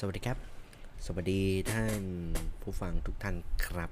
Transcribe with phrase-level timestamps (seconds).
[0.00, 0.38] สวัสดีครับ
[1.04, 2.02] สวัสดีท่าน
[2.62, 3.90] ผู้ฟังทุกท่านครับ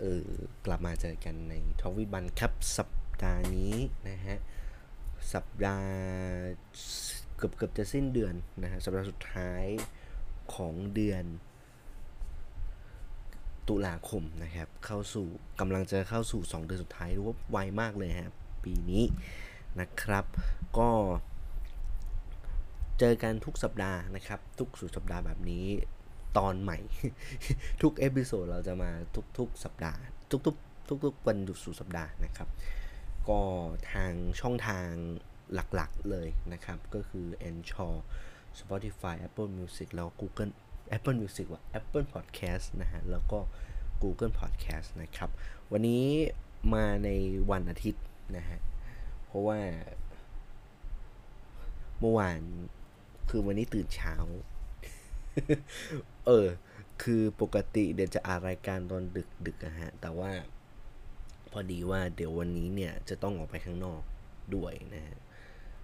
[0.00, 0.28] เออ
[0.66, 2.90] กลับมาเจอกันในทวิบันครับสัป
[3.22, 3.74] ดาห์นี้
[4.08, 4.38] นะฮะ
[5.32, 5.90] สัปดาห์
[7.36, 9.64] เกือบเกือบจะสิ้นเดือนนะฮะ สัปดาห์สุดท้าย
[10.54, 11.24] ของเดือน
[13.68, 15.26] ตุลาคมนะครับ เข้าสู่
[15.60, 18.34] กำลังจะเข้าสู่ 2 เดือนสุดท้ายรู้ว่าไวมากเลยครับ
[18.64, 19.04] ปีนี้
[19.80, 20.24] นะครับ
[20.78, 20.90] ก็
[23.04, 25.66] เจอกันทุกสัปดาห์นะครับ ทุกสุดสัปดาห์แบบนี้
[26.38, 26.78] ตอนใหม่
[27.82, 28.90] ทุก episode เราจะมา
[29.38, 32.48] ทุกๆสัปดาห์ ทุกๆทุกๆวันหยุดสุดสัปดาห์นะครับ
[33.28, 33.40] ก็
[33.92, 34.90] ทางช่องทาง
[35.54, 37.94] หลักๆเลยนะครับ ก็คือ a n c h o r
[38.60, 40.52] Spotify Apple Music แล้ว Google
[40.96, 43.38] Apple Music ว่า Apple Podcast นะฮะ แล้วก็
[44.02, 45.30] Google Podcast นะครับ
[45.72, 46.04] วันนี้
[46.74, 47.08] มาใน
[47.50, 48.04] วันอาทิตย์
[48.36, 48.58] นะฮะ
[49.24, 49.58] เพราะว่า
[52.00, 52.40] เมื่อวาน
[53.28, 54.14] คือวันนี้ตื่นเช้า
[56.26, 56.46] เออ
[57.02, 60.30] คือปกติเดี๋ยวจะอารายการตอนดึกดึกอะฮะ แต่ว่า
[61.52, 64.02] พอดีว่าเดี๋ยววันนี้เนี่ยจะต้องออกไปข้างนอก
[64.54, 65.18] ด้วยนะฮะ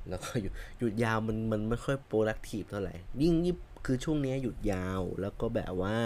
[0.08, 5.96] แล้วก็หยุดหยุดยาวมันมันไม่ค่อยโปรดักทีฟเท่าไหร่ ยิ่งยิ่งคือช่วงนี้หยุดยาวแล้วก็แบบว่า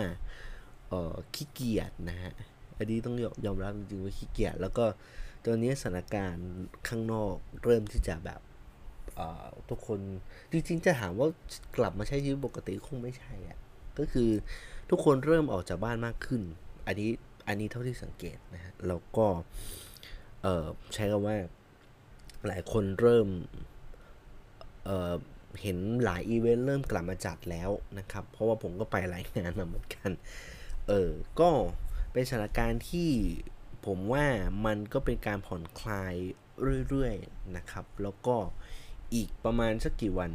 [0.88, 2.32] เออขี้เกียจนะฮะ
[2.76, 4.84] อันนี้ต้องยอมรับจริงๆว่าขี้เกียจ แล้วก็
[5.44, 6.46] ตอนนี้สถานการณ์
[6.88, 7.34] ข้างนอก
[7.64, 8.40] เริ่มที่จะแบบ
[9.70, 10.00] ทุกคน
[10.52, 11.28] จริงๆจะถามว่า
[11.76, 13.58] กลับมาใช้ชีวิตปกติคงไม่ใช่อะ
[13.98, 14.30] ก็คือ
[14.90, 16.42] ทุกคนเริ่มออกจากบ้านมากขึ้น
[16.86, 17.10] อันนี้
[17.48, 19.26] อันนี้เท่าที่สังเกตนะฮะแล้วก็
[20.94, 21.36] ใช้คำว่า
[22.46, 23.28] หลายคนเริ่ม
[24.86, 30.10] เเห็นหลายอีเวนต์เริ่มกลับมาจัดแล้วนะครับ เพราะว่าผมก็ไปหลายงานมาเหมือนกัน
[30.88, 31.50] เออ ก็
[32.12, 33.10] เป็นสถานการณ์ที่
[33.86, 34.26] ผมว่า
[34.66, 36.14] มันก็เป็นการผ่อนคลาย
[36.88, 38.36] เรื่อยๆนะครับ แล้วก็
[39.14, 40.32] อีกประมาณสักกี่วัน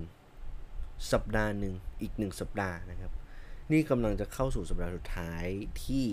[1.11, 3.11] สัปดาห์หนึ่งอีกหนึ่งสัปดาห์นะครับ
[3.71, 5.45] นี่กำลังจะเข้าสู่สัปดาห์สุดท้าย
[5.83, 6.07] ที่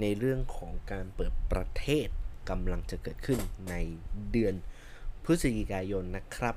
[0.00, 2.08] ในเรื่องของการเปิดประเทศ
[2.50, 3.38] กำลังจะเกิดขึ้น
[3.70, 3.74] ใน
[4.30, 4.54] เดือน
[5.24, 6.54] พฤศจิกายนนะครับ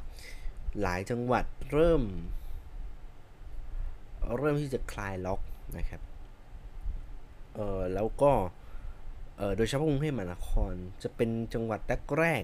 [0.81, 2.03] หลายจังหวัดเริ่ม
[4.38, 5.41] เริ่มที่จะคลายล็อก
[5.78, 6.02] นะครับ
[7.56, 8.31] เออแล้วก็
[9.58, 11.80] โดยเฉพาะกรุงเทพมหานครจะเป็นจังหวัด
[12.18, 12.44] แรก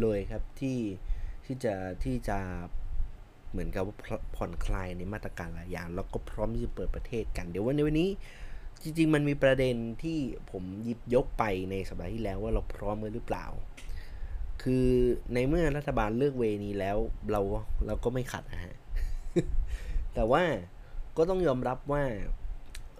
[0.00, 0.78] เลยครับที่
[1.44, 2.38] ที่จะที่จะ
[3.50, 3.96] เหมือนกับว่า
[4.36, 8.10] ผ่อนคลายในมาตรการหลายอย่าง แล้วก็พร้อมที่จะเปิดประเทศกัน เดี๋ยววันในวันนี้
[8.82, 10.18] จริงๆ มันมีประเด็นที่
[10.50, 13.46] ผมหยิบยกไปในสัปดาห์ที่แล้วว่าเราพร้อมหรือเปล่า
[14.62, 14.88] คือ
[15.34, 16.96] ในเมื่อรัฐบาลเลือกเวนี้แล้ว
[17.30, 17.40] เรา
[17.86, 18.74] เราก็ไม่ขัดนะฮะ
[20.14, 20.42] แต่ว่า
[21.16, 22.04] ก็ต้องยอมรับว่า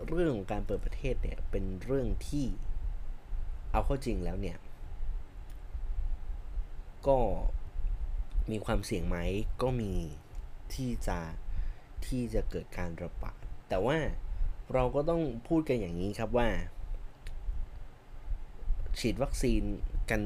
[0.08, 2.46] เรื่องของการเปิดประเทศเนี่ยเป็นเรื่องที่
[3.72, 4.56] เอาเข้าจริงแล้วเนี่ย
[7.06, 7.18] ก็
[8.50, 9.18] มีความเสี่ยงไหม
[9.62, 9.92] ก็มี
[10.74, 11.18] ที่จะ
[12.06, 13.36] ที่จะเกิดการระบาด
[13.68, 13.98] แต่ว่า
[14.72, 16.48] เราก็ต้องพูดกันอย่างนี้ครับว่า
[18.98, 19.62] ฉีดวัคซีน
[20.10, 20.20] กัน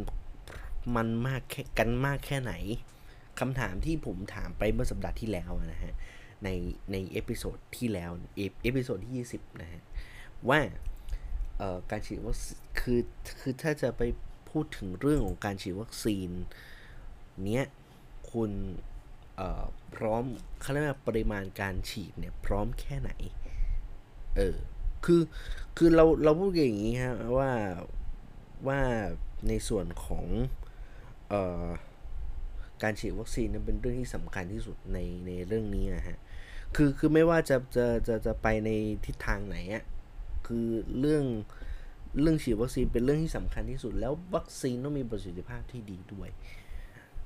[0.97, 2.53] มันมากแค่กันมากแค่ไหน
[3.41, 5.95] คำถามที่ผมถามไปเมื่อสัปดาห์ที่แล้วนะฮะ
[6.45, 6.49] ใน
[6.93, 8.11] ใน episode ที่แล้ว
[8.63, 9.83] episode ที่ 20 นะฮะ
[10.49, 10.61] ว่า
[11.91, 13.01] การฉีดวัคซีนคือ
[13.41, 14.03] คือถ้าจะไป
[14.51, 16.31] พูดถึงเรื่องของการฉีดวัคซีน
[17.45, 17.65] เนี้ย
[18.33, 18.51] คุณ
[19.95, 20.25] พร้อม
[20.61, 23.11] เขาเรียกว่าปริมาณการฉีดเนี่ยพร้อมแค่ไหน
[24.37, 24.57] เออ
[25.05, 25.23] คือ
[25.77, 27.51] คือเรา เราพูดอย่างนี้ฮะว่า
[28.69, 28.81] ว่า
[29.49, 30.27] ในส่วนของ
[31.33, 31.35] อ
[31.65, 31.67] อ
[32.83, 36.17] การฉีดวัคซีนนั้นเป็นเรื่องที่สำคัญที่สุดใน ในเรื่องนี้นะฮะ
[36.77, 38.71] คือ คือไม่ว่าจะ จะ จะ จะไปใน
[39.07, 39.85] ทิศทางไหนอะ
[40.47, 40.67] คือ
[41.01, 41.25] เรื่อง
[42.21, 46.29] เรื่องฉีดวัคซีนเป็นเรื่องที่สำคัญที่สุด แล้ววัคซีนต้องมีประสิทธิภาพที่ดีด้วย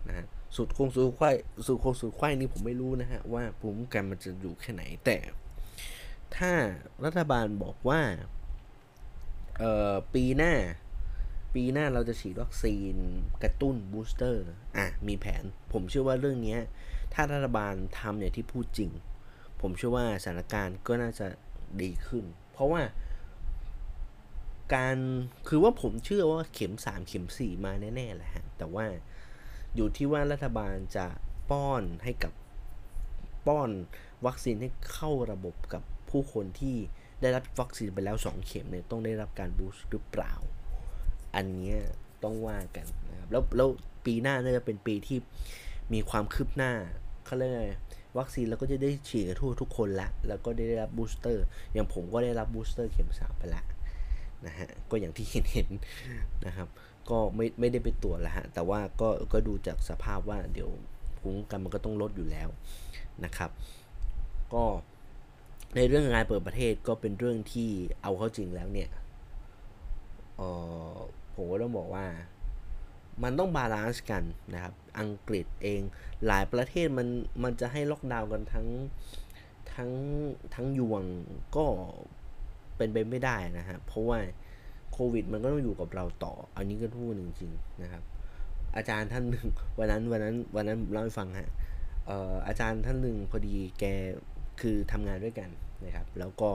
[0.08, 5.16] นะฮะ สุดคงสุดควายสุดคงสุดควายนี่ผมไม่รู้นะฮะว่าภูมิคุ้มกันมันจะอยู่แค่ไหนแต่
[6.36, 6.52] ถ้า
[7.04, 8.00] รัฐบาลบอกว่า
[9.58, 10.54] เอ่อปีหน้า
[11.54, 12.94] ปีหน้าเราจะฉีดวัคซีน
[13.42, 14.46] กระตุ้นบูสเตอร์
[14.76, 16.58] อะมีแผน ผมเชื่อว่าเรื่องนี้
[17.14, 18.90] ถ้ารัฐบาลทำเนี่ยที่พูดจริง
[19.60, 21.26] ผมเชื่อว่าสถานการณ์ก็น่าจะ
[21.82, 22.82] ดีขึ้น เพราะว่า
[24.74, 24.96] การ
[25.48, 28.84] คือว่าผมเชื่อว่าเข็ม 3 เข็ม 4 มาแน่ๆแหละฮะแต่ว่า
[29.76, 31.06] อยู่ที่ว่ารัฐบาลจะ
[31.50, 32.32] ป้อนให้กับ
[33.46, 33.70] ป้อน
[34.26, 36.76] วัคซีนให้เข้าระบบกับผู้คนที่
[37.20, 40.32] ได้รับวัคซีนไปแล้ว 2 เข็มเนี่ยต้องได้รับการ boost หรือเปล่า
[41.34, 41.74] อันนี้
[42.24, 43.68] ต้องว่ากันนะครับแล้วแล้ว
[44.06, 45.18] ปีหน้าน่าจะเป็นปีที่
[45.92, 46.72] มีความคืบหน้า
[47.24, 47.54] เขาเรียก
[48.18, 53.62] วัคซีนเราก็จะได้ฉีดทั่วทุกคนละ แล้วก็ได้รับ booster อย่างผมก็ได้รับ booster เข็มสามไปละ
[54.46, 55.68] นะฮะ ก็อย่างที่เห็นเห็น
[56.46, 56.68] นะครับ
[57.10, 60.70] ก็ไม่ไม่ได้ไปตรวจแล้วฮะ แต่ว่าก็ก็ดูจากสภาพว่าเดี๋ยว
[61.18, 62.48] ภูมิกันมันก็ต้องลดอยู่แล้ว
[63.24, 63.50] นะครับ
[64.54, 64.64] ก็
[65.76, 67.70] ในเรื่องงานเปิดประเทศก็เป็นเรื่องที่
[68.02, 68.90] เอาเข้าจริงแล้วเนี่ย
[70.36, 70.42] เอ
[70.92, 70.94] อ
[71.34, 72.06] ผมก็ต้องบอกว่า
[73.22, 74.22] มันต้อง balance กัน
[74.54, 75.80] นะครับ อังกฤษเอง
[76.26, 77.08] หลายประเทศมัน
[77.42, 78.66] มันจะให้ล็อกดาวน์กันทั้ง
[79.74, 79.90] ทั้ง
[80.54, 81.02] ทั้งยวง
[81.56, 81.66] ก็
[82.76, 84.18] เป็นไปไม่ได้นะฮะ เพราะว่า
[85.12, 88.02] วิดมันก็ต้องอยู่กับเราต่อ อันนี้ก็พูดจริงๆนะครับ
[88.76, 89.46] อาจารย์ท่านหนึ่ง
[89.78, 91.50] วันนั้นวันนั้นวันนั้นเล่าให้ฟังฮะ
[92.46, 93.84] อาจารย์ท่านหนึ่งพอดีแก
[94.60, 95.50] คือทำงานด้วยกัน
[95.84, 96.50] นะครับ แล้วก็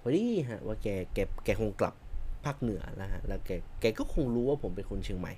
[0.00, 1.94] พอดีฮะว่าแกแกแกคงกลับ
[2.44, 3.50] ภาคเหนือแล้วฮะแล้วแก
[3.80, 5.32] แกก็คงรู้ว่าผมเป็นคนเชียงใหม่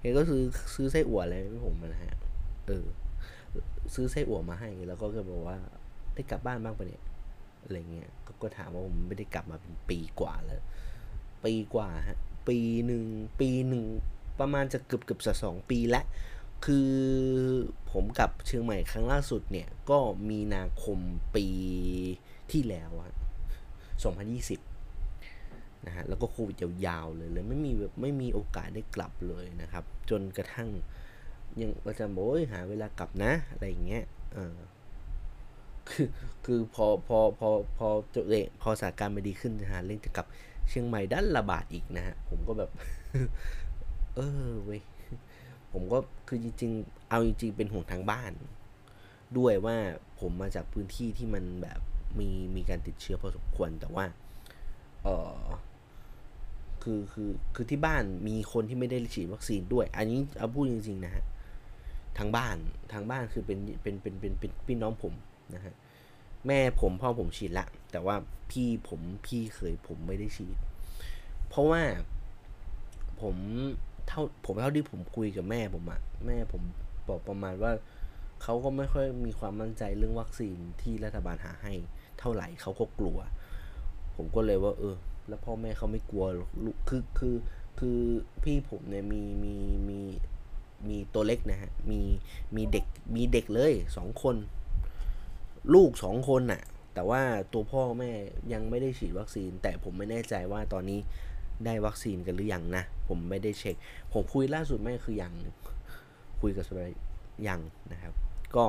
[0.00, 0.42] แกก็ซื้อ
[0.74, 2.14] ซื้อไส้อั่วอะไรให้ผมนะฮะ
[2.66, 2.86] เออ
[3.94, 5.56] ซื้อไส้อั่วมาให้ แล้วก็ก็บอกว่า
[6.14, 7.02] ได้กลับบ้านบ้างปะเนี่ย
[7.64, 8.08] อะไรเงี้ย
[8.42, 10.60] ก็ถามว่าผมไม่ได้กลับมาเป็นปีกว่าแล้ว
[11.44, 12.18] ปีกว่าฮะ
[12.48, 13.04] ปีหนึ่ง
[13.40, 13.84] ปีหนึ่ง
[14.40, 16.04] ประมาณจะเกือบเกือบจะสองปีแล้ว
[16.64, 16.92] คือ
[17.92, 19.98] ผมกลับเชียงใหม่ครั้งล่าสุดเนี่ย ก็
[20.30, 20.98] มีนาคม
[21.36, 21.46] ปี
[22.52, 23.12] ที่แล้วอะ
[24.48, 26.56] 2020 นะฮะ แล้วก็โควิด
[26.86, 30.68] ยาวๆเลยเลยไม่มีแบบไม่มีโอกาสได้กลับเลยนะครับ จนกระทั่ง
[31.60, 34.04] ยังอาจารย์บอกหาเวลากลับนะ อะไรอย่างเงี้ย
[34.34, 34.56] เออ
[35.88, 36.08] คือ
[36.44, 37.48] คือพอพอพอ
[37.78, 40.26] พอจะเพอสถานการณ์ไม่ดีขึ้นนะฮะเรื่องจะกลับ
[40.68, 42.70] เชียงใหม่ด้านระบาดอีกนะฮะผมก็แบบ
[44.16, 44.82] เออเว้ย
[45.72, 45.98] ผมก็
[46.28, 48.32] คือจริงๆ เอาจริงๆ เป็นห่วงทางบ้าน
[49.38, 49.76] ด้วยว่า
[50.20, 51.80] ผมมาจากพื้นที่ที่มันแบบ
[52.18, 54.04] มีมีการติดเชื้อพอสมควรแต่ว่า
[55.02, 55.08] เอ
[55.40, 55.44] อ
[56.82, 61.24] คือคือคือที่บ้านมีคนที่ไม่ได้ฉีดวัคซีนด้วย อันนี้เอาพูดจริงๆนะฮะ
[62.18, 62.56] ทางบ้าน
[62.92, 65.14] ทางบ้านคือเป็นเป็นเป็นเป็นเป็นพี่น้องผม
[65.54, 65.74] นะฮะ
[66.46, 68.16] แม่ผมพ่อผมฉีดละ แต่ว่า
[68.50, 70.56] พี่ผมพี่เคยผมไม่ได้ฉีด
[71.48, 71.82] เพราะว่า
[73.20, 73.36] ผม
[74.08, 76.62] เท่าผมเท่าที่ผมคุยกับแม่ผมอะแม่ผม
[77.08, 77.72] บอกประมาณว่า
[78.42, 81.74] เขาก็ไม่ค่อยมีความมั่นใจเรื่องวัคซีนที่รัฐบาลหาให้
[82.18, 83.18] เท่าไหร่เขาก็กลัว
[84.16, 84.96] ผมก็เลยว่า เออ
[85.28, 86.24] แล้วพ่อแม่เขาไม่กลัว
[86.64, 87.36] ลูกคือคือ
[87.78, 87.98] คือ
[88.42, 89.54] พี่ผมเนี่ยมีมี
[89.88, 90.00] มี
[90.88, 92.00] มีตัวเล็กนะฮะมี
[92.56, 92.84] มีเด็ก
[93.16, 94.36] มีเด็กเลยสองคน
[95.74, 96.62] ลูกสองคนน่ะ
[96.94, 97.22] แต่ว่า
[97.52, 98.10] ตัวพ่อแม่
[98.52, 101.00] ยังไม่ได้ฉีดวัคซีน แต่ผมไม่แน่ใจว่าตอนนี้
[101.64, 103.76] ได้วัคซีนกันหรือยังนะ ผมไม่ได้เช็ค
[104.12, 105.32] ผมคุยล่าสุดแม่คือยัง
[106.40, 106.92] คุยกับสบาย
[107.48, 107.60] ยัง
[107.92, 108.14] นะครับ
[108.56, 108.66] ก็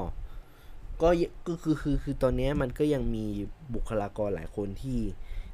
[1.02, 1.10] ก็
[1.48, 3.26] ก็คือคือคือตอนนี้มันก็ยังมี
[3.74, 5.00] บุคลากรหลายคนที่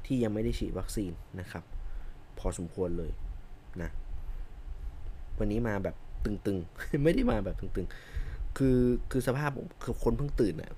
[0.06, 1.64] ที่ยังไม่ได้ฉีดวัคซีนนะครับ
[2.38, 3.12] พอสมควรเลย
[3.82, 3.90] นะ
[5.38, 8.78] วันนี้มาแบบตึงๆ ไม่ได้มาแบบตึงๆ คือ
[9.10, 9.50] คือสภาพ
[9.84, 10.72] คือคนเพิ่งตื่นอะ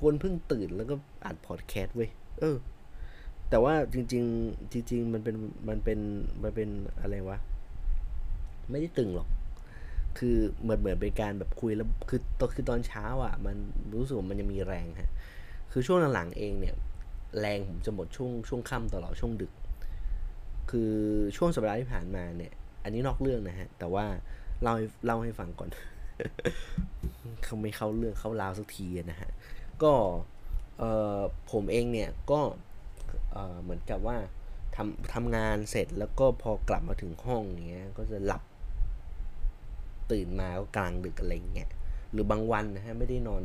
[0.00, 2.10] คนเพิ่งตื่นแล้วก็อัดพอดแคสต์เว้ย
[2.40, 2.56] เออ
[3.50, 5.36] แต่ว่าจริง ๆ จริง ๆ มันเป็น
[5.68, 5.98] มันเป็น
[6.42, 6.68] มันเป็น
[7.00, 7.38] อะไรวะ
[8.70, 9.28] ไม่ได้ตึงหรอก
[10.18, 13.56] คือเหมือนเหมือนเป็นการแบบคุยแล้ว คือตอนคือตอนเช้าอะ มัน
[13.94, 15.10] รู้สึกมันยังมีแรงฮะ
[15.72, 16.74] คือช่วงหลังๆเองเนี่ย
[17.40, 19.52] แรงผมจะหมดช่วงช่วงค่ำตลอดช่วงดึก
[20.70, 20.92] คือ
[21.36, 22.52] ช่วงสัปดาห์ที่ผ่านมาเนี่ย
[22.84, 24.04] อันนี้นอกเรื่องนะฮะ แต่ว่า
[24.62, 24.74] เล่า
[25.04, 25.70] เล่าให้ฟังก่อน
[27.44, 29.30] เขาไม่เข้าเรื่องเข้าราวสักทีนะฮะ
[29.82, 29.92] ก็
[30.78, 30.82] เอ
[31.16, 31.20] อ
[31.50, 32.40] ผมเองเนี่ยก็
[33.62, 34.16] เหมือนกับว่า
[34.76, 38.42] ทำทำงานเสร็จแล้วก็พอกลับมาถึงห้องเงี้ยก็จะหลับ
[40.10, 41.70] ตื่นมาก็กลางดึกอะไรเงี้ย
[42.12, 43.42] หรือบางวันนะฮะไม่ได้นอน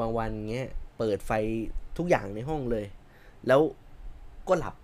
[0.00, 1.32] บางวันเงี้ยเปิดไฟ
[1.98, 2.84] ทุกอย่างในห้องเลย
[3.46, 3.60] แล้ว
[4.48, 4.74] ก็หลับ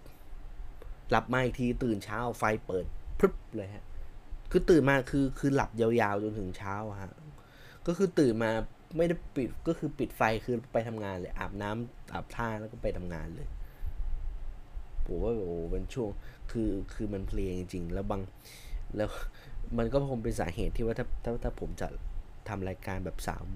[1.11, 2.85] หลับมาอีกทีตื่นเช้าไฟเปิด
[3.19, 3.85] พรึบเลยฮะ
[4.51, 7.13] คือตื่นมาคือคือหลับยาวๆจนถึงเช้าฮะ
[7.87, 8.51] ก็คือตื่นมา
[8.97, 13.49] ไม่ได้ปิดก็คือปิดไฟคือไปทำงานเลยอาบน้ำอาบท่าแล้วก็ไปทำงานเลย
[15.05, 16.11] ผมว่าโอ้เป็นช่วง
[16.51, 18.23] คือคือมันเพลงจริงๆแล้วบาง
[18.97, 19.09] แล้ว
[19.79, 21.87] มันก็คงเป็นสาเหตุที่ว่าถ้าถ้าถ้าผมจะ
[22.49, 23.47] ทำรายการแบบสาม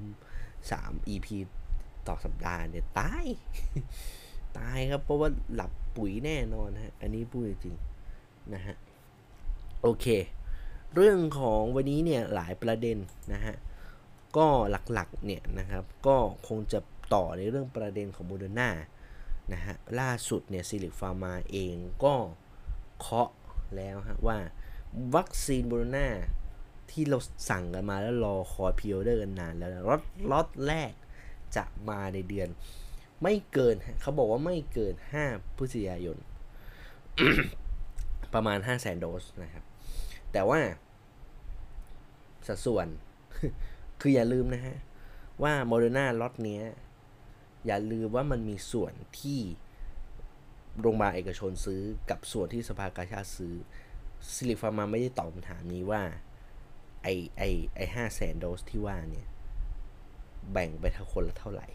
[0.71, 1.29] สาม EP
[2.09, 3.25] ต่อสัปดาห์เนี่ยตาย
[4.59, 7.77] ตายครับ เพราะว่าหลับปุ๋ยแน่นอนฮะ อันนี้พูดจริง
[8.55, 8.77] นะฮะ
[9.83, 10.07] โอเค
[10.95, 12.99] เรื่องของวันนี้เนี่ยหลายประเด็น
[13.33, 13.55] นะฮะ
[14.37, 16.17] ก็หลักๆเนี่ยนะครับก็
[16.49, 16.81] คงจะ
[17.15, 18.71] ต่อในเรื่องประเด็นของโมเดอร์นา
[19.53, 22.15] นะฮะล่าสุดเนี่ย Zuellig Pharma เองก็
[23.01, 23.31] เคาะ
[23.77, 24.39] แล้วฮะว่า
[25.15, 26.09] วัคซีนโมเดอร์นา
[26.91, 27.19] ที่เรา
[27.51, 30.93] สั่งกันมาแล้วรอคอย pre-order กันนานแล้วรถล็อตแรก
[31.57, 32.49] จะมาในเดือน
[33.23, 34.95] ไม่เกินเขาบอกว่าไม่เกิน
[35.27, 36.17] 5 พฤศจิกายน
[38.35, 39.65] ประมาณ 5 0 0แสนโดสนะครับ
[40.33, 40.61] แต่ว่า
[42.47, 42.87] สัดส่วน
[44.01, 44.77] คืออย่าลืมนะฮะ
[45.43, 46.65] ว่าโมเดอร์นาล็อตเนี้ย
[47.67, 49.41] อย่าลืมว่ามันมีส่วนที่
[50.81, 53.55] โรงพยาบาลเอกชนซื้อกับส่วนที่สภากาชาดซื้อ
[54.33, 56.03] Zuellig Pharma ไม่ได้ตอบคำถามนี้ว่า
[57.03, 57.09] ไอ
[57.39, 57.43] ไอ
[57.77, 59.27] ไอห้าแสนโดสที่ว่าเนี่ย
[60.53, 61.69] แบ่งไปทั้งคนละเท่าไหร่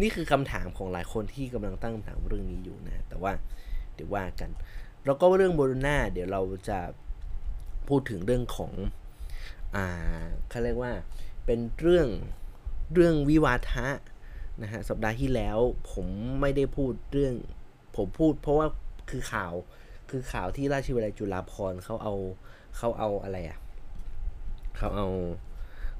[0.00, 3.32] นี่คือคำถามของหลายคนที่กำลังตั้งคำถามเรื่องนี้อยู่นะ แต่ว่า
[3.94, 4.50] เดี๋ยวว่ากัน
[5.04, 6.78] แล้วก็เรื่องโบโลนาเดี๋ยวเราจะ
[7.90, 8.72] พูดถึงเรื่องของ
[9.74, 9.86] อ่า
[10.48, 10.92] เขาเรียกว่า
[11.46, 12.08] เป็นเรื่อง
[12.94, 13.88] เรื่องวิวาทะ
[14.62, 15.58] นะฮะสัปดาห์ที่แล้ว
[15.92, 16.06] ผม
[16.40, 17.34] ไม่ได้พูดเรื่อง
[17.96, 18.66] ผมพูดเพราะว่า
[19.10, 19.52] คือข่าว
[20.10, 22.14] คือข่าวที่ราชวิทยาลัยจุฬาภรณ์เขาเอา
[22.76, 23.58] เขาเอาอะไรอะ
[24.76, 25.08] เขาเอา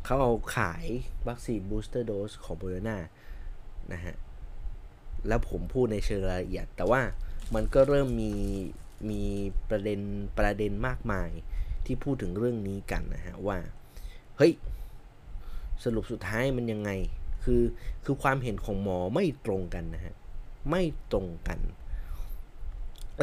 [0.05, 0.85] เขาเอาขาย
[1.29, 2.99] วัคซีนบูสเตอร์โดสของโบโลนา
[3.93, 4.15] นะฮะ
[5.29, 7.01] แล้วผมพูดในเชิงรายละเอียด แต่ว่า
[7.55, 8.33] มันก็เริ่มมี
[9.11, 9.23] มี
[9.69, 10.01] ประเด็น
[10.39, 11.31] ประเด็นมากมาย
[11.87, 13.59] ที่พูดถึงเรื่องนี้กันนะฮะว่า
[14.37, 14.53] เฮ้ย
[15.85, 16.91] สรุปสุดท้ายมันยังไง
[17.45, 17.63] คือ
[18.05, 20.15] คือความเห็นของหมอไม่ตรงกันนะฮะ
[20.71, 20.83] ไม่
[21.13, 21.59] ตรงกัน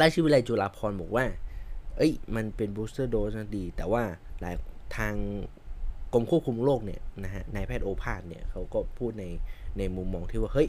[0.00, 1.26] ราชวิทยาลัยจุฬาภรบอกว่า
[1.96, 4.02] เอ้ย มันเป็นบูสเตอร์โดสนะดี แต่ว่า
[4.40, 4.54] หลาย
[4.96, 5.14] ทาง
[6.12, 9.24] กรมควบคุมโรคเนี่ยนะฮะ นายแพทย์โอภาสเนี่ยเขาก็พูดใน
[9.78, 10.68] ในมุมมองที่ว่า เฮ้ย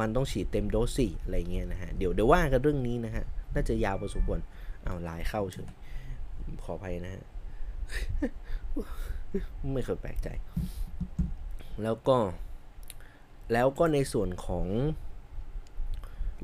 [0.00, 3.24] มันต้องฉีดเต็มโดสสิอะไรเงี้ยนะฮะ เดี๋ยวเดี๋ยวว่ากันเรื่องนี้นะฮะ
[3.54, 4.40] น่าจะยาวพอสมควร
[4.84, 5.70] เอาลายเข้าเฉย
[6.64, 7.24] ขออภัยนะฮะ
[9.74, 10.28] ไม่เคยแปลกใจ
[11.82, 12.16] แล้วก็
[13.52, 14.66] แล้วก็ในส่วนของ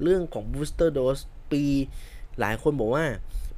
[0.03, 1.65] เรื่องของ booster dose ปี
[2.41, 3.05] หลายคนบอกว่า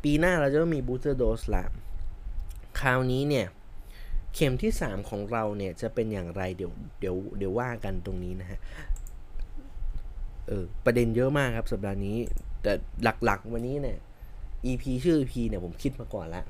[0.03, 1.65] ปีหน้าเราจะต้องมี booster dose ละ
[2.81, 3.47] คราวนี้เนี่ย
[4.35, 8.59] เข็มที่ 3 ของเราเนี่ย จะเป็นอย่างไรเดี๋ยวเดี๋ยวเดี๋ยวว่ากันตรงนี้นะฮะ
[10.49, 12.17] เออ ประเด็นเยอะมากครับสัปดาห์นี้
[12.63, 12.73] แต่
[13.03, 13.99] หลักๆวันนี้เนี่ย
[14.67, 16.45] EP ชื่อ EP เนี่ยผมคิดมาก่อนแล้ว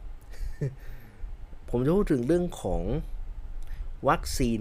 [1.70, 2.82] ผมจะพูดถึงเรื่องของ
[4.08, 4.60] วัคซีน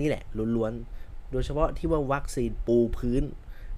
[0.00, 0.22] นี่แหละ
[0.56, 3.22] ล้วนๆ โดยเฉพาะที่ว่าวัคซีนปูพื้น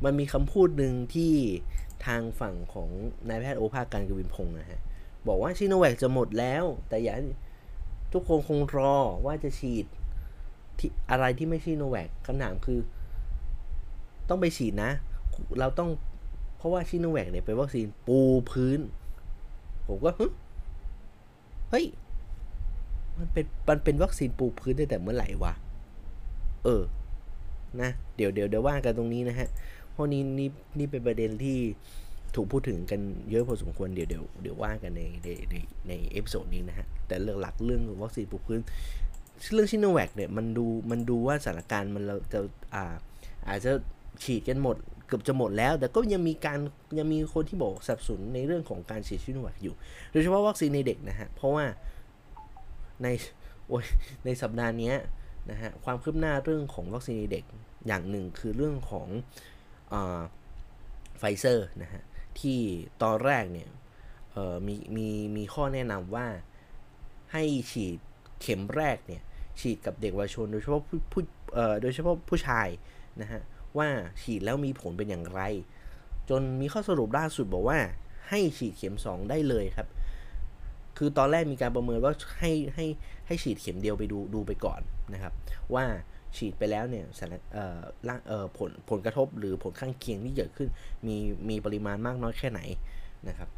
[0.05, 1.33] มันมีคำพูดหนึ่งที่
[2.07, 2.89] ทางฝั่งของ
[3.29, 4.81] นายแพทย์โอภาสการกวินพงศ์นะฮะ
[5.27, 7.15] บอกว่าชิโนแวคจะหมดแล้ว แต่อย่า
[8.13, 8.97] ทุกคนคงรอ
[9.27, 9.87] ว่าจะฉีด
[10.79, 12.79] ที่อะไรที่ไม่ช่โนแวคคำถามคือ
[14.29, 14.91] ต้องไปฉีดนะ
[15.61, 15.91] เราต้อง
[16.65, 18.19] ราะว่าชิโนแวคเนี่ยเป็นวัคซีนปู
[18.51, 18.81] พื้น
[19.87, 20.11] ผมก็
[21.71, 21.87] เฮ้ย
[23.19, 25.53] มันเป็นมันเป็นวัคซีนปูพื้นได้แต่เมื่อไหร่วะ
[26.65, 26.83] เออ
[27.81, 29.49] นะ เดี๋ยวเดี๋ยวเดี๋ยวว่ากันตรงนี้นะฮะ
[29.93, 31.59] เพราะนี้นี่นี่เป็นประเด็นที่
[32.35, 35.55] ถูกพูดถึงกันเยอะพอสมควร เดี๋ยวเดี๋ยวเดี๋ยวว่ากันในในใน
[35.89, 38.61] ใน episode นี้นะฮะ แต่เรื่องหลักเรื่องวัคซีนปูพื้น
[39.55, 42.41] เรื่องซิโนแวคเนี่ยมันดูมันดูว่าสถานการณ์มันเราจะ
[42.75, 42.95] อ่า
[43.49, 43.73] อาจจะ
[44.23, 46.59] ฉีดกันหมด เกือบจะหมดแล้ว แต่ก็ยังมีการ
[46.99, 49.75] ยังมีคนที่บอกสับสนในเรื่องของการฉีดชิโนแวคอยู่
[50.13, 51.65] โดยเฉพาะวัคซีนในเด็กนะฮะ เพราะว่า
[53.03, 53.09] ใน
[53.69, 53.85] โอ้ย
[54.25, 54.93] ในสัปดาห์นี้
[55.51, 57.45] นะฮะความคืบหน้าเรื่องของวัคซีนในเด็ก
[57.87, 59.09] อย่างหนึ่งคือเรื่องของ
[61.19, 62.03] ไฟเซอร์นะฮะ
[62.41, 62.59] ที่
[63.03, 63.69] ตอนแรกเนี่ย
[64.67, 66.27] มีมีมีข้อแนะนำว่า
[67.33, 67.99] ให้ฉีด
[68.41, 69.23] เข็มแรกเนี่ย
[69.61, 71.23] ฉีดกับเด็กวัยชน โดยเฉพาะผู้ผู้
[71.83, 72.69] โดยเฉพาะผู้ชาย
[73.23, 73.43] นะฮะ
[73.79, 73.89] ว่า
[74.23, 75.43] ฉีดแล้วมีผลเป็นอย่างไร
[76.31, 77.79] จนมีข้อสรุปล่าสุดบอกว่า
[78.29, 79.89] ให้ฉีดเข็ม 2 ได้เลยครับ
[80.99, 82.87] คือตอนแรกมีการประเมินว่าให้ให้
[83.27, 84.81] ให้ฉีดเข็มเดียวไปดูดูไปก่อน
[85.15, 85.33] นะครับ
[85.75, 85.85] ว่า
[86.37, 87.81] ฉีดไปแล้วเนี่ยสารเอ่อ
[88.29, 90.69] เอ่อผลผลกระทบหรือผลข้างเคียงที่เกิดขึ้น
[91.07, 91.17] มี
[91.49, 92.61] มีปริมาณมากน้อยแค่ไหน
[93.29, 93.49] นะครับ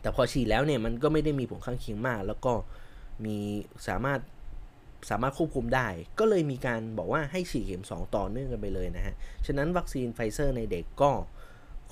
[0.00, 2.52] แต่พอฉีดแล้วเนี่ยมันก็ไม่ได้มีผลข้างเคียงมาก แล้วก็
[3.24, 3.36] มี
[3.88, 4.20] สามารถ
[5.10, 9.14] สามารถควบคุมได้ ก็เลยมีการบอกว่าให้ฉีดเข็ม 2 ต่อเนื่องกันไปเลยนะฮะ
[9.46, 11.12] ฉะนั้นวัคซีนไฟเซอร์ในเด็กก็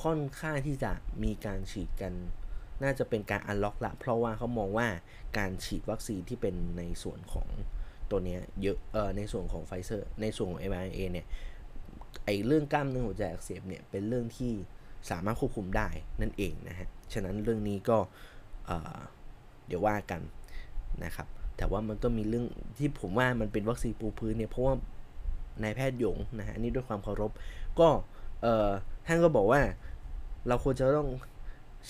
[0.02, 0.92] ค่อนข้างที่จะ
[1.24, 2.12] มีการฉีดกัน
[2.82, 4.88] น่าจะเป็นการ unlock ละ เพราะว่าเขามองว่า
[5.38, 7.48] การฉีดวัคซีนที่เป็นในส่วนของ
[8.10, 11.26] ตัวนี้เยอะเออในส่วนของไฟเซอร์ในส่วนของ m อ a เนี่ย
[12.24, 14.52] ไอเรื่องกล้ามเนื้อหัวใจอักเสบเนี่ยเป็นเรื่องที่
[15.10, 15.88] สามารถควบคุมได้
[16.20, 17.98] นั่นเองนะฮะ ฉะนั้นเรื่องนี้ก็
[18.66, 20.20] เเดี๋ยวว่ากัน
[21.04, 21.28] นะครับ
[21.60, 22.46] แต่ว่ามันก็มีเรื่อง
[22.78, 24.74] ที่ผมว่ามันเป็นวัคซีนปูพื้นเนี่ยเพราะว่า
[25.62, 27.30] นายแพทย์หยงนะฮะนี่ด้วยความเคารพ
[27.80, 27.88] ก็
[28.42, 28.68] เอ่อ
[29.06, 29.60] ท่านก็บอกว่า
[30.48, 31.08] เราควรจะต้อง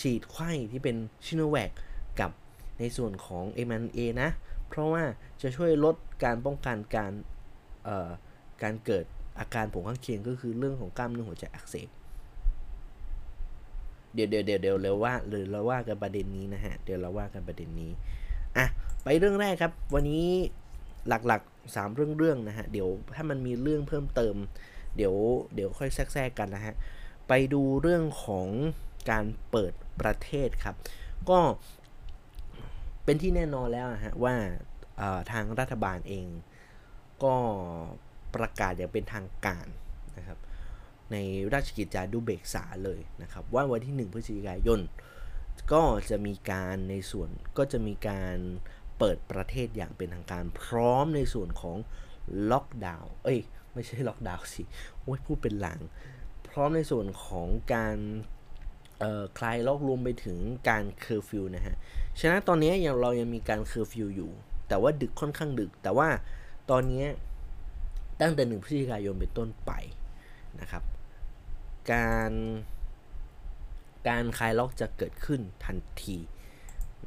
[0.01, 1.71] ฉีดไข้ที่เป็นชิโนแวค
[2.21, 2.31] กับ
[2.79, 4.31] ในส่วนของ m อ a นะ
[4.69, 5.03] เพราะว่า
[5.43, 7.13] จะช่วยลดการป้องกันการ
[7.85, 8.11] เอ่อ
[8.63, 9.05] การเกิด
[9.39, 11.89] อาการผงข้างเคียงก็คือเรื่องของกล้ามเนื้อหัวใจอักเสบ
[14.15, 17.93] เดี๋ยวเดี๋ยวเดี๋ยวเดี๋ยวเราว่าหรือเราว่ากันประเด็นนี้นะฮะ เดี๋ยวเราว่ากันประเด็นนี้
[19.05, 20.27] ไปเรื่องแรกครับ วันนี้
[21.09, 24.35] หลักๆ 3 เรื่องเรื่องนะฮะ เดี๋ยวถ้ามันมีเรื่องเพิ่มเติม
[24.97, 25.15] เดี๋ยว
[25.55, 26.75] เดี๋ยวค่อยแทรกๆกันนะฮะ
[27.29, 28.49] ไปดูเรื่องของ
[29.11, 30.75] การเปิดประเทศครับ
[31.31, 31.39] ก็
[33.05, 34.35] เป็นที่แน่นอนแล้วฮะว่า
[35.33, 36.27] ทางรัฐบาลเอง
[37.25, 37.35] ก็
[38.35, 39.67] ประกาศอย่างเป็นทางการ
[40.17, 40.39] นะครับ
[41.13, 41.17] ใน
[41.53, 44.81] ราชกิจจานุเบกษาเลยนะครับ ว่าวันที่ 1 พฤศจิกายน
[45.73, 48.37] ก็จะมีการในส่วนก็จะมีการ
[49.01, 51.77] เปิดประเทศอย่างเป็นทางการพร้อมในส่วนของ
[52.51, 53.41] ล็อกดาวน์เอ้ย
[53.75, 54.63] ไม่ใช่ล็อกดาวน์สิ
[55.03, 55.79] โอ้ยพูดเป็นหลัง
[56.49, 57.97] พร้อมในส่วนของการ
[59.39, 60.39] คลายล็อกรวมไปถึง
[60.69, 61.77] การเคอร์ฟิวนะฮะ
[62.21, 64.31] ฉะนั้นตอนนี้ยังเรายังมีการเคอร์ฟิวอยู่
[64.69, 66.09] แต่ว่าดึกค่อนข้างดึก แต่ว่า
[66.71, 67.05] ตอนนี้
[68.21, 69.73] ตั้งแต่หนึ่งพฤศจิกายนเป็นต้นไป
[70.61, 70.83] นะครับ
[71.93, 72.33] การ
[74.09, 76.19] การคลายล็อกจะเกิดขึ้นทันที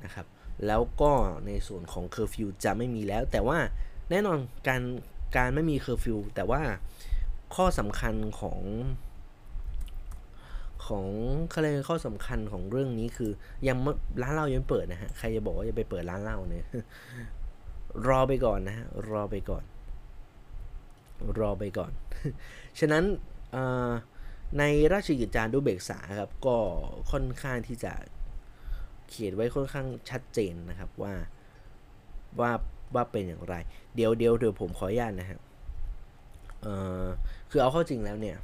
[0.03, 0.25] นะครับ
[0.67, 1.12] แล้วก็
[1.48, 3.57] ในส่วนของเคอร์ฟิวจะไม่มีแล้ว แต่ว่า
[4.10, 4.81] แน่นอนการ
[5.38, 6.62] การไม่มีเคอร์ฟิวแต่ว่า
[7.55, 8.60] ข้อสำคัญของ
[10.86, 11.05] ของ
[11.53, 13.31] อะไรข้อสำคัญของเรื่องนี้คือ
[13.67, 13.77] ยัง
[14.22, 16.67] ร้านเหล้ายังเปิดนะฮะใครจะบอกว่าจะไปเปิดร้านเหล้าเนี่ย
[18.07, 19.63] รอไปก่อนนะฮะรอไปก่อน
[21.39, 21.91] รอไปก่อน
[22.79, 23.03] ฉะนั้น
[24.60, 26.57] ในราชกิจจานุเบกษาครับก็
[27.12, 27.93] ค่อนข้างที่จะ
[29.13, 31.13] เขียนไว้ค่อนข้างชัดเจนนะครับว่า
[32.39, 32.51] ว่า
[32.96, 33.55] ว่าเป็นอย่างไร
[33.96, 35.39] เดี๋ยวเดี๋ยวเดี๋ยวผมขออนุญาตนะฮะ
[37.50, 38.38] คือเอาเข้าจริงแล้วเนี่ย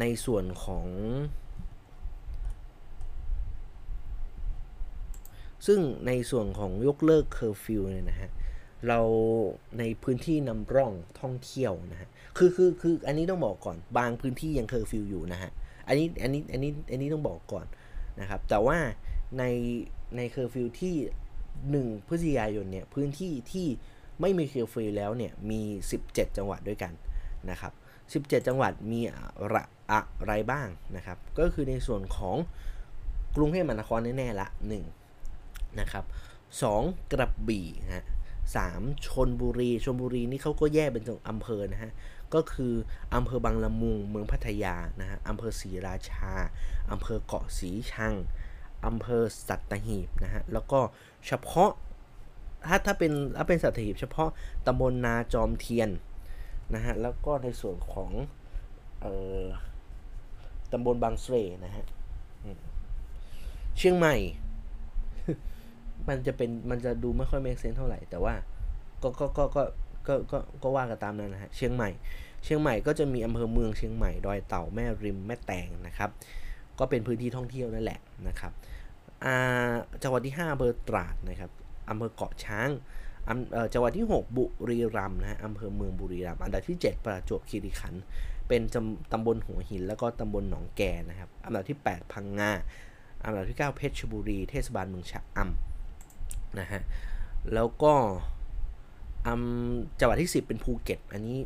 [0.00, 0.86] ในส่วนของ
[5.66, 8.30] ซึ่งในส่วนของยกเลิกเคอร์ฟิวเนี่ยนะฮะ
[8.88, 9.00] เรา
[9.78, 15.50] ในพื้นที่นำร่องท่องเที่ยวนะฮะ คือคือคืออันนี้ต้องบอกก่อน บางพื้นที่ยังเคอร์ฟิวอยู่นะฮะ
[15.88, 17.66] อันนี้อันนี้อันนี้อันนี้ต้องบอกก่อน
[18.20, 18.78] นะครับ แต่ว่า
[19.38, 19.44] ใน
[20.16, 20.96] ในเคอร์ฟิวที่
[21.52, 23.68] 1 พฤศจิกายนเนี่ยพื้นที่ที่
[24.20, 25.60] ไม่มีเคอร์ฟิวแล้วเนี่ยมี
[26.00, 26.92] 17 จังหวัดด้วยกัน
[27.50, 27.72] นะครับ
[28.12, 29.16] 17 จังหวัดมีอะ
[29.90, 32.36] อะไรบ้างนะครับ ก็คือในส่วนของ
[33.36, 34.48] กรุงเทพมหานครแน่ๆละ
[35.12, 36.04] 1นะครับ
[36.58, 38.06] 2กระบี่ฮะ
[38.56, 41.92] สามชนบุรีชนบุรีนี่เขาก็แยกเป็นอำเภอนะฮะ
[42.34, 42.74] ก็คือ
[43.14, 46.32] อำเภอบางละมุงเมืองพัทยานะฮะอำเภอศรีราชา
[46.90, 48.14] อำเภอเกาะสีชัง
[48.86, 50.80] อำเภอสัตหีบนะฮะ แล้วก็
[51.26, 51.70] เฉพาะ
[52.68, 54.28] ถ้าถ้าเป็นถ้าเป็นสัตหีบ เฉพาะ
[54.66, 55.90] ตำบลนาจอมเทียน
[56.74, 58.10] นะฮะ แล้วก็ในส่วนของ
[59.00, 59.44] เอ่อ
[60.72, 61.84] ตำบลบางเสร่นะฮะ
[63.78, 64.16] เชียงใหม่
[66.08, 68.34] มันจะเป็นมันจะดูไม่ค่อยเมกเซนเท่าไหร่ แต่ว่า
[69.02, 69.62] ก็ก็ก็ก็
[70.08, 71.90] ก็ก็ก็ว่ากันตามนั้นนะฮะเชียงใหม่
[72.44, 76.10] เชียงใหม่ก็จะมีอำเภอเมืองเชียงใหม่ดอยเต่าแม่ริมแม่แตงนะครับ
[76.78, 78.52] ก็เป็นพื้นที่ท่องเที่ยวนั่นแหละนะครับ
[80.02, 81.50] จังหวัดที่5อำเภอตราดนะครับ
[81.90, 82.68] อำเภอเกาะช้าง
[83.72, 88.02] จังหวัดที่ 6 บุรีรัมย์นะฮะอำเภอเมืองบุรีรัมย์อันดับที่ 7 ประจวบคีรีขันธ์
[88.48, 88.62] เป็น
[89.12, 92.52] ตำบลหัวหิน แล้วก็ตำบลหนองแกนะครับอันดับที่ 8 พังงา
[93.24, 96.82] อันดับที่ 9 เพชรบุรี เทศบาลเมืองชะอำนะฮะ
[97.54, 97.94] แล้วก็
[100.00, 101.36] จังหวัดที่ 10 เป็นภูเก็ต อันนี้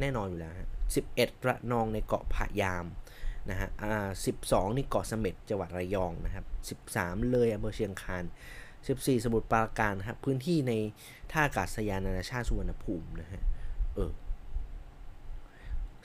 [0.00, 0.68] แน่นอนอยู่แล้วฮะ
[1.06, 2.84] 11 ระนองในเกาะผายาม
[3.50, 8.24] นะฮะอ่าสิบสองนี่เกาะเสม็ดจังหวัดระยองนะครับสิบสามเลยอำเภอเชียงคาน
[8.88, 10.72] สิบสี่สมุทรปราการครับพื้นที่ใน
[11.32, 13.42] ท่าอากาศยานนานาชาติสุวรรณภูมินะฮะ
[13.94, 14.10] เออ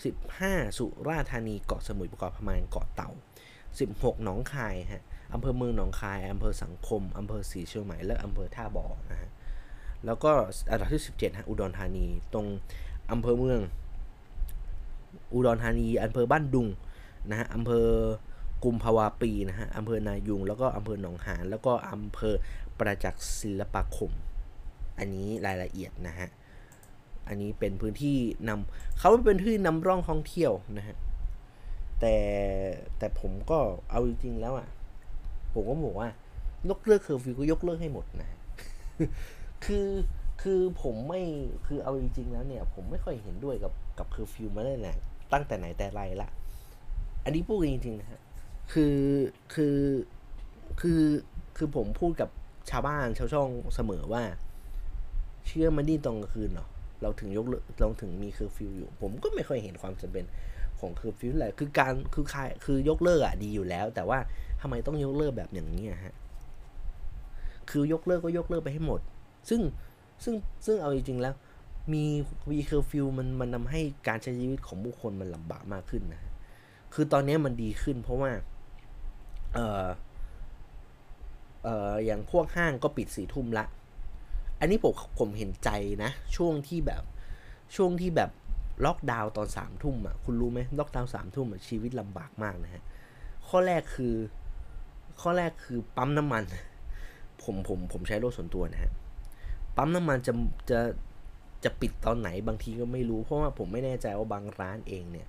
[0.05, 3.09] สิบห้าสุราษฎร์ธานีเกาะสมุยประกอบพมานเกาะเต่า
[3.79, 9.29] สิบหกหนองคายฮะอำเภอเมืองหนองคายอำเภอสังคมอำเภอศรีเชียงใหม่และอำเภอท่าบ่อนะฮะ
[10.05, 10.31] แล้วก็
[10.69, 12.45] อันดับที่ 17ฮะอุดรธานี ตรง
[13.11, 13.59] อำเภอเมือง
[15.33, 16.67] อุดรธานีอำเภอบ้านดุง
[17.29, 17.87] นะฮะอำเภอ
[18.63, 22.35] กุมภาวาปีนะฮะอำเภอนายูง แล้วก็อำเภอหนองหานแล้วก็อำเภอ
[22.79, 24.11] ประจักษ์ศิลปาคม
[24.99, 26.29] อันนี้รายละเอียดนะฮะ
[27.27, 30.97] อันนี้เป็นพื้นที่นำเขาเป็นพื้นที่นำร่องท่องเที่ยวนะฮะ
[31.99, 32.15] แต่
[32.97, 33.59] แต่ผมก็
[33.91, 34.67] เอาจริงๆแล้วอะ
[35.53, 36.09] ผมก็บอกว่า
[36.69, 38.29] ยกเลิกเคอร์ฟิวก็ยกเลิกให้หมดนะ
[39.65, 39.87] คือ
[40.41, 41.21] คือผมไม่
[41.67, 44.97] คือเอาจริงๆแล้วเนี่ย ผมไม่ค่อยเห็นด้วยกับกับเคอร์ฟิวมาได้แหละ
[45.33, 46.29] ตั้งแต่ไหนแต่ไรละ
[47.23, 48.21] อันนี้พูดจริงๆนะฮะ
[48.71, 48.97] คือ
[49.53, 49.77] คือ
[50.81, 51.01] คือ
[51.57, 52.29] คือผมพูดกับ
[52.69, 54.23] ชาวบ้านชาวช่องเสมอว่า
[55.45, 56.69] เชื้อมันมีตอนกลางคืนเนาะ
[57.01, 60.25] เราถึงยกเลิกเราถึงมีเคอร์ฟิวอยู่ ผมก็ไม่ค่อยเห็นความจำเป็น
[60.79, 64.19] ของเคอร์ฟิวแหละคือการคือคลายคือยกเลิกอะดีอยู่แล้ว แต่ว่า
[64.61, 66.15] ทำไมต้องยกเลิกแบบอย่างนี้ฮะ
[67.69, 69.01] คือยกเลิกก็ยกเลิกไปให้หมด
[69.49, 69.61] ซึ่ง
[70.23, 71.33] ซึ่งซึ่งเอาจริงๆแล้ว
[71.93, 72.05] มี
[72.51, 76.21] มีเคอร์ฟิวมันมันทำให้การใช้ชีวิตของบุคคลมันลำบากมากขึ้นนะ
[77.01, 78.31] คือตอนนี้มันดีขึ้น เพราะว่า
[79.53, 79.87] เออ
[81.63, 83.65] เอออย่างพวกห้างก็ปิดสี่ทุ่มละ
[84.59, 85.69] อันนี้ผมผมเห็นใจ
[86.03, 87.03] นะ ช่วงที่แบบ
[87.75, 88.31] ช่วงที่แบบ
[88.85, 92.83] ล็อกดาวน์ตอนสามทุ่มอะคุณรู้ไหมล็อกดาวน์สามทุ่มชีวิตลำบากมากนะฮะ
[93.47, 94.15] ข้อแรกคือ
[95.21, 96.43] ข้อแรกคือปั๊มน้ำมัน
[97.43, 98.91] ผมผมผมใช้รถส่วนตัวนะฮะ
[99.75, 100.33] ปั๊มน้ำมันจะ
[100.69, 100.79] จะ
[101.63, 105.27] จะปิดตอนไหนบางทีก็ไม่รู้ เพราะว่าผมไม่แน่ใจว่าบางร้านเองเนี่ย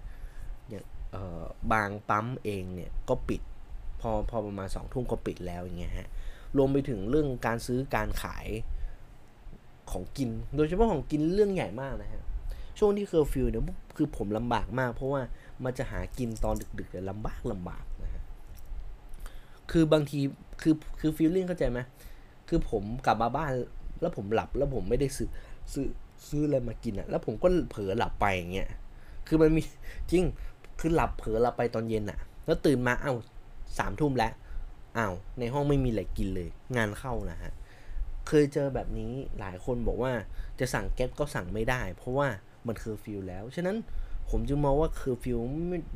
[1.73, 3.41] บางปั๊มเองเนี่ยก็ปิด
[4.01, 6.09] พอพอประมาณสองทุ่มก็ปิดแล้วอย่างเงี้ยฮะ
[6.57, 8.47] รวมไปถึงเรื่องการซื้อการขาย
[9.91, 12.23] ของกิน โดยเฉพาะของกินเรื่องใหญ่มากนะฮะ
[12.79, 13.63] ช่วงที่เคอร์ฟิวเนี่ย
[13.97, 15.21] คือผมลำบากมาก เพราะว่า
[15.65, 18.23] มันจะหากินตอนดึกๆเนี่ยลำบากลำบากนะฮะ
[19.71, 20.21] คือบางที
[20.63, 21.79] คือคือฟีลลิ่งเข้าใจไหม
[22.49, 23.51] คือผมกลับมาบ้าน
[24.01, 25.29] แล้วผมหลับแล้วผมไม่ได้ซื้อ
[25.73, 25.87] ซื้อ
[26.29, 28.69] ซื้ออะไรมากินอะ แล้วผมก็เผลอหลับไปอย่างเงี้ย
[29.27, 29.63] คือมันมี
[30.11, 30.25] จริง
[30.81, 33.15] คือหลับเผลอหลับไปตอนเย็นอะแล้วตื่นมาเอ้า
[33.79, 34.33] สามทุ่มแล้ว
[34.97, 37.53] อ้าวในห้องไม่มีอะไรกินเลย งานเข้านะฮะ
[38.29, 40.13] เคยเจอแบบนี้หลายคนบอกว่า
[40.61, 42.29] จะสั่งแก๊ปก็สั่งไม่ได้ เพราะว่า
[42.67, 43.77] มันเคอร์ฟิวแล้วฉะนั้น
[44.31, 45.39] ผมจึงมองว่าเคอร์ฟิว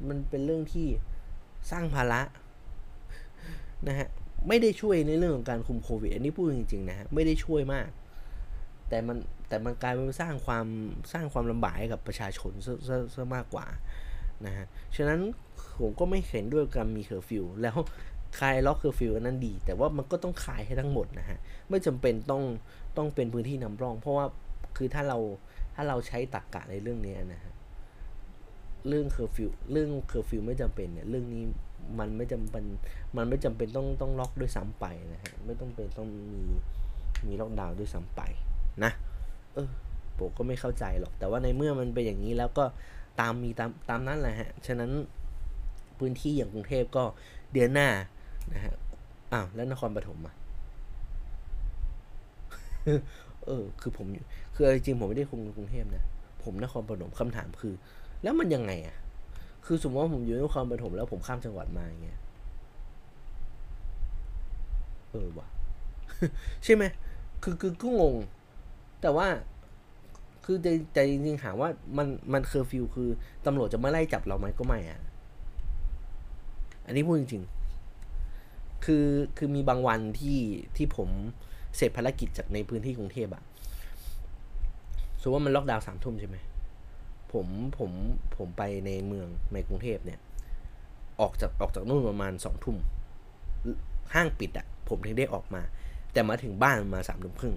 [0.08, 0.86] มันเป็นเรื่องที่
[1.70, 2.20] สร้างภาระ
[3.88, 4.08] นะฮะ
[4.48, 7.88] ไม่ได้ช่วยในเรื่องของการคุมโควิดอันนี้พูดจริงๆนะฮะไม่ได้ช่วยมาก
[8.88, 9.16] แต่มัน
[9.48, 10.66] แต่มันกลายเป็นสร้างความ
[11.12, 13.66] สร้างความลำบากให้กับประชาชนซะซะมากกว่า
[14.46, 15.20] นะฮะ ฉะนั้น
[15.80, 17.76] ผมก็ไม่เห็นด้วยการมีเคอร์ฟิวแล้ว
[18.38, 21.38] คลายล็อกเคอร์ฟิวอันนั้นดี แต่ว่ามันก็ต้องคลายให้ทั้งหมดนะฮะ
[21.70, 22.42] ไม่จำเป็นต้อง
[22.96, 24.26] ต้องเป็นพื้นที่นำร่อง เพราะว่า
[24.76, 25.18] คือถ้าเรา
[25.74, 27.52] ถ้าเราใช้ตรรกะในเรื่องนี้นะฮะ
[28.88, 31.44] เรื่องเคอร์ฟิวเรื่องเคอร์ฟิวไม่จำเป็นเนี่ยเรื่องนี้
[31.98, 32.64] มันไม่จำเป็น
[33.16, 36.42] มันไม่จำเป็นต้องต้องล็อกด้วยซ้ำไปนะฮะไม่ต้องเป็นต้องมี
[37.26, 38.20] มีล็อกดาวน์ด้วยซ้ำไป
[38.84, 38.92] นะ
[39.54, 39.68] เออ
[40.18, 42.64] ผมก็ไม่เข้าใจหรอก แต่ว่าในเมื่อมันเป็นอย่างนี้แล้วก็
[43.20, 44.90] ตามมีตามตามนั้นแหละฮะ ฉะนั้น
[45.98, 47.04] พื้นที่อย่างกรุงเทพก็
[47.52, 47.88] เดือนหน้า
[48.52, 48.74] นะฮะ
[49.32, 50.34] อ้าวแล้วนครปฐมอะ
[53.46, 54.06] เออ คือผม
[54.54, 56.04] คือจริงผมไม่ได้คุมกรุงเทพนะ
[56.42, 57.74] ผมนครปฐมคำถามคือ
[58.22, 58.96] แล้วมันยังไงอะ
[59.66, 62.20] คือสมมติว่าผมอยู่นครปฐมแล้วผมข้ามจังหวัดมาอย่างเงี้ย
[65.10, 65.48] เออวะ
[66.64, 66.84] ใช่ไหม
[67.42, 68.14] คือคือก็งง
[69.00, 69.26] แต่ว่า
[70.44, 73.08] คือใจใจริงๆหามว่ามันมันเคอร์ฟิวคือ
[73.46, 75.00] ตำรวจจะมาไล่จับเราไหมก็ไม่อะ
[76.86, 79.06] อันนี้พูดจริงๆ คือ
[79.38, 80.38] คือมีบางวันที่
[80.76, 81.08] ที่ผม
[81.76, 83.42] เสร็จภารกิจจากในพื้นที่กรุงเทพอะ
[85.20, 86.36] สมมติว่ามันล็อกดาวน์สามทุ่มใช่ไหม
[87.32, 87.46] ผม
[87.78, 87.90] ผม
[88.36, 90.20] ผมไปในเมืองในกรุงเทพเนี่ย
[91.20, 92.76] ออกจากออกจากนู่นประมาณสองทุ่ม
[94.14, 95.62] ห้างปิดอะผมถึงได้ออกมา
[96.12, 97.56] แต่มาถึงบ้านมาสามทุ่มครึ่ง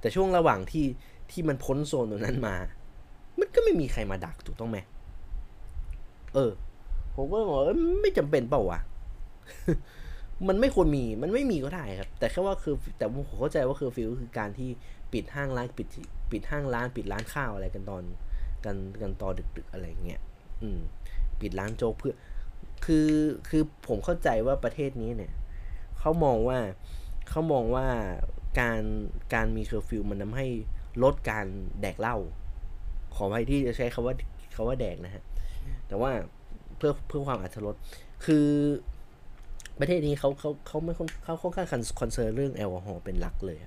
[0.00, 0.84] แต่ช่วงระหว่างที่
[1.32, 2.56] ที่มันพ้นโซนตรงนั้นมา
[3.38, 4.78] มันก็ไม่มีใครมาดักถูกต้องไหม
[6.34, 6.50] เออ
[7.14, 7.60] ผมก็บอก
[8.02, 8.80] ไม่จำเป็นเปล่าวะ
[10.48, 14.70] มันไม่ควรมี มันไม่มีก็ได้ครับ แต่แค่ว่าคือ แต่ผมเข้าใจว่าคือ feel คือการที่
[15.12, 15.86] ปิดห้างร้านปิด
[16.30, 18.02] ปิดห้างร้าน ปิดร้านข้าวอะไรกันตอน
[18.64, 20.20] กันกันตอนดึกๆอะไรเงี้ย
[20.62, 20.80] อืม
[21.40, 22.14] ปิดร้านโจ๊กเพื่อ
[22.84, 23.10] คือ
[23.48, 25.32] คือผมเข้าใจว่าประเทศนี้เนี่ย
[25.98, 26.58] เขามองว่า
[27.28, 27.86] เขามองว่า
[28.60, 28.80] การ
[29.34, 30.46] การมีเคอร์ฟิวมันทำให้
[31.02, 31.46] ลดการ
[31.80, 32.16] แดกเหล้า
[33.14, 34.14] ขออภัยที่จะใช้คำว่า
[34.54, 35.22] คำว่าแดกนะฮะ
[35.88, 36.10] แต่ว่า
[36.76, 37.76] เพื่อเพื่อความอัตลด
[38.24, 38.46] คือ
[39.80, 40.92] ประเทศนี้เขาเขาเขาไม่
[41.24, 41.68] เขาค่อนข้าง
[42.00, 43.58] concern เรื่องแอลกอฮอล์เป็นหลักเลย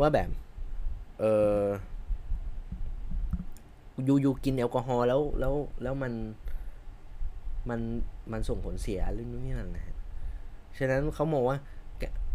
[0.00, 0.28] ว่าแบบ
[1.20, 1.24] เอ
[1.62, 1.64] อ
[4.08, 6.12] you you กินแอลกอฮอล์แล้วแล้วแล้วมัน
[7.68, 7.80] มัน
[8.32, 9.84] มันส่งผลเสียเรื่องนี้นั่นนะ
[10.78, 11.56] ฉะนั้นเขามองว่า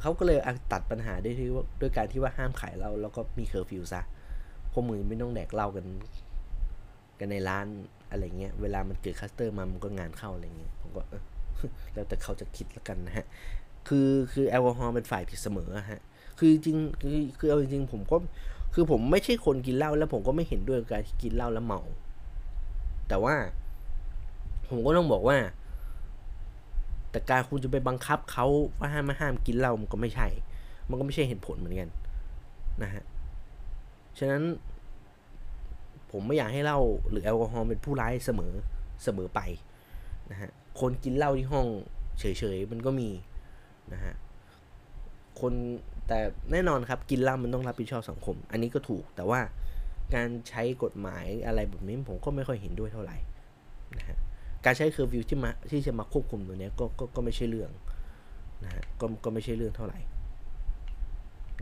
[0.04, 0.38] เขาก็เลย
[0.72, 4.02] ตัดปัญหาด้วยที่ว่าด้วยการที่ว่าห้ามขายเหล้าแล้วก็มีเคอร์ฟิวซะ
[4.72, 5.86] พวกมึงไม่ต้องแดกเหล้ากัน
[7.20, 7.66] กันในร้าน
[8.12, 11.02] อะไรเงี้ย เวลามันเกิด cluster มามันก็งานเข้าอะไรเงี้ยผมก็
[11.94, 13.26] แล้วแต่เขาจะคิดแล้วกันนะฮะ
[13.88, 16.02] คือคือแอลกอฮอล์เป็นฝ่ายผิดเสมอฮะ
[16.40, 18.18] คือจริงคือคือเอาจริงผมก็
[18.74, 21.82] คือผมไม่ใช่คนกินเหล้าแล้วผมก็ไม่เห็นด้วยกับการที่กินเหล้าแล้วเมา
[23.08, 23.36] แต่ว่า
[24.70, 25.38] ผมก็ต้องบอกว่า
[27.14, 28.46] แต่การคุณจะไปบังคับเขา
[28.80, 30.28] ว่าห้ามไม่ห้ามกินเหล้ามันก็ไม่ใช่
[30.90, 31.90] มันก็ไม่ใช่เหตุผลเหมือนกัน
[32.84, 33.04] นะฮะ
[34.18, 34.44] ฉะนั้น
[36.12, 38.54] ผมไม่อยากให้เหล้าหรือแอลกอฮอล์เป็นผู้ร้ายเสมอ
[39.04, 39.42] เสมอไป
[40.32, 40.50] นะฮะ
[40.80, 41.68] คนกินเหล้าที่ห้อง
[42.20, 43.10] เฉยๆมันก็มี
[43.94, 44.14] นะฮะ
[45.40, 45.54] คน
[46.08, 46.20] แต่
[46.52, 49.40] แน่นอนครับกินเหล้ามันต้องรับผิดชอบสังคม อันนี้ก็ถูกแต่ว่า
[50.16, 53.18] การใช้กฎหมายอะไรแบบนี้ผมก็ไม่ค่อยเห็นด้วยเท่าไหร่
[53.98, 54.18] นะฮะ
[54.66, 57.72] การใช้เคอร์ฟิวที่มาที่จะมาควบคุมตัวนี้ก็ก็ก็ไม่ใช่เรื่อง
[58.64, 60.00] นะฮะก็ก็ไม่ใช่เรื่องเท่าไหร่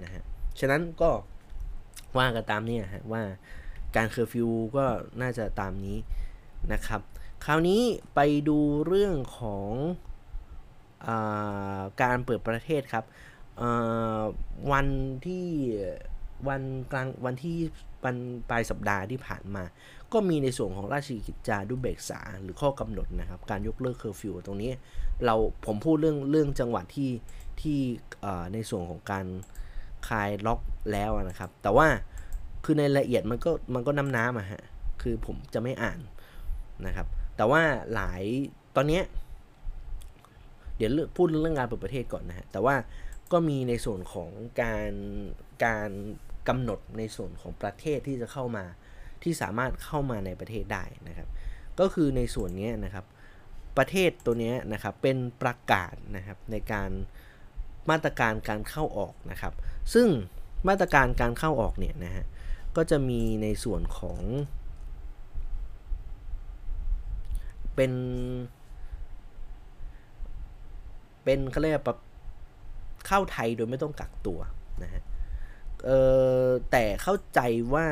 [0.03, 0.23] นะฮะ
[0.59, 1.09] ฉะนั้นก็
[2.17, 3.21] ว่ากันตามนี้ฮะว่า
[3.95, 4.85] การเคอร์ฟิวก็
[5.21, 5.97] น่าจะตามนี้
[6.73, 7.01] นะครับ
[7.45, 7.81] คราวนี้
[8.15, 9.69] ไปดูเรื่องของ
[11.07, 11.09] อ
[12.01, 13.05] การเปิดประเทศครับ
[14.71, 14.87] วัน
[15.25, 15.47] ที่
[16.47, 16.61] วัน
[16.93, 17.57] กลางวันที่
[18.03, 18.15] วัน
[18.49, 19.63] ปลายสัปดาห์ที่ผ่านมา
[20.13, 24.71] ก็มีในส่วนของราชกิจจานุเบกษาหรือข้อกำหนดนะครับ การยกเลิกเคอร์ฟิวตรงนี้
[25.25, 27.11] เราผมพูดเรื่องเรื่องจังหวัดที่
[27.61, 27.79] ที่
[28.53, 29.25] ในส่วนของการ
[30.07, 30.59] คลายล็อก
[30.91, 31.87] แล้วนะครับ แต่ว่า
[32.63, 34.63] คือในละเอียดมันก็มันก็น้ำน้ำอะฮะ
[35.01, 35.99] คือผมจะไม่อ่าน
[36.85, 37.61] นะครับ แต่ว่า
[37.93, 38.23] หลาย
[38.75, 39.01] ตอนนี้
[40.77, 42.75] เดี๋ยวพูดเรื่องงานเปิดประเทศก่อนนะฮะแต่ว่า
[43.31, 44.29] ก็มีในส่วนของ
[44.61, 44.91] การ
[45.65, 45.89] การ
[46.47, 48.65] กำหนดในส่วนของประเทศที่จะเข้ามา
[49.23, 51.29] ที่สามารถเข้ามาในประเทศได้นะครับ
[51.79, 53.05] ก็คือในส่วนนี้นะครับ
[53.77, 56.89] ประเทศตัวนี้นะครับเป็นประกาศนะครับในการ
[57.89, 59.53] มาตรการการเข้าออกนะครับ
[59.93, 60.07] ซึ่ง
[60.67, 62.25] มาตรการการเข้าออกเนี่ยนะฮะ
[62.75, 64.21] ก็จะมีในส่วนของ
[67.75, 67.93] เป็น
[71.23, 71.75] เป็นเขาเรียก
[73.07, 74.39] เข้าไทยโดยไม่ต้องกักตัว
[74.83, 75.01] นะฮะ
[75.85, 75.91] เอ
[76.45, 77.39] อแต่เข้าใจ
[77.73, 77.87] ว่า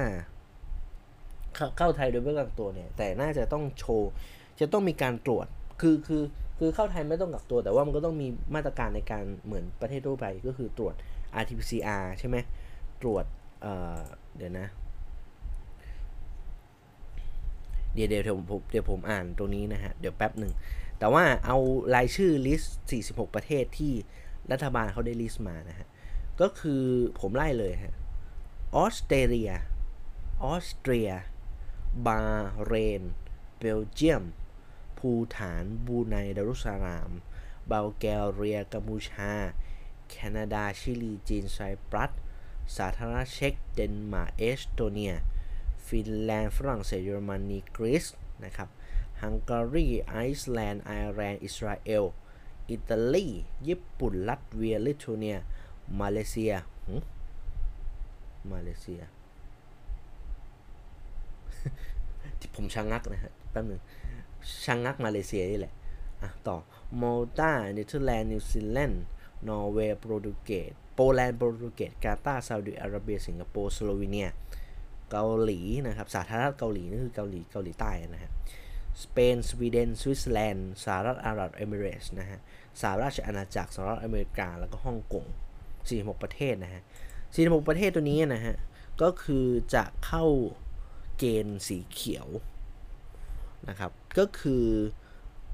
[1.78, 4.12] เข้าไทยโดยไม่กักตัวเนี่ย แต่น่าจะต้องโชว์
[4.60, 5.48] จะต้องมีการตรวจ
[5.82, 6.24] คือคือ
[6.60, 10.94] คือเข้าไทยไม่ต้องกักตัว แต่ว่ามันก็ต้องมีมาตรการในการเหมือนประเทศทั่วไปก็คือตรวจ
[11.42, 12.38] RT-PCR ใช่ไหม
[13.02, 13.26] ตรวจ
[13.62, 14.00] เออ
[14.38, 14.68] เดี๋ยวนะ
[17.94, 20.54] เดี๋ยวเดี๋ยวผมเดี๋ยวผมอ่านตรงนี้นะฮะ เดี๋ยวแป๊บหนึ่ง
[21.00, 21.58] แต่ว่าเอา
[21.96, 23.94] รายชื่อ list 46 ประเทศที่
[24.52, 25.88] รัฐบาลเขาได้ list มานะฮะ
[26.42, 26.84] ก็คือ
[27.20, 27.96] ผมไล่เลยฮะ
[28.76, 29.52] ออสเตรเลีย
[30.44, 31.12] ออสเตรีย
[32.06, 32.22] บาห์
[32.66, 33.04] เรน
[33.58, 34.24] เบลเยียม
[34.98, 37.12] ภูฐาน บรูไนดารุสซาลาม
[37.68, 39.32] บัลแกเรีย กัมพูชา
[40.10, 41.58] แคนาดา ชิลี จีน ไซ
[41.90, 42.12] ปรัส
[42.78, 45.14] สาธารณรัฐเช็ก เดนมาร์ก เอสโตเนีย
[45.88, 48.06] ฟินแลนด์ ฝรั่งเศส เยอรมนี กรีซ
[48.44, 48.70] นะครับ
[49.22, 52.06] ฮังการี ไอซ์แลนด์ ไอร์แลนด์ อิสราเอล
[52.70, 53.28] อิตาลี
[53.68, 55.38] ญี่ปุ่น ลัตเวีย ลิทัวเนีย
[56.02, 56.54] มาเลเซีย
[58.52, 59.02] มาเลเซีย
[62.40, 63.82] ที่ผมชะงักนะฮะแป๊บนึง
[64.66, 65.74] ชะงักมาเลเซียนี่แหละ
[66.22, 66.58] อะ ต่อ
[67.02, 69.04] มอลตาเนเธอร์แลนด์นิวซีแลนด์
[69.48, 74.30] นอร์เวย์โปรตุเกสโปแลนด์โปรตุเกสกาตาร์ซาอุดิอาระเบียสิงคโปร์สโลวีเนีย
[75.12, 78.32] เกาหลีนะครับสาธารณรัฐเกาหลีนี่คือเกาหลีเกาหลีใต้นะฮะ
[79.04, 82.40] สเปนสวีเดนสวิตเซอร์แลนด์สหรัฐอาหรับเอมิเรตส์นะฮะ
[82.82, 85.26] สหราชอาณาจักรสหรัฐอเมริกาแล้วก็ฮ่องกง
[85.88, 86.82] 46 ประเทศนะฮะ
[87.26, 88.56] 46 ประเทศตัวนี้นะฮะ
[89.02, 90.26] ก็คือจะเข้า
[91.18, 92.28] เกณฑ์สีเขียว
[93.70, 94.66] นะครับ ก็คือ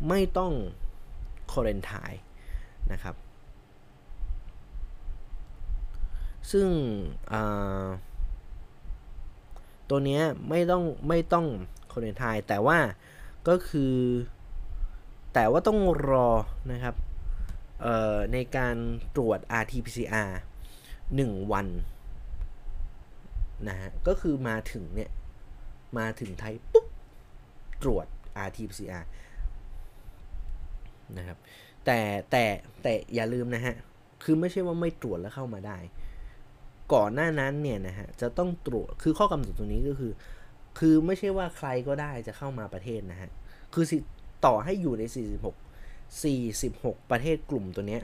[0.09, 0.53] ไม่ต้อง
[1.47, 2.13] quarantine
[2.91, 3.15] นะครับ
[6.51, 6.67] ซึ่ง
[9.89, 11.45] ตัวนี้ไม่ต้องไม่ต้อง
[11.87, 12.79] โคอเรนทายแต่ว่า
[13.47, 13.95] ก็คือ
[15.33, 16.29] แต่ว่าต้องรอ
[16.71, 16.95] นะครับ
[18.33, 18.75] ในการ
[19.15, 20.31] ตรวจ RT-PCR
[20.91, 21.67] 1 วัน
[23.69, 25.11] นะฮะก็คือมาถึงเนี่ย
[25.97, 26.85] มาถึงไทย ปุ๊บ
[27.83, 28.05] ตรวจ
[28.45, 29.03] RT-PCR
[31.17, 31.37] นะครับ
[31.85, 31.99] แต่
[32.31, 32.43] แต่
[32.81, 33.75] แต่อย่าลืมนะฮะ
[34.23, 35.77] คือไม่ใช่ว่าไม่ตรวจแล้วเข้ามาได้
[36.93, 40.11] ก่อนหน้านั้นเนี่ยนะฮะ จะต้องตรวจ คือข้อกำหนดตรงนี้ก็คือ
[40.79, 43.29] คือไม่ใช่ว่าใครก็ได้จะเข้ามาประเทศนะฮะ
[43.73, 43.85] คือ
[44.45, 45.03] ต่อให้อยู่ใน
[45.39, 45.64] 46
[46.23, 48.03] 46 ประเทศกลุ่มตัวเนี้ย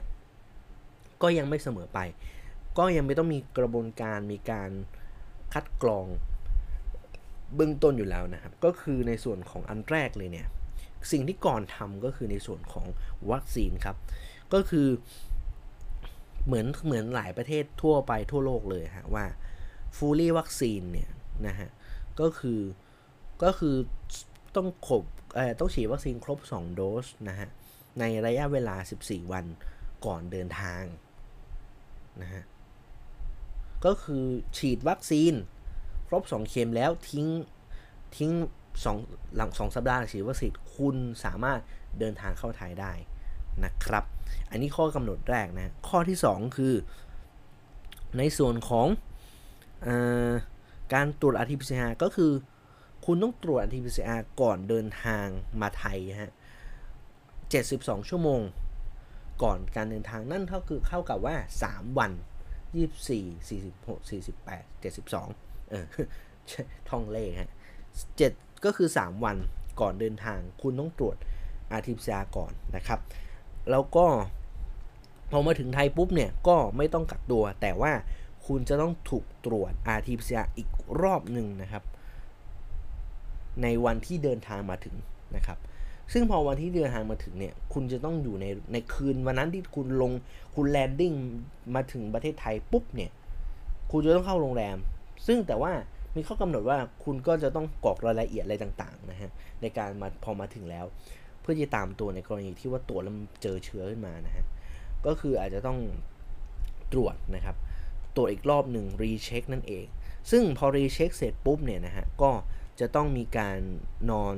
[1.22, 1.98] ก็ยังไม่เสมอไป
[2.78, 4.70] ก็ยังไม่ต้องมีกระบวนการมีการ
[5.54, 6.06] คัดกรอง
[7.54, 10.48] เบื้องต้นอยู่แล้วนะครับ ก็คือในส่วนของอันแรกเลยเนี่ย
[11.10, 12.86] สิ่งที่ก่อนทำก็คือในส่วนของ
[13.30, 13.96] วัคซีนครับ
[14.52, 14.88] ก็คือ
[16.46, 19.24] เหมือนเหมือนหลายประเทศทั่วไปทั่วโลกเลยฮะว่า
[19.96, 21.10] ฟูลี่วัคซีนเนี่ย
[21.46, 21.68] นะฮะ
[22.20, 22.60] ก็คือ
[23.42, 23.76] ก็คือ
[24.56, 25.04] ต้องขบ
[25.60, 27.48] ต้องฉีดวัคซีนครบ 2 โดสนะฮะ
[27.98, 29.44] ในระยะเวลา 14 วัน
[30.06, 30.82] ก่อนเดินทาง
[32.22, 32.42] นะฮะ
[33.84, 34.24] ก็คือ
[34.56, 35.34] ฉีดวัคซีน
[36.08, 37.26] ครบ 2 เข็มแล้วทิ้ง
[38.16, 38.32] ทิ้ง
[38.82, 41.60] 2หลัง2สัปดาห์ฉีดวัคซีนคุณสามารถ
[41.98, 42.92] เดินทางเข้าไทยได้
[43.64, 44.04] นะครับ
[44.50, 46.74] อันนี้ข้อกำหนดแรกนะข้อที่ 2 คือ
[48.18, 48.86] ในส่วนของ
[49.86, 49.88] อ
[50.94, 52.32] การตรวจ RT-PCR ก็คือ
[53.04, 55.26] คุณต้องตรวจ RT-PCR ก่อนเดินทาง
[55.60, 56.32] มาไทยฮะ
[57.52, 58.42] 72 ชั่วโมง
[59.42, 61.36] ก่อนการเดินทางนั่นเท่าคือเข้ากับว่า
[61.66, 62.12] 3 วัน
[62.80, 65.86] 24 46 48 72เออ
[66.88, 67.50] ท่องเลขฮะ
[68.16, 68.32] เจ็ด
[68.64, 69.36] ก็คือ 3 วัน
[69.80, 71.16] ก่อนเดินทาง คุณต้องตรวจ
[71.78, 73.00] RT-PCR ก่อนนะครับ
[73.70, 74.06] แล้วก็
[75.30, 77.92] พอมาถึงไทยปุ๊บเนี่ย ก็ไม่ต้องกักตัว แต่ว่า
[78.46, 80.68] คุณจะต้องถูกตรวจ RT-PCR อีก
[81.02, 81.84] รอบหนึ่งนะครับ
[83.62, 84.94] ในวันที่เดินทางมาถึง
[85.36, 85.58] นะครับ
[86.12, 90.12] ซึ่งพอวันที่เดินทางมาถึงเนี่ย คุณจะต้องอยู่ในในคืนวันนั้นที่คุณลง
[90.56, 91.12] คุณแลนดิ้ง
[91.74, 93.10] มาถึงประเทศไทยปุ๊บเนี่ย
[93.92, 94.76] คุณจะต้องเข้าโรงแรม
[95.26, 95.72] ซึ่งแต่ว่า
[96.16, 99.30] มีข้อกำหนดว่าคุณก็จะต้องกรอกรายละเอียดอะไรต่างๆนะฮะ
[99.62, 100.84] ในการมาพอมาถึงแล้ว
[101.40, 104.44] เพื่อจะตามตัวในกรณีที่ว่าตรวจแล้วเจอเชื้อขึ้นมานะฮะ
[105.06, 105.78] ก็คืออาจจะต้อง
[106.92, 107.56] ตรวจนะครับ
[108.16, 109.84] ตรวจอีกรอบหนึ่งรีเช็คนั่นเอง
[110.30, 112.30] ซึ่งพอรีเช็คเสร็จปุ๊บเนี่ยนะฮะก็
[112.80, 113.58] จะต้องมีการ
[114.10, 114.36] นอน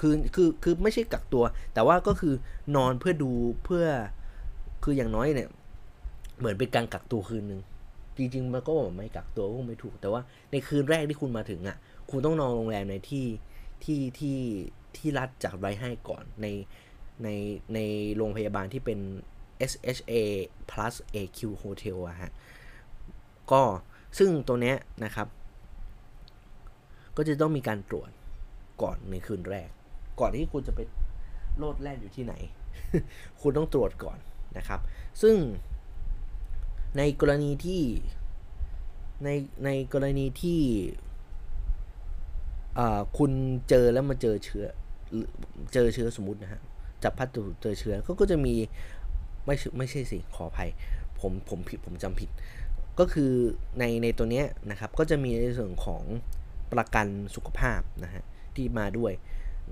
[0.00, 2.34] คือคือคือไม่ใช่กักตัว แต่ว่าก็คือ
[2.76, 3.30] นอนเพื่อดู
[3.64, 3.86] เพื่อ
[4.84, 5.48] คืออย่างน้อยเนี่ย
[6.38, 7.60] เหมือนเป็นการกักตัวคืนหนึ่ง
[8.16, 11.76] จริงๆมันก็ไม่กักตัวก็ไม่ถูก แต่ว่าในคืนแรกที่คุณมาถึงอะ่ะ
[12.10, 13.26] คุณต้องนอนโรงแรมในที่
[13.84, 14.38] ที่ที่
[14.96, 16.46] ที่รัฐจัดไว้ให้ก่อนใน
[17.22, 17.28] ใน
[17.74, 17.78] ใน
[18.16, 18.98] โรงพยาบาลที่เป็น
[19.70, 20.14] SHA
[20.70, 22.30] plus AQ Hotel อะฮะ
[23.52, 23.62] ก็
[24.18, 25.28] ซึ่งตัวเนี้ยนะครับ
[27.16, 28.10] ก็จะต้องมีการตรวจ
[28.82, 29.70] ก่อนในคืนแรก
[30.20, 30.80] ก่อนที่คุณจะไป
[31.58, 32.34] โลดแล่นอยู่ที่ไหน
[33.40, 34.18] คุณต้องตรวจก่อน
[34.58, 34.80] นะครับ
[35.22, 35.36] ซึ่ง
[36.96, 37.82] ในกรณีที่
[39.24, 39.28] ใน
[39.64, 40.60] ในกรณีที่
[43.18, 43.32] คุณ
[43.68, 44.64] เจอแล้วมาเจอเชื้อ
[45.72, 46.60] เจอเชื้อสมมตินะฮะ
[47.02, 48.54] จับพัดตูเจอเชื้อเขาก็จะมี
[49.46, 50.70] ไม่ไม่ใช่สิขออภัย
[51.20, 52.30] ผมผมผิดผมจำผิด
[52.98, 53.32] ก็คือ
[53.78, 56.02] ในในตัวเนี้ยนะครับก็จะมีในส่วนของ
[56.72, 58.22] ประกันสุขภาพนะฮะ
[58.54, 59.12] ที่มาด้วย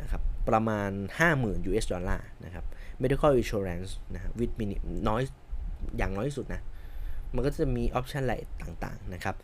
[0.00, 0.90] นะครับประมาณ
[1.28, 2.64] 50,000 US ดอลลาร์นะครับ
[3.02, 5.22] medical insurance นะฮะ with minimum น้อย
[5.98, 6.60] อย่างน้อยที่สุดนะ
[7.34, 9.36] มันก็จะมี option อะไรต่างๆนะครับ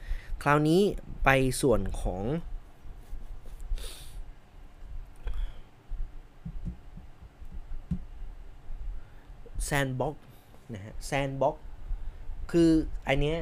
[0.43, 0.81] คราวนี้
[1.25, 1.31] ไป
[1.63, 2.23] ส่วนของ
[9.65, 10.15] sandbox
[10.75, 11.57] นะฮะ sandbox
[12.53, 12.71] คือ
[13.09, 13.39] อันเนี้ย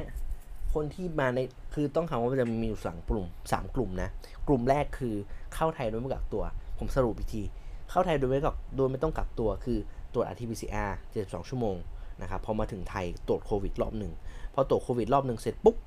[0.73, 1.39] คนที่มาใน
[1.73, 4.09] คือต้องถาว่ามันจะมีอยู่สามกลุ่มสามกลุ่มนะ
[4.47, 5.15] กลุ่มแรกคือ
[5.53, 6.43] เข้าไทยโดยไม่กักตัว
[6.83, 7.43] ผมสรุปอีกที
[7.89, 9.77] เข้าไทยโดยไม่กักโดยไม่ต้องกักตัวคือ
[10.13, 10.91] ตรวจ RT-PCR
[11.21, 11.75] 72 ชั่วโมง
[12.21, 14.13] นะครับพอมาถึงไทยตรวจโควิดรอบหนึ่ง
[14.53, 15.77] พอตรวจโควิดรอบหนึ่งเสร็จปุ๊บ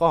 [0.00, 0.10] ก็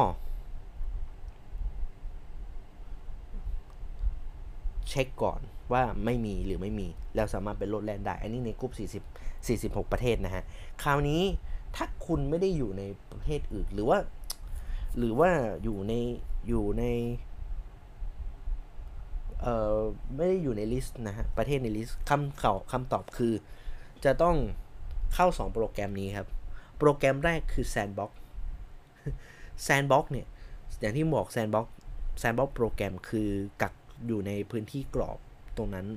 [4.89, 5.39] เช็คก่อน
[5.73, 10.43] ว่าไม่มีหรือไม่มี แล้วสามารถเป็นลดแลนได้ อันนี้ในกลุ่ม40 46 ประเทศนะฮะ
[10.83, 11.21] คราวนี้
[11.75, 13.97] ถ้าคุณไม่ได้อยู่ในประเทศอื่น หรือว่า
[14.97, 15.29] หรือว่า
[15.63, 15.93] อยู่ใน
[16.47, 16.85] อยู่ใน
[19.41, 19.77] เอ่อ
[20.15, 23.33] ไม่ได้อยู่ใน list นะฮะ ประเทศใน list คำเขาคำตอบคือ
[24.05, 24.35] จะต้อง
[25.13, 26.27] เข้า 2 โปรแกรมนี้ครับ
[26.79, 28.11] โปรแกรมแรกคือ Sandbox
[29.67, 30.27] Sandbox เนี่ย
[30.79, 31.67] อย่างที่บอก Sandbox
[32.21, 33.29] Sandbox โปรแกรมคือ
[33.61, 33.73] กัก
[34.07, 35.17] อยู่ในพื้นที่กรอบ
[35.57, 35.87] ตรงนั้น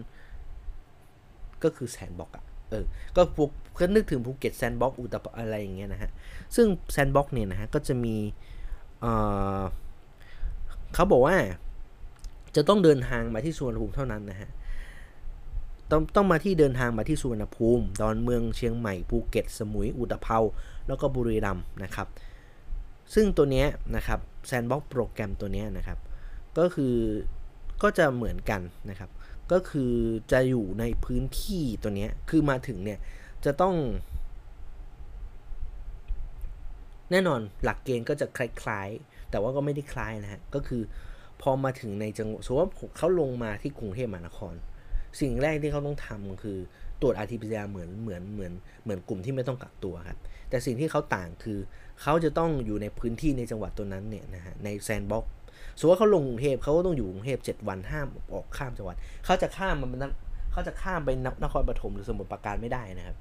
[1.62, 2.84] ก็คือ Sandbox อะเออ
[3.16, 6.10] ก็พวกก็นึกถึงภูเก็ต sandbox อุตะอะไรอย่างเงี้ยนะฮะ
[6.56, 8.16] ซึ่ง sandbox เนี่ยนะฮะ ก็จะมี
[9.00, 9.12] เอ่
[9.60, 9.62] อ
[10.94, 11.36] เขาบอกว่า
[12.56, 14.50] จะต้องเดินทางมาที่สุวรรณภูมิเท่านั้นนะฮะ
[15.90, 20.38] ต้องต้องมาที่เดินทางมาที่สุวรรณภูมิ ดอนเมืองเชียงใหม่ภูเก็ต สมุยอู่ตะเภา
[20.88, 22.08] แล้วก็บุรีรัมย์นะครับ
[23.14, 23.64] ซึ่งตัวนี้
[23.96, 25.98] นะครับ sandbox โปรแกรมตัวนี้นะครับ
[26.58, 26.94] ก็คือ
[27.82, 28.60] ก็จะเหมือนกัน
[28.90, 29.10] นะครับ
[29.52, 29.92] ก็คือ
[30.32, 32.98] จะอยู่ในพื้นที่ตัวนี้คือมาถึงเนี่ย
[33.44, 33.74] จะต้อง
[37.10, 40.82] แน่นอนหลักเกณฑ์ก็จะคล้าย ๆ แต่ว่าก็ไม่ได้คล้ายนะฮะก็คือ
[41.42, 44.54] พอมาถึงในจังหวัดสมมติว่าเขาลงมาที่กรุงเทพมหานคร
[45.20, 46.58] สิ่งแรกที่เขาต้องทำคือ
[47.00, 48.52] ตรวจ RT-PCR เหมือนเหมือนเหมือน
[48.84, 50.18] เหมือนกลุ่มที่ไม่ต้องกักตัวครับ
[50.50, 51.58] แต่สิ่งที่เขาต่างคือ
[52.02, 55.24] เขาจะต้องอยู่ในพื้นที่ในจังหวัดตัวนั้นเนี่ยนะฮะในแซนด์บ็อก
[55.78, 60.04] สมมติว่าเขาลงกรุงเทพเขาก็ต้องอยู่กรุงเทพ7วันห้ามออกข้ามจังหวัดเขาจะข้ามมัน
[60.52, 61.10] เขาจะข้ามไป
[61.44, 63.16] นครปฐมหรือสมุทรปราการไม่ได้นะครับ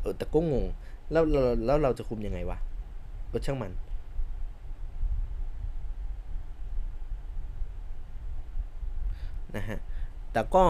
[0.00, 0.64] เออแต่ก็งง
[1.12, 1.24] แล้ว
[1.66, 2.58] แล้วเราจะคุมยังไงวะ
[3.32, 3.78] ก็ช่างมัน นะฮะ
[10.32, 10.64] แต่ก็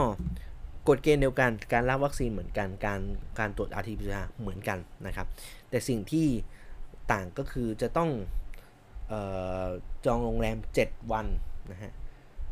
[0.89, 3.01] กฎเกณฑ์เดียวกัน การรับวัคซีนเหมือนกัน การ
[3.39, 5.27] การตรวจ RT-PCR เหมือนกันนะครับ
[5.71, 6.27] แต่สิ่งที่
[7.13, 8.11] ต่างก็คือจะต้อง
[9.13, 9.15] อ
[9.67, 9.69] อ
[10.07, 11.27] จองโรงแรม 7 วัน
[11.73, 11.93] นะฮะ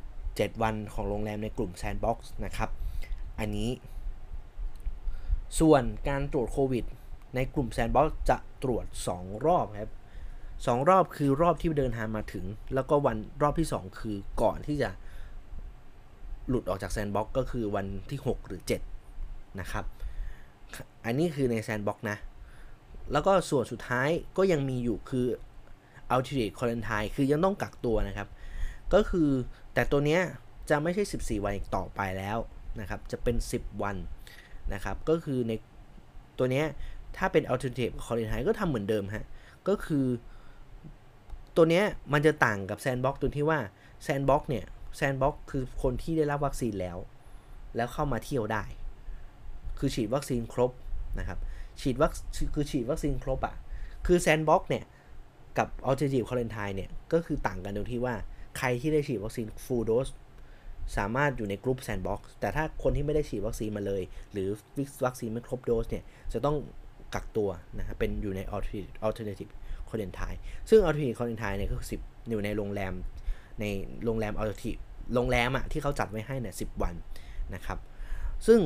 [0.01, 2.71] 7วันของโรงแรมในกลุ่ม Sandbox นะครับ
[3.39, 3.71] อันนี้
[5.61, 6.85] ส่วนการตรวจโควิด
[7.35, 9.93] ในกลุ่ม Sandbox จะตรวจ 2 รอบครับ
[10.41, 14.91] 2รอบคือรอบที่เดินทางมาถึง แล้วก็วันรอบที่ 2 คือก่อนที่จะ
[16.49, 18.63] หลุดออกจากแซนด์บ็อกก็คือวันที่ 6 หรือ
[19.07, 19.85] 7 นะครับ
[21.05, 22.17] อันนี้คือในแซนด์บ็อกนะ
[23.13, 25.27] แล้วก็ส่วนสุดท้ายก็ยังมีอยู่คือ
[26.15, 28.29] alternate quarantine คือยังต้องกักตัวนะครับ
[28.95, 29.29] ก็คือ
[29.75, 30.21] แต่ตัวเนี้ย
[30.71, 32.39] จะไม่ใช่ 14 วันอีกต่อไปแล้ว
[32.81, 33.97] นะครับ จะเป็น 10 วัน
[34.75, 35.53] นะครับ ก็คือใน
[36.39, 36.67] ตัวเนี้ย
[37.17, 39.27] ถ้าเป็น alternative quarantine ก็ทำเหมือนเดิมฮะ
[39.69, 40.07] ก็คือ
[41.57, 43.59] ตัวเนี้ยมันจะต่างกับ sandbox ตัวที่ว่า
[44.07, 44.65] sandbox เนี่ย
[44.99, 46.99] sandbox คือคนที่ได้รับวัคซีนแล้ว
[47.77, 48.65] แล้วเข้ามาเที่ยวได้
[49.79, 50.71] คือฉีดวัคซีนครบ
[51.19, 51.39] นะครับ
[51.81, 52.13] ฉีดวัค
[52.55, 53.55] คือฉีดวัคซีนครบอะ่ะ
[54.07, 54.85] คือ sandbox เนี่ย
[55.59, 58.15] กับ alternative quarantine เนี่ย ก็คือต่างกันตรงที่ว่า
[58.59, 60.13] ใครที่ได้ฉีดวัคซีน full dose
[60.97, 64.49] สามารถอยู่ในกลุ่ม sandbox แต่ถ้าคนที่ไม่ได้ฉีดวัคซีนมาเลย หรือ
[65.07, 66.57] วัคซีนไม่ครบโดสเนี่ย จะต้อง
[67.15, 68.41] กักตัวนะฮะเป็นอยู่ใน
[69.07, 69.51] alternative
[69.89, 70.39] quarantine
[70.69, 72.93] ซึ่ง alternative quarantine เนี่ยก็คือ10 อยู่ในโรงแรม
[73.61, 73.65] ใน
[74.05, 74.81] โรงแรม alternative
[75.15, 76.95] โรงแรมอะที่เขาจัดไว้ให้เนี่ย10วัน
[77.55, 77.79] นะครับ
[78.47, 78.61] ซึ่ง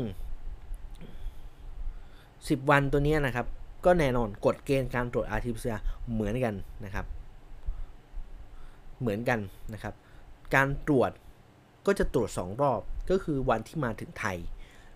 [1.30, 3.46] 10 วันตัวนี้นะครับ
[3.84, 5.80] ก็แน่นอนกฎเกณฑ์การตรวจ RT-PCR
[6.12, 7.06] เหมือนกันนะครับ
[9.00, 9.40] เหมือนกัน
[9.72, 9.94] นะครับ
[10.54, 11.10] การตรวจ
[11.86, 12.80] ก็จะตรวจ 2 รอบ
[13.10, 14.38] ก็คือวันที่มาถึงไทย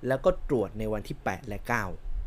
[0.07, 1.61] แล้วก็ตรวจในวันที่ 8 และ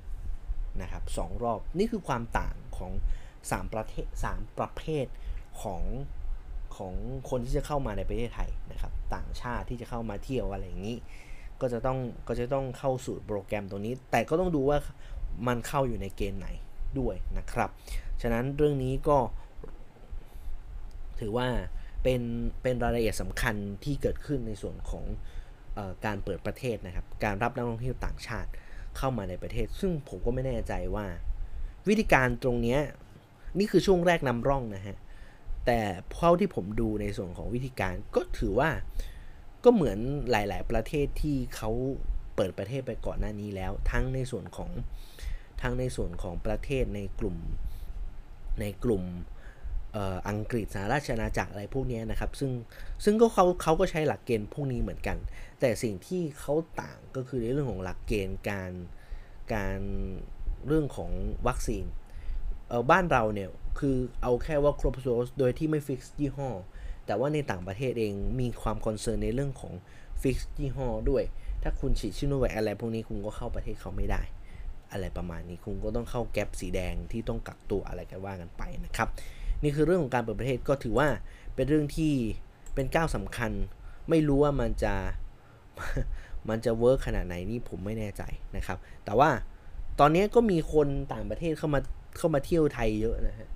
[0.07, 2.91] 9 นะครับสรอบนี่คือความต่างของ
[3.31, 5.05] 3 ประเทศ3ประเภท
[5.61, 5.83] ของ
[6.77, 6.93] ของ
[7.29, 10.97] คนที่จะเข้ามาในประเทศไทยนะครับ ต่างชาติที่จะเข้ามาเที่ยวอะไรอย่างนี้
[11.61, 11.97] ก็จะต้อง
[12.27, 14.77] ก็จะต้องเข้าสู่โปรแกรมตรงนี้ แต่ก็ต้องดูว่า
[15.47, 16.47] มันเข้าอยู่ในเกณฑ์ไหน
[16.99, 17.69] ด้วยนะครับ
[18.21, 19.17] ฉะนั้นเรื่องนี้ก็
[21.19, 21.47] ถือว่า
[22.03, 22.21] เป็น
[22.61, 25.05] เป็นรายละเอียดสำคัญที่เกิดขึ้นในส่วนของ
[25.77, 28.49] ออการเปิดประเทศนะครับ การรับนักท่องเที่ยวต่างชาติ
[28.97, 31.05] เข้ามาในประเทศ ซึ่งผมก็ไม่แน่ใจว่า
[31.87, 32.77] วิธีการตรงนี้
[33.59, 34.97] นี่คือช่วงแรกนำร่องนะฮะ
[35.65, 35.81] แต่
[36.13, 38.69] เท่าที่ผมดูในส่วนของวิธีการก็ถือว่า
[39.63, 39.99] ก็เหมือน
[40.31, 41.71] หลาย ๆ ประเทศที่เขา
[42.35, 44.69] เปิดประเทศไปก่อนหน้านี้แล้ว ทั้งในส่วนของ
[45.61, 47.37] ทั้งในส่วนของประเทศในกลุ่ม
[48.61, 49.03] ในกลุ่ม
[50.29, 52.51] อังกฤษสหราชอาณาจักรอะไรพวกนี้นะครับ ซึ่ง
[53.03, 55.17] ซึ่งก็เขาเขาก็ใช้หลักเกณฑ์พวกนี้เหมือนกัน
[55.59, 58.71] แต่สิ่งที่เขาต่างก็คือในเรื่องของหลักเกณฑ์การ
[59.53, 59.79] การ
[60.67, 61.11] เรื่องของ
[61.47, 61.85] วัคซีน
[62.71, 63.49] เออบ้านเราเนี่ย
[63.79, 66.49] คือเอาแค่ว่าครบโดสโดยที่ไม่ fix ยี่ห้อ
[67.05, 69.73] แต่ว่าในต่างประเทศเองมีความ concern ในเรื่องของ
[70.21, 71.23] fix ยี่ห้อด้วย
[71.63, 74.21] ถ้าคุณฉีดชิโนแวคอะไรพวกนี้คุณก็เข้าประเทศเขาไม่ได้
[74.91, 79.09] อะไรประมาณนี้คุณก็ต้องเข้าแถบสีแดงที่ต้องกักตัวอะไรกันว่ากันไปนะครับ
[79.63, 81.07] นี่คือเรื่องของการเปิดประเทศก็ถือว่า
[81.55, 82.13] เป็นเรื่องที่
[82.75, 83.51] เป็นก้าวสำคัญ
[84.09, 84.93] ไม่รู้ว่ามันจะ
[86.49, 88.23] มันจะเวิร์กขนาดไหนนี่ผมไม่แน่ใจ
[88.55, 89.29] นะครับ แต่ว่า
[89.99, 91.79] ตอนนี้ก็มีคนต่างประเทศเข้ามา
[92.17, 93.49] เข้ามาเที่ยวไทยเยอะนะฮะ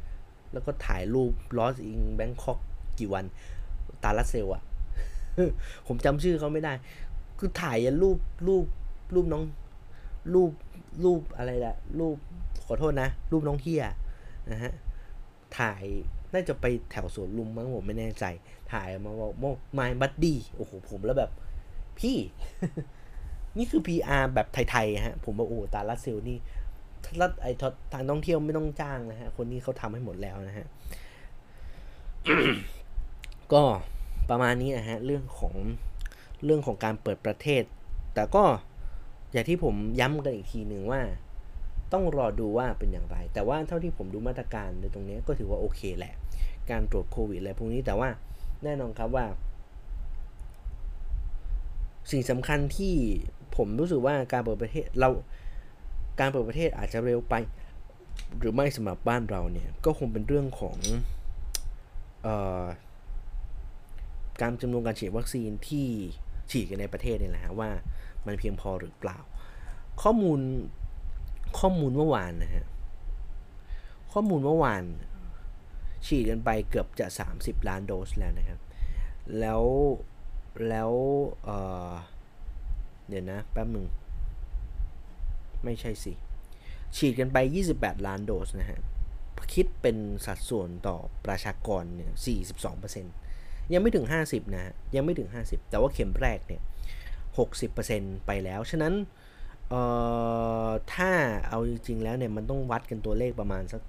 [0.54, 2.60] แล้วก็ถ่ายรูปลอสอิงแบงคอก
[3.00, 3.26] กี่วัน
[4.04, 4.64] ตาลัสเซลอะ
[5.88, 6.74] ผมจำชื่อเขาไม่ได้
[7.40, 8.66] คือถ่ายรูปรูป
[9.16, 9.44] รูปน้อง
[10.34, 10.52] รูป
[11.04, 12.18] รูปอะไรละรูป
[12.66, 13.84] ขอโทษนะ รูปน้องเฮีย
[14.52, 14.72] นะฮะ
[15.60, 15.84] ถ่าย
[16.34, 18.26] น่าจะไปแถวสวนลุมมั้งผมไม่แน่ใจ
[18.72, 19.46] ถ่ายมาบอกโม
[19.78, 21.32] มายบัดดี้โอ้โห ผมแล้วแบบ
[22.00, 22.18] พี่
[23.58, 26.38] นี่คือ PR แบบไทย ๆ ฮะ ผมบอกโอ้ตาลัสเซลนี่
[27.22, 27.52] รัฐไอ้
[27.94, 30.66] ทางท่องเที่ยวไม่ต้องจ้างนะฮะ คนนี้เขาทำให้หมดแล้วนะฮะ
[33.54, 33.64] ก็
[34.30, 35.56] ประมาณนี้นะฮะ เรื่องของ
[36.46, 37.64] เรื่องของการเปิดประเทศ
[38.16, 38.44] แต่ก็
[39.32, 41.02] อย่างที่ผมย้ำกันอีกทีหนึ่งว่า
[41.94, 46.14] ต้องรอดูว่าเป็นอย่างไร แต่ว่าเท่าที่ผมดูมาตรการในตรงนี้ก็ถือว่าโอเคแหละ
[46.70, 48.10] การตรวจโควิดอะไรพวกนี้แต่ว่า
[48.64, 49.26] แน่นอนครับว่า
[52.12, 52.94] สิ่งสำคัญที่
[53.58, 55.10] ผมรู้สึกว่าการเปิดประเทศเรา
[56.20, 57.34] การเปิดประเทศอาจจะเร็วไป
[58.40, 60.78] หรือไม่สำหรับบ้านเราเนี่ยก็คงเป็นเรื่องของ
[62.26, 62.28] อ
[62.64, 62.66] อ
[64.42, 65.88] การจำนวนการฉีดวัคซีนที่
[66.52, 67.70] ฉีดกันในประเทศนี่แหละฮะว่า
[68.26, 69.18] มันเพียงพอหรือเปล่า
[70.02, 70.40] ข้อมูล
[71.60, 72.66] ข้อมูลเมื่อวานนะฮะ
[74.14, 74.84] ข้อมูลเมื่อวาน
[76.08, 77.08] ฉีดกันไปเกือบจะ
[77.38, 78.60] 30 ล้านโดสแล้วนะครับ
[79.40, 79.64] แล้ว
[80.70, 80.92] แล้ว
[81.46, 83.86] เเดี๋ยวนะแป๊บมึง
[85.66, 86.14] ไม่ใช่สิ
[86.96, 87.38] ฉีดกันไป
[87.74, 88.80] 28 ล้านโดสนะฮะ
[89.54, 92.12] คิดเป็นสัดส่วนต่อประชากรเนี่ย
[92.92, 96.62] 42%ยังไม่ถึง 50นะยังไม่ถึง 50 แต่ว่าเข็มแรกเนี่ย
[97.44, 98.94] 60%ไปแล้ว ฉะนั้น
[99.70, 99.82] เอ่
[100.68, 101.12] อถ้า
[101.50, 103.82] เอาจริงๆแล้วเนี่ย มันต้องวัดกันตัวเลขประมาณสัก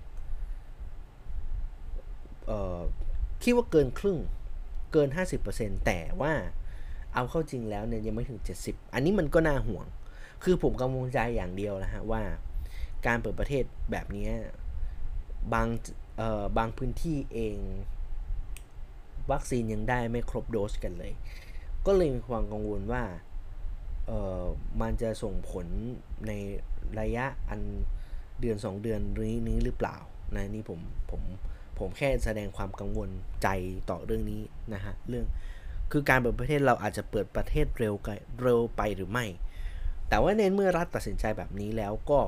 [2.47, 2.81] เอ่อ
[3.43, 4.19] คิดว่าเกินครึ่ง
[4.93, 5.09] เกิน
[5.49, 6.33] 50%แต่ว่า
[7.15, 9.87] เอาเข้าจริงแล้วเนี่ยยังไม่ถึง 70 อันนี้มันก็น่าห่วง
[10.43, 12.23] คือผมกังวลใจอย่างเดียวนะฮะว่า
[13.07, 14.29] การเปิดประเทศแบบนี้
[15.53, 15.67] บาง
[16.17, 17.57] เอ่อบางพื้นที่เอง
[19.31, 21.13] วัคซีนยังได้ไม่ครบโดสกันเลย
[21.87, 23.03] ก็เลยมีความกังวลว่า
[24.07, 24.43] เอ่อ
[24.81, 25.67] มันจะส่งผล
[26.27, 26.33] ใน
[27.01, 27.61] ระยะอัน
[28.41, 29.97] เดือน 2 เดือนนี้นี้หรือเปล่า
[30.35, 30.81] นะนี่ผม
[31.11, 31.23] ผม
[31.79, 33.09] ผมแค่แสดงความกังวล
[33.43, 33.49] ใจ
[33.91, 34.43] ต่อเรื่องนี้
[34.75, 35.27] นะฮะเรื่อง
[35.93, 37.95] คือการเปิดประเทศเราอาจจะเปิดประเทศเร็ว
[38.43, 39.27] เร็วไปหรือไม่
[40.09, 42.21] แต่ว่าในเมื่อรัฐตัดสินใจแบบนี้แล้วก็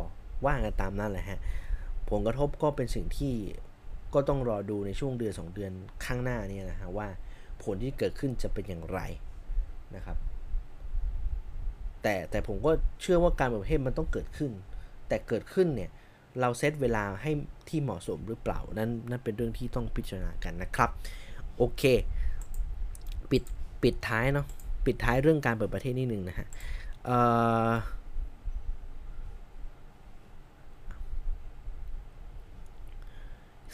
[0.47, 1.41] ว่ากันตามนั้นแหละฮะ
[2.11, 3.35] ผลกระทบก็เป็นสิ่งที่
[4.15, 5.73] ก็ต้องรอดูในช่วงเดือน 2 เดือน
[6.05, 7.09] ข้างหน้านี่นะฮะว่า
[7.63, 9.01] ผลที่เกิดขึ้นจะเป็นอย่างไร
[9.97, 10.17] นะครับ
[12.03, 14.53] แต่แต่ผมก็เชื่อว่าการเปิดประเทศมันต้องเกิดขึ้น
[15.09, 15.91] แต่เกิดขึ้นเนี่ย
[16.41, 17.33] เราเซตเวลาให้
[17.69, 20.91] ที่เหมาะสมหรือเปล่า นั่นนั่นเป็นเรื่องที่ต้องพิจารณากันนะครับ
[21.57, 21.83] โอเค
[23.31, 23.43] ปิด
[23.83, 24.47] ปิดท้ายเนาะ
[24.87, 26.47] ปิดท้ายเรื่องการเปิดประเทศนิดนึงนะฮะ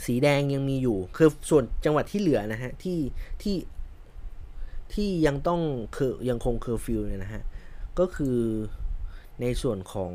[0.04, 2.98] สีแดงยังมีอยู่ คือส่วนจังหวัดที่เหลือนะฮะ ที่
[3.42, 3.56] ที่
[4.92, 5.60] ที่ยังต้อง
[5.96, 7.42] คือยังคงเคอร์ฟิวเนี่ยนะฮะ
[7.98, 8.38] ก็คือ
[9.40, 10.12] ในส่วนของ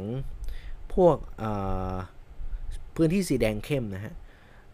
[0.93, 1.17] พวก
[2.95, 4.13] พื้นที่สีแดงเข้มนะฮะ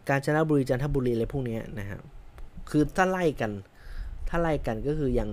[0.08, 1.98] กาญจนบุรีจันทบุรีอะไรพวกนี้นะฮะ
[2.70, 3.52] คือถ้าไล่กัน
[4.28, 5.30] ถ้าไล่กันก็คือยัง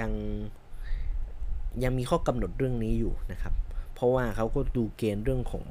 [0.00, 0.12] ยัง
[1.84, 3.54] ยังมีข้อกำหนดเรื่องนี้อยู่นะครับ
[3.94, 5.64] เพราะว่าเขาก็ดูเกณฑ์เรื่องของ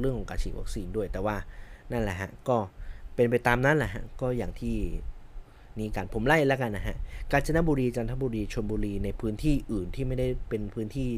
[0.00, 1.36] เรื่องของการฉีดวัคซีนด้วย แต่ว่า
[1.92, 2.56] นั่นแหละฮะก็
[3.14, 4.76] เป็นไปตามนั้นแหละฮะก็อย่างที่
[5.78, 6.96] นี่กันผมไล่แล้วกันนะฮะ
[7.32, 11.10] กาญจนบุรีจันทบุรีชลบุรีในพื้นที่อื่นที่ไม่ได้เป็นพื้นที่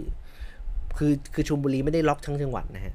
[0.99, 2.95] คือคือชลบุรีไม่ได้ล็อกทั้งจังหวัดนะฮะ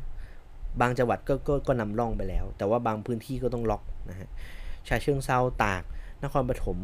[0.82, 4.28] บางจังหวัดก็ก็ก็นำร่องไปแล้ว แต่ว่าบางพื้นที่ก็ต้องล็อกนะฮะ
[4.88, 5.84] ชาเชิงเซาตาก
[6.24, 6.78] นครปฐม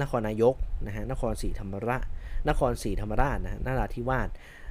[0.00, 0.54] นครนายก
[0.86, 2.06] นะฮะนครศรีธรรมราช
[2.48, 4.28] นครศรีธรรมราชนะนราธิวาส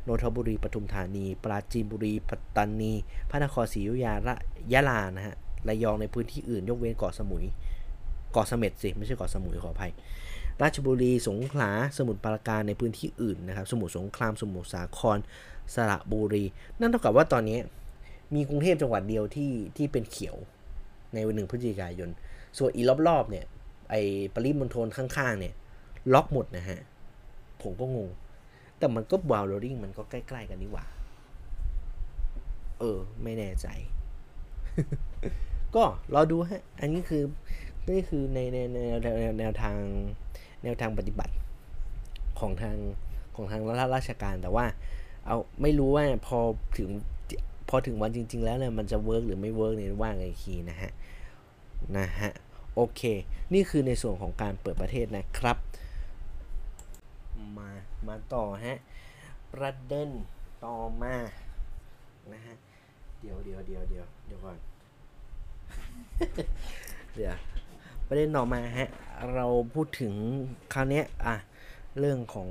[0.07, 2.93] นนทบุรีปทุมธานี ปราจีนบุรีปัตตานี
[3.29, 4.35] พระนครศรีอยุธยาระ
[4.73, 5.35] ยะลานะฮะ
[5.67, 7.45] ระยองในพื้นที่อื่น ยกเว้นเกาะสมุย
[8.31, 9.91] เกาะเสม็ดสิไม่ใช่เกาะสมุยขออภัย
[10.61, 15.17] ราชบุรีสงขลาสมุทรปราการในพื้นที่อื่นนะครับ สมุทรสงครามสมุทรสาคร
[15.73, 16.43] สระบุรี
[16.79, 17.59] นั่นเท่ากับว่าตอนนี้
[18.35, 20.35] มีกรุงเทพจังหวัดเดียวที่ที่เป็นเขียว
[21.13, 22.09] ในวันหนึ่งพฤศจิกายน
[22.57, 23.45] ส่วนอีรอบๆเนี่ย
[23.89, 23.95] ไอ
[24.33, 25.53] ปริมณฑลข้างๆเนี่ย
[26.13, 26.79] ล็อกหมดนะฮะ
[27.63, 28.09] ผมก็งง
[28.77, 30.85] แต่มันก็บาวโรดิ้งมันก็ใกล้ๆกันนี่หว่า
[32.79, 33.67] เออ ไม่แน่ใจ
[35.75, 35.83] ก็
[36.13, 37.23] รอดูฮะ อันนี้คือ
[37.89, 38.77] นี่คือในในใน
[39.39, 39.75] แนวทาง
[40.63, 41.33] แนวทางปฏิบัติ
[42.39, 42.75] ของทาง
[43.35, 44.65] ของทางรัฐราชการแต่ว่า
[45.25, 46.39] เอาไม่รู้ว่าพอ
[46.77, 46.89] ถึง
[47.69, 50.91] พอถึงวันจริง ๆ แล้วเนี่ยมันจะ work หรือไม่ work เนี่ยว่ากันอีกทีนะฮะ
[51.97, 52.31] นะฮะ
[52.75, 53.01] โอเค
[53.53, 55.57] นี่คือในส่วนของการเปิดประเทศนะครับ
[58.09, 58.77] มาต่อฮะ
[59.53, 60.09] ประเด็น
[60.65, 61.15] ต่อมา
[62.33, 62.55] นะฮะ
[63.19, 64.57] เดี๋ยวเดี๋ยวเดี๋ยวเดี๋ยวเดี๋ยวก่อน
[67.15, 67.35] เดี๋ยว
[68.07, 68.89] ประเด็นต่อมาฮะ
[69.33, 70.13] เราพูดถึง
[70.73, 71.35] คราวนี้อะ
[71.99, 72.49] เรื่องของ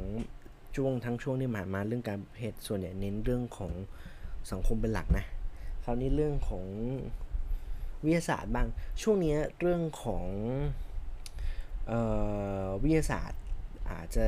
[0.77, 3.73] ช่วงทั้งช่วงที่ผ่านมาเรื่องการเพศส่วนใหญ่เน้นเรื่องของ
[4.51, 5.25] สังคมเป็นหลักนะ
[5.85, 6.65] คราวนี้เรื่องของ
[8.05, 8.67] วิทยาศาสตร์บ้าง
[9.03, 10.27] ช่วงนี้เรื่องของ
[11.91, 11.93] อ
[12.65, 13.41] อวิทยาศาสตร์
[13.91, 14.25] อาจจะ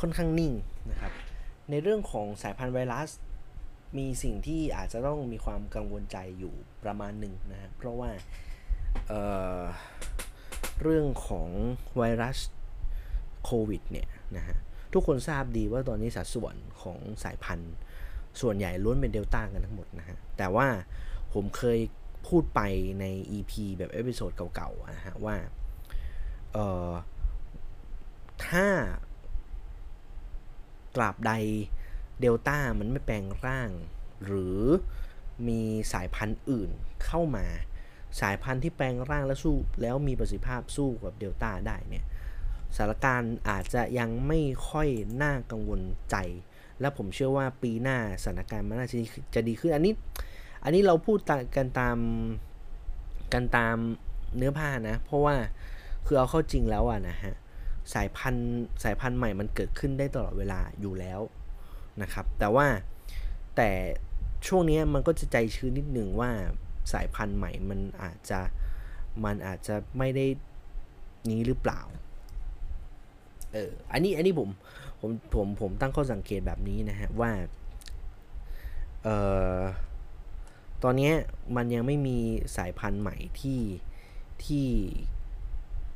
[0.00, 0.52] ค่อนข้างนิ่ง
[0.90, 1.12] นะครับ
[1.70, 3.10] ในเรื่องของสายพันธุ์ไวรัส
[3.98, 8.10] มีสิ่งที่อาจจะต้องมีความกังวลใจอยู่ประมาณหนึ่งนะเพราะว่า
[9.08, 11.48] เเรื่องของ
[11.96, 12.38] ไวรัส
[13.44, 14.56] โควิดเนี่ยนะฮะ
[14.92, 17.74] ทุกคนทราบดีว่าตอนนี้สัดส่วนของสายพันธุ์
[18.40, 20.66] ส่วนใหญ่ล้วนเป็นเดลต้ากันทั้งหมดนะฮะ แต่ว่า
[21.34, 21.78] ผมเคย
[22.28, 22.60] พูดไป
[23.00, 23.04] ใน
[23.38, 25.36] EP แบบ episode เก่าๆนะฮะว่า
[26.52, 26.90] เอ่อ
[28.46, 28.66] ถ้า
[30.98, 31.32] ตราบใด
[32.20, 33.70] เดลต้ามันไม่แปลงร่าง
[34.26, 34.60] หรือ
[35.48, 35.60] มี
[35.92, 36.70] สายพันธุ์อื่น
[37.06, 37.46] เข้ามา
[38.20, 42.04] สายพันธุ์ที่แปลงร่างแล้วสู้แล้วมีประสิทธิภาพสู้กับเดลต้าได้เนี่ย
[42.76, 44.88] สถานการณ์อาจจะยังไม่ค่อย
[45.22, 45.80] น่ากังวล
[46.10, 46.16] ใจ
[46.80, 48.96] และผมเชื่อว่าปีหน้าสถานการณ์มันน่าจะ
[49.34, 49.92] จะดีขึ้นอันนี้
[50.64, 51.18] อันนี้เราพูด
[51.56, 51.98] กันตาม
[53.32, 53.76] กันตาม
[54.36, 55.34] เนื้อผ้านะ เพราะว่า
[56.06, 57.34] คือเอาเข้าจริงแล้วอะนะฮะ
[57.94, 61.20] สายพันธุ์สายพันธุ์ใหม่มันเกิดขึ้นได้ตลอดเวลาอยู่แล้ว
[62.02, 62.66] นะครับ แต่ว่า
[63.56, 63.70] แต่
[64.46, 66.30] ช่วงนี้มันก็จะใจชื้นนิดหนึ่งว่า
[66.92, 68.40] สายพันธุ์ใหม่มันอาจจะ
[69.24, 70.26] มันอาจจะไม่ได้
[71.30, 71.80] นี้หรือเปล่า
[73.52, 74.48] เออ อันนี้อันนี้ผม
[75.00, 77.30] ผมผมผมตั้งข้อสังเกตแบบนี้นะฮะว่า
[79.02, 79.16] เอ่
[79.58, 79.60] อ
[80.82, 81.12] ตอนนี้
[81.56, 82.18] มันยังไม่มี
[82.56, 83.60] สายพันธุ์ใหม่ที่
[84.44, 84.66] ที่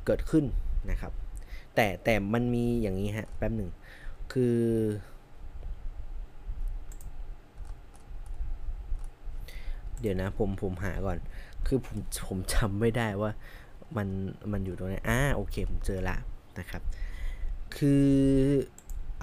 [0.05, 0.45] เกิดขึ้น
[0.91, 1.13] นะครับ
[1.75, 3.69] แต่แต่มันมีอย่างนี้ฮะ แป๊บหนึ่ง
[4.31, 4.57] คือ
[9.99, 11.17] เดี๋ยวนะ ผมผมหาก่อน
[11.67, 11.97] คือผม
[12.27, 13.31] ผมจำไม่ได้ว่า
[13.97, 14.07] มัน
[14.51, 16.17] มันอยู่ตรงไหนอ่าโอเค ผมเจอละ
[16.59, 16.81] นะครับ
[17.75, 18.07] คือ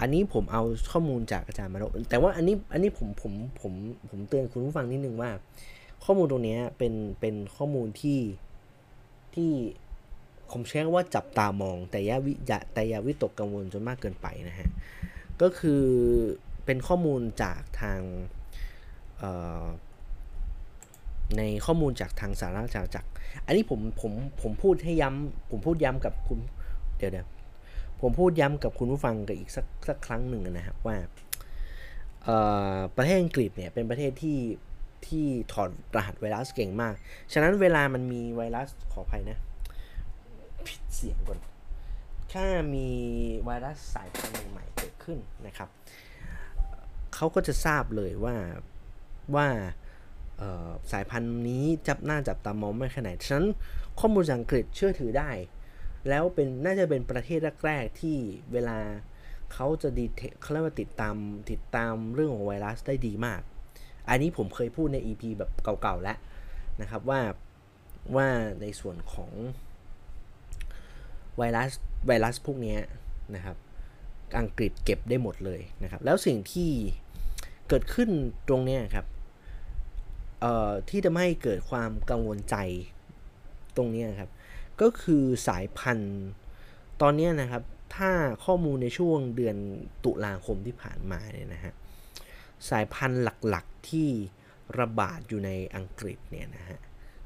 [0.00, 3.72] อันนี้ผมเอาข้อมูลจากอาจารย์มาโนแต่ว่าอันนี้อันนี้ผมผมผม
[4.10, 5.30] ผมเตือนคุณผู้ฟังนิดนึงว่า
[6.04, 8.18] ข้อมูลตรงนี้เป็นเป็นข้อมูลที่
[9.34, 9.50] ที่
[10.50, 14.68] ผมใช้ว่าจับตามองแต่ยาวิจะแต่ยาวิตกกังวลจนมากเกินไปนะฮะ
[15.42, 15.82] ก็คือ
[16.64, 18.00] เป็นข้อมูลจากทาง
[21.36, 23.04] ในข้อมูลจากทางสาระจากจาก
[23.46, 26.38] อันนี้ผมผมผมพูดให้ย้ำผมพูดย้ำกับคุณ
[26.96, 27.28] เดี๋ยวเดี๋ยว
[28.00, 30.96] ผมพูดย้ำกับคุณผู้ฟังกันอีกสักสักครั้งหนึ่งนะครับว่า
[32.96, 34.38] ประเทศอังกฤษเนี่ยเป็นประเทศที่
[35.06, 36.94] ที่ถอดรหัสไวรัสเก่งมาก
[37.32, 39.38] ฉะนั้นเวลามันมีไวรัสขออภัยนะ
[40.68, 41.38] ผิดเสียงก่อน
[42.32, 42.88] ถ้ามี
[43.44, 45.68] ไวรัสสายพันธุ์ใหม่เกิดขึ้นนะครับ
[47.14, 48.36] เขาก็จะทราบเลยว่า
[49.34, 49.48] ว่า
[50.92, 53.48] สายพันธุ์นี้จับหน้าจับตามองไม่แค่ไหนฉะนั้น
[53.98, 55.30] ข้อมูลจากอังกฤษเชื่อถือได้
[56.08, 58.16] แล้วเป็นน่าจะเป็นประเทศแรกๆที่
[58.52, 58.78] เวลา
[59.52, 60.04] เขาจะดี
[60.40, 61.16] เขาเรียกว่าติดตาม
[61.50, 63.40] ติดตามเรื่องของไวรัสได้ดีมาก
[64.08, 65.50] อันนี้ผมเคยพูดใน EP แบบ
[65.82, 66.18] เก่าๆแล้ว
[66.80, 67.20] นะครับว่า
[68.16, 68.28] ว่า
[68.60, 69.32] ในส่วนของ
[71.40, 71.70] ไวรัส
[72.06, 72.76] ไวรัสพวกนี้
[73.34, 73.56] นะครับ
[74.38, 76.70] อังกฤษเก็บได้หมดเลยนะครับแล้วสิ่งที่
[77.68, 78.10] เกิดขึ้น
[78.48, 79.06] ตรงนี้ครับ
[80.88, 82.56] ที่ทำให้เกิดความกังวลใจ
[83.76, 84.30] ตรงนี้ครับ
[84.80, 86.18] ก็คือสายพันธุ์
[87.00, 87.62] ตอนนี้นะครับ
[87.96, 88.10] ถ้า
[88.44, 89.56] ข้อมูลในช่วงเดือน
[90.04, 91.72] ตุลาคมที่ผ่านมาเนี่ยนะฮะ
[92.70, 94.08] สายพันธุ์หลักๆที่
[94.78, 96.78] ระบาดอยู่ในอังกฤษเนี่ยนะฮะ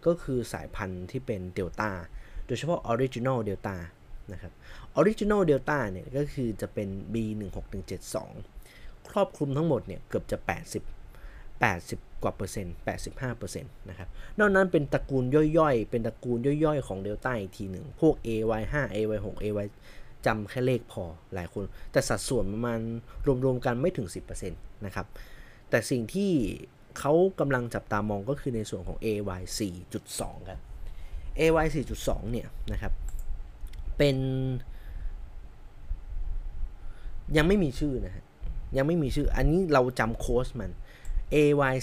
[0.06, 1.90] ก็คือสายพันธุ์ที่เป็นเดลต้า
[2.46, 3.76] โดยเฉพาะ original เดลต้า
[4.32, 4.52] นะครับ
[4.94, 8.16] original เดลต้าเนี่ยก็คือจะเป็น B16172
[9.10, 10.50] ครอบคลุมทั้งหมดเนี่ยเกือบจะ 80
[11.62, 12.74] 80 กว่าเปอร์เซ็นต์
[13.06, 14.08] 85เปอร์เซ็นต์นะครับ
[14.38, 15.24] นอกนั้นเป็นตระกูล
[15.58, 19.68] ย่อยๆ เป็นตระกูลย่อยๆ ของเดลต้าอีกทีหนึ่ง พวก AY5 AY6 AY
[20.26, 21.04] จำแค่เลขพอ
[21.34, 22.80] หลายคน แต่สัดส่วนประมาณ
[23.44, 24.08] รวมๆกันไม่ถึง
[24.46, 25.06] 10%นะครับ
[25.70, 26.32] แต่สิ่งที่
[26.98, 29.42] เขากำลังจับตามองก็คือในส่วนของ AY
[29.98, 30.60] 4.2 ครับ
[31.40, 31.66] AY
[31.98, 32.92] 4.2 เนี่ยนะครับ
[33.96, 34.16] เป็น
[37.36, 38.24] ยังไม่มีชื่อนะฮะ
[38.76, 40.70] ยังไม่มีชื่อ อันนี้เราจำโค้ดมัน
[41.34, 41.74] AY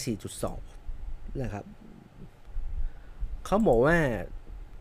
[0.66, 1.66] 4.2 นะครับ
[3.45, 3.97] เขาบอกว่า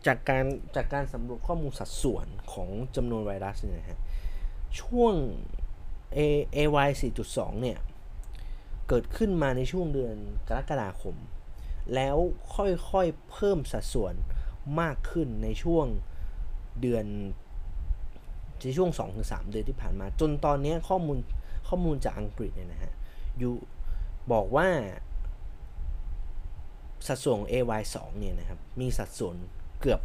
[0.07, 0.43] จากการ
[0.75, 3.99] จากการสำรวจข้อมูลสัดส่วนของจำนวนไวรัสเนี่ยฮะ
[4.81, 5.13] ช่วง
[6.17, 6.19] A
[6.57, 6.89] AY
[7.25, 7.79] 4.2 เนี่ย
[8.87, 10.15] เกิดขึ้นมาในช่วงเดือน
[10.47, 11.15] กรกฎาคม
[11.95, 12.17] แล้ว
[12.55, 14.13] ค่อยๆเพิ่มสัดส่วน
[14.81, 15.85] มากขึ้นในช่วง
[16.81, 17.05] เดือน
[18.61, 18.91] ในช่วง
[19.21, 21.17] 2-3 เดือนที่ผ่านมา จนตอนนี้ข้อมูล
[21.67, 22.91] ข้อมูลจากอังกฤษเนี่ยนะฮะ
[23.39, 23.53] อยู่
[24.31, 24.67] บอกว่า
[27.07, 29.35] สัดส่วน AY2 เนี่ยนะครับ มีสัดส่วน
[29.81, 30.01] เกือบ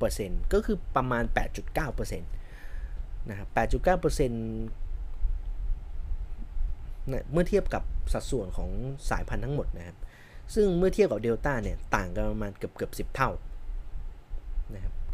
[0.00, 1.24] 10%ก็คือประมาณ
[1.70, 8.70] 8.9%นะครับ8.9%นะเมื่อเทียบกับสัดส่วนของ
[9.10, 9.96] สายพันธุ์ทั้งหมดนะครับ
[10.54, 13.30] ซึ่งเมื่อเทียบกับเดลต้าเนี่ย ต่างกันประมาณเกือบเกือบ10 เท่า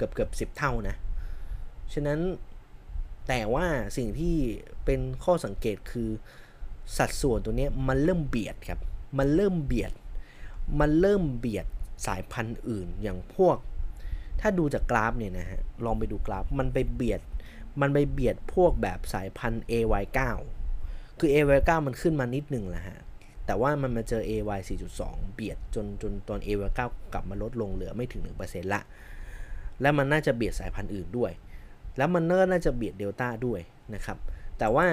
[0.02, 0.96] นะครับเกือบเกือบ10เท่านะ
[1.92, 2.20] ฉะนั้น
[3.28, 4.36] แต่ว่าสิ่งที่
[4.84, 6.10] เป็นข้อสังเกตคือ
[6.98, 8.80] สัดส่วนตัวนี้มันเริ่มเบียดครับ
[9.18, 9.92] มันเริ่มเบียด
[10.80, 11.66] มันเริ่มเบียด
[12.06, 13.56] สายพันธุ์อื่นอย่างพวก
[14.40, 17.20] ถ้าดูจากกราฟเนี่ยนะฮะ ลองไปดูกราฟ มันไปเบียด
[17.80, 20.20] มันไปเบียดพวกแบบสายพันธุ์ AY9
[21.18, 22.98] คือ AY9 มันขึ้นมานิดหนึ่งแหละฮะ
[23.46, 24.60] แต่ว่ามันมาเจอ AY
[24.96, 26.80] 4.2 เบียดจนจนตอน AY9
[27.12, 28.80] กลับมาลดลงเหลือไม่ถึง 1%ละ
[29.82, 31.32] และมันน่าจะเบียดสายพันธุ์อื่นด้วย
[31.96, 33.60] แล้วมันน่าจะเบียดเดลต้าด้วย
[33.94, 34.18] นะครับ
[34.58, 34.86] แต่ว่า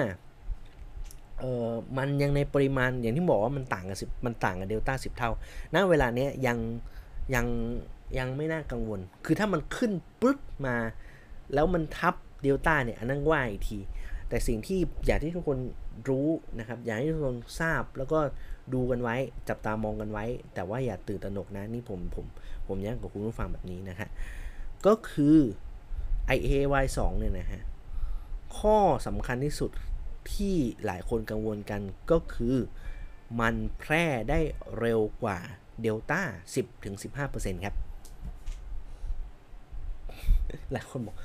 [1.38, 1.68] เออ
[1.98, 5.30] มันยังในปริมาณอย่างที่บอกว่ามันต่างกันสิมันต่างกับเดลต้าสิบเท่า
[5.74, 6.58] ณ เวลาเนี้ยยัง
[7.34, 7.46] ยัง
[8.18, 10.76] ยังไม่น่ากังวล คือถ้ามันขึ้นปึ๊บมา
[11.54, 13.78] แล้วมันทับเดลต้าเนี่ยอันนั้นว่าอีกที
[14.28, 15.58] แต่สิ่งที่อยากที่ทุกคน
[16.08, 16.28] รู้
[16.58, 18.18] นะครับ อยากให้ทุกคนทราบแล้วก็
[18.74, 19.16] ดูกันไว้
[19.48, 20.24] จับตามองกันไว้
[20.54, 22.26] แต่ว่าอย่าตื่นตระหนกนะ นี่ผมผม
[22.66, 24.08] ผมย้ำกับคุณผู้ฟังแบบนี้นะฮะ
[24.86, 25.38] ก็คือ
[26.36, 27.62] IAY2 เนี่ยนะฮะ
[28.58, 29.70] ข้อสำคัญที่สุด
[30.34, 32.56] ที่หลายคนกังวลกันก็คือ
[33.40, 34.40] มันแพร่ได้
[34.78, 35.38] เร็วกว่า
[35.82, 36.20] เดลต้า
[36.94, 37.74] 10-15%ครับ
[40.72, 41.16] หลายคนบอก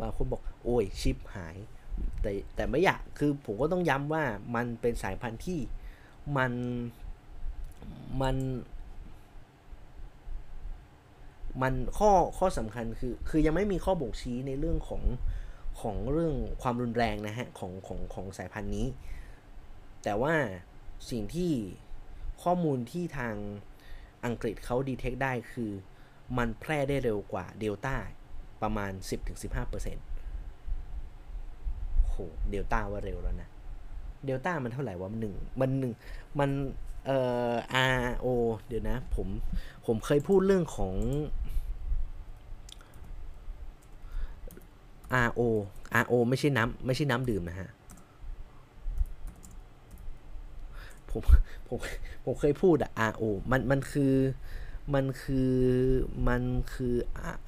[0.00, 1.56] บางคนบอกโอ้ยชิปหาย
[2.20, 4.24] แต่แต่ไม่อยากคือผมก็ต้องย้ำว่า
[4.54, 5.60] มันเป็นสายพันธุ์ที่
[6.36, 6.52] มัน
[8.22, 8.36] มัน
[11.62, 15.02] มันข้อข้อสำคัญคือคือยังไม่มีข้อบ่งชี้ในเรื่องของ
[15.80, 18.86] ของเรื่องความรุนแรงนะฮะของของของสายพันธุ์นี้
[20.04, 20.34] แต่ว่า
[21.10, 21.52] สิ่งที่
[22.42, 23.34] ข้อมูลที่ทาง
[24.24, 25.70] อังกฤษเขาดีเทคได้คือ
[26.38, 27.94] มันแพร่ได้เร็วกว่าเดลต้า
[28.62, 29.08] ประมาณ 10-15%
[32.08, 32.14] โห
[32.50, 33.48] เดลต้าว่าเร็วแล้วนะ
[34.24, 35.92] เดลต้ามันเท่าไหร่วะมันหนึ่งมันหนึ่ง
[36.38, 36.50] มัน
[37.06, 37.18] เอ่
[37.52, 37.54] อ
[38.04, 38.26] RO
[38.66, 39.28] เดี๋ยวนะ ผม
[39.86, 40.94] ผมเคยพูดเรื่องของ
[45.28, 45.40] RO
[46.04, 47.70] RO ไม่ใช่น้ำไม่ใช่น้ำดื่มนะฮะ
[51.10, 51.22] ผม
[51.68, 51.78] ผม
[52.24, 54.14] ผมเคยพูดอะ RO มันมันคือ
[54.94, 55.54] มันคือ
[56.28, 56.42] มัน
[56.74, 56.94] คือ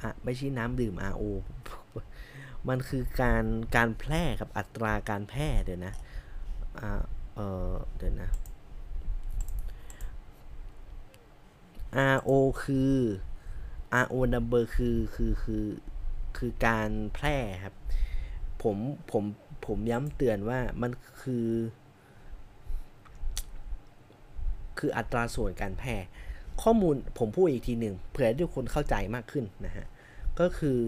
[0.02, 1.24] อะไม่ใช่น้ำดื่ม RO
[2.68, 3.44] มันคือการ
[3.76, 5.94] การแพร่กับอัตราการแพร่เดี๋ยวนะ
[6.78, 7.02] อ่า
[7.34, 7.40] เอ
[7.70, 8.30] อเดี๋ยวนะ
[12.16, 12.30] RO
[12.62, 12.94] คือ
[14.04, 15.64] RO number คือคือคือ
[16.38, 17.74] คือการแพร่ครับ
[18.62, 18.76] ผม
[19.10, 19.24] ผม
[19.66, 20.90] ผมย้ำเตือนว่ามัน
[21.22, 21.48] คือ
[24.78, 25.96] คืออัตราส่วนการแพร่
[26.62, 29.86] ข้อมูลผมพูดอีกทีหนึ่งเผื่อทุกคนเข้าใจมากขึ้นนะฮะ
[30.40, 30.78] ก็คือ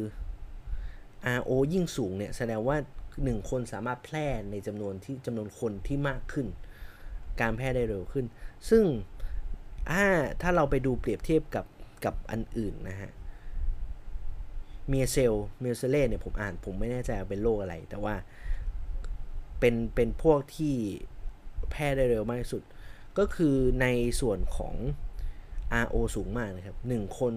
[1.39, 2.77] RO ยิ่งสูงเนี่ยแสดงว่า
[3.15, 6.47] 1 คนสามารถแพร่ในจำนวนที่จำนวนคนที่มากขึ้น
[7.41, 8.27] การแพร่ได้เร็วขึ้น
[8.71, 8.85] ซึ่ง
[9.91, 10.07] ถ้า
[10.43, 11.67] ถ้าเราไปดูเปรียบเทียบกับ
[12.05, 13.11] กับอันอื่นนะฮะ
[14.91, 18.15] เมียเซลเมียเซเล่เนี่ยผมอ่านผมไม่แน่ใจเป็นโรคอะไร แต่ว่า
[19.61, 20.75] เป็นเป็นพวกที่
[21.71, 22.63] แพร่ได้เร็วมากที่สุด
[23.19, 23.87] ก็คือใน
[24.21, 24.75] ส่วนของ
[25.85, 27.33] RO สูงมากนะครับหนึ่งคน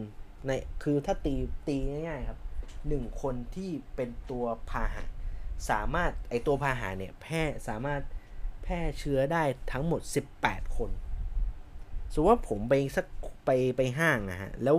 [0.45, 0.51] ใน
[0.83, 1.35] คือถ้าตี
[1.67, 2.39] ตีง่ายๆครับ
[2.87, 5.05] หนึ่งคนที่เป็นตัวพาหะ
[5.69, 8.01] สามารถไอตัวพาหะเนี่ยแพร่สามารถ
[8.63, 10.01] แพร่เชื้อได้ทั้งหมด
[10.39, 10.89] 18 คน
[12.13, 13.05] สมมติว่าผมไปสัก
[13.45, 14.77] ไปไปห้างนะฮะแล้ว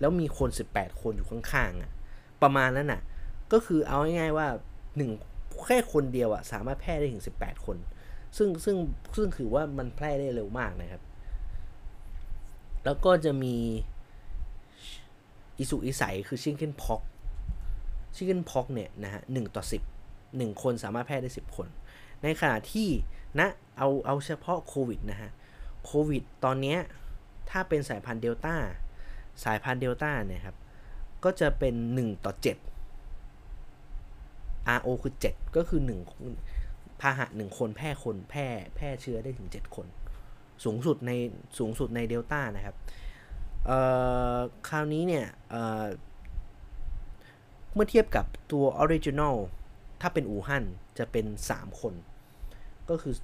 [0.00, 1.90] แล้วมีคน 18 คนอยู่ข้างๆอะ
[2.44, 3.00] ประมาณนั้นน่ะ
[3.52, 4.46] ก็คือเอาง่ายๆว่า
[4.96, 5.10] หนึ่ง
[5.66, 7.76] แค่คนเดียวอะสามารถแพร่ได้ถึง 18 คน
[8.36, 8.76] ซึ่งซึ่ง
[9.16, 11.02] ซึ่งถือว่ามันแพร่ได้เร็วมากนะครับ
[12.84, 13.56] แล้วก็จะมี
[15.58, 17.00] อิสุอิสัยคือชิคเก้นพ็อก
[18.14, 19.64] ชิคเก้นพ็อกเนี่ยนะฮะหต่อ
[20.10, 21.66] 10 1 คนสามารถแพร่ได้ 10 คน
[22.22, 22.88] ในขณะที่
[23.38, 25.30] นะเอาเอาเฉพาะโควิดนะฮะ
[25.84, 26.76] โควิดตอนนี้
[27.50, 28.54] ถ้าเป็นสายพันธุ์เดลต้า
[29.44, 30.56] สายพันธุ์เดลต้าเนี่ยครับ
[31.24, 32.46] ก็จะเป็น 1 ต่อ 7
[34.78, 35.80] RO คือ 7 ก็คือ
[36.40, 39.86] 1พาหะ 1 คนแพร่คนแพร่แพร่เชื้อได้ถึง 7 คน
[40.64, 41.10] สูงสุดใน
[41.58, 42.76] สูงสุดในเดลต้านะครับ
[44.68, 49.36] คราวนี้เนี่ยเเมื่อเทียบกับตัว original
[50.00, 50.64] ถ้าเป็นอู่ฮั่น
[50.98, 51.94] จะเป็น 3 คน
[52.88, 53.14] ก็คือ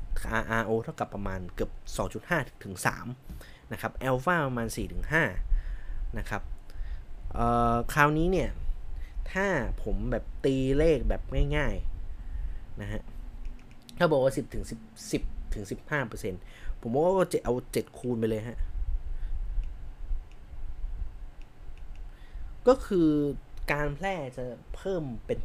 [0.40, 0.70] R.R.O.
[0.82, 1.70] เท่ากับประมาณเกือบ
[2.18, 2.74] 2.5 ถึง
[3.22, 5.04] 3 นะครับ อัลฟาประมาณ 4 ถึง
[5.60, 6.42] 5 นะครับ
[7.92, 8.50] คราวนี้เนี่ย
[9.32, 9.46] ถ้า
[9.82, 11.22] ผมแบบตีเลขแบบ
[11.56, 13.02] ง่ายๆนะฮะ
[13.98, 16.40] ถ้าบอกว่า 10ถึง10 10ถึง15เปอร์เซ็นต์
[16.80, 18.58] ผมว่าก็จะเอา 7 คูณไปเลยฮะ
[22.68, 23.10] ก็คือ
[23.72, 25.40] การแพร่จะเพิ่มเป็น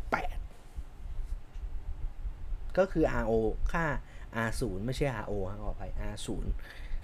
[1.12, 3.34] 8 ก็คือ RO
[3.72, 3.86] ค่า
[4.48, 6.46] R0 ไม่ใช่ RO ขออภัย R0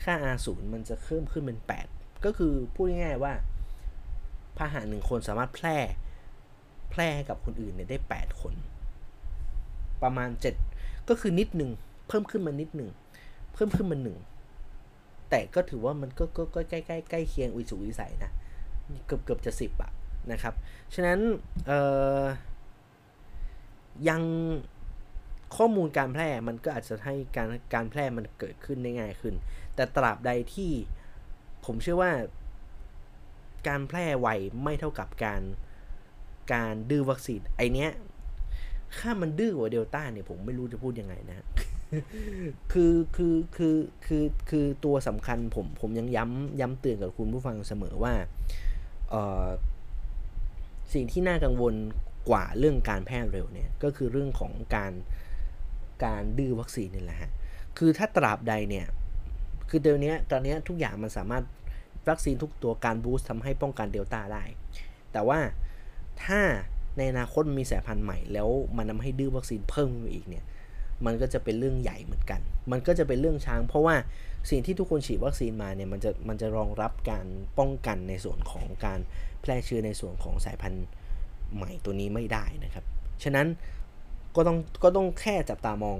[0.03, 1.59] ค่า R0 มันจะเพิ่มขึ้นเป็น
[1.91, 3.33] 8 ก็คือพูดง่ายๆว่า
[4.61, 5.77] พาหะหนึ่งคนสามารถแพร่
[6.91, 8.53] แพร่ให้กับคนอื่นเนี่ยได้ 8 คน
[10.03, 10.29] ประมาณ
[10.69, 11.71] 7 ก็คือนิดหนึ่ง
[12.07, 12.89] เพิ่มขึ้นมานิดหนึ่ง
[13.53, 14.17] เพิ่มขึ้นมาหนึ่ง
[15.29, 18.31] แต่ก็ถือว่ามันก็ก็ใกล้ใกล้ใกล้เคียงอุยสุวิสัยนะ
[19.05, 19.91] เกือบเกือบจะสิบอะ
[20.31, 20.53] นะครับ
[20.93, 21.19] ฉะนั้น
[24.09, 24.21] ยัง
[25.55, 29.33] ข้อมูลการแพร่มันก็อาจจะให้การการแพร่มันเกิดขึ้นได้ง่ายขึ้น
[29.75, 30.71] แต่ตราบใดที่
[31.65, 32.11] ผมเชื่อว่า
[33.67, 34.27] การแพร่ไว
[34.63, 35.41] ไม่เท่ากับการ
[36.53, 37.89] การดื้อวัคซีนไอเนี้ย
[38.99, 41.45] ถ้ามันดื้อกว่าเดลต้าเนี่ยผมไม่รู้จะพูดยังไงนะ
[42.71, 48.13] คือคือคือคือคือตัวสำคัญผมผมยังย้ำย้ำเตือนกับคุณผู้ฟังเสมอว่า
[49.09, 49.47] เออ
[50.93, 51.75] สิ่งที่น่ากังวล
[52.29, 54.93] กว่าเรื่องการแพร่เร็วเนี่ยก็คือเรื่องของการ
[56.05, 57.31] การดื้อวัคซีนนี่แหละฮะ
[57.77, 58.87] คือถ้าตราบใดเนี่ย
[59.69, 61.43] คือเดี๋ยวนี้ตอนนี้ทุกอย่างมันสามารถ
[62.09, 64.43] วัคซีนทุกตัวการบูสต์ทำให้ป้องกันเดลต้าได้
[65.11, 65.39] แต่ว่า
[66.23, 66.41] ถ้า
[66.97, 70.45] ในอนาคตมีสายพันธุ์ใหม่แล้วมันทาให้ดื้อวัคซีนเพิ่มขึ้นอีกเนี่ย
[71.05, 72.41] มันก็จะเป็นเรื่องใหญ่เหมือนกัน
[72.71, 73.95] มันก็จะเป็นเรื่องช้าง เพราะว่า
[74.49, 77.25] สิ่งที่ทุกคนฉีดวัคซีนมาเนี่ยมันจะมันจะรองรับการ
[77.59, 78.99] ป้องกันในส่วนของการ
[79.41, 80.85] แพร่เชื้อในส่วนของสายพันธุ์
[81.55, 82.85] ใหม่ตัวนี้ไม่ได้นะครับ
[83.23, 83.47] ฉะนั้น
[84.35, 85.97] ก็ต้องก็ต้องแค่จับตามอง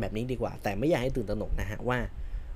[0.00, 1.98] แบบนี้ดีกว่า แต่ไม่อยากให้ตื่นตระหนกนะฮะว่า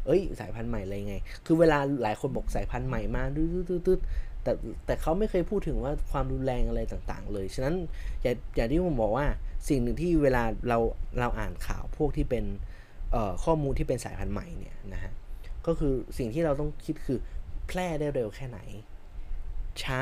[0.06, 4.52] เอ้ยสายพันธุ์ใหม่อะไรไง คือเวลาหลายคนบอกสายพันธุ์ใหม่มาดื้อๆแต่
[4.86, 7.74] แต่เขาไม่เคยพูดถึงว่าความรุนแรงอะไรต่างๆ เลย ฉะนั้น
[8.22, 9.26] อย่าอย่างที่ผมบอกว่า
[9.68, 10.78] สิ่งหนึ่งที่เวลาเรา
[11.20, 12.44] เราอ่านข่าวพวกที่เป็น
[13.44, 15.12] ข้อมูลที่เป็นสายพันธุ์ใหม่เนี่ยนะฮะ
[15.66, 17.18] ก็คือสิ่งที่เราต้องคิดคือ
[17.66, 18.58] แพร่ได้เร็วแค่ไหน
[19.82, 20.00] ช้า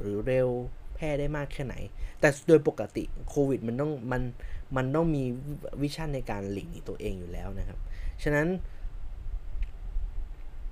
[0.00, 0.48] หรือเร็ว
[0.94, 1.74] แพร่ได้มากแค่ไหน
[2.20, 4.22] แต่โดยปกติโควิดมันต้องมัน
[4.76, 5.24] มันต้องมี
[5.82, 7.78] วิชั่นในการหลีกหนีตัวเองอยู่แล้วนะครับ
[8.22, 8.46] ฉะนั้น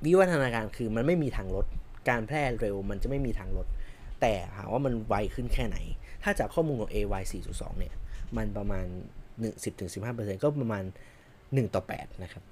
[0.05, 1.67] วิวัฒนาการคือมันไม่มีทางลด
[2.09, 3.67] การแพร่เร็วมันจะไม่มีทางลด
[4.21, 5.77] แต่หาว่ามันไวขึ้นแค่ไหน
[6.23, 7.95] ถ้าจากข้อมูลของ AY 4.2 เนี่ย
[8.37, 8.87] มันประมาณ
[9.65, 10.85] 10-15%ก็ประมาณ
[11.29, 12.45] 1 ต่อ 8 นะครับ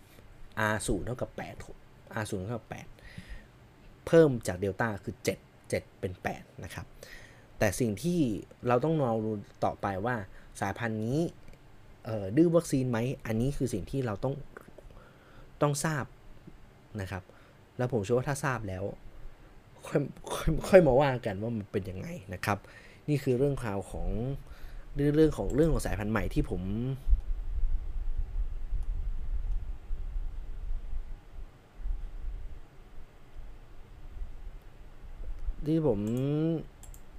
[0.73, 1.41] R 0เท่ากับ 8
[2.23, 2.67] R 0เท่ากับ
[3.35, 5.27] 8 เพิ่มจากเดลต้าคือ 7
[5.71, 6.87] 7 เป็น 8 นะครับ
[7.59, 8.21] แต่สิ่งที่
[8.67, 9.33] เราต้องรอดู
[9.65, 10.17] ต่อไปว่า
[10.61, 11.19] สายพันธุ์นี้
[12.37, 14.35] ดื้อวัคซีนไหม อันนี้คือสิ่งที่เราต้อง
[15.63, 16.05] ต้องทราบ
[17.01, 17.23] นะครับ
[17.77, 18.85] แล้วผมเชื่อว่าถ้าทราบแล้ว
[19.87, 20.01] ค่อย
[20.68, 22.59] ค่อยมาว่ากันว่ามันเป็นยังไงนะครับ
[23.09, 24.09] นี่คือเรื่องราวของ
[24.95, 26.62] เรื่องของเรื่องของสายพันธุ์ใหม่ที่ผม
[35.66, 36.01] ที่ผม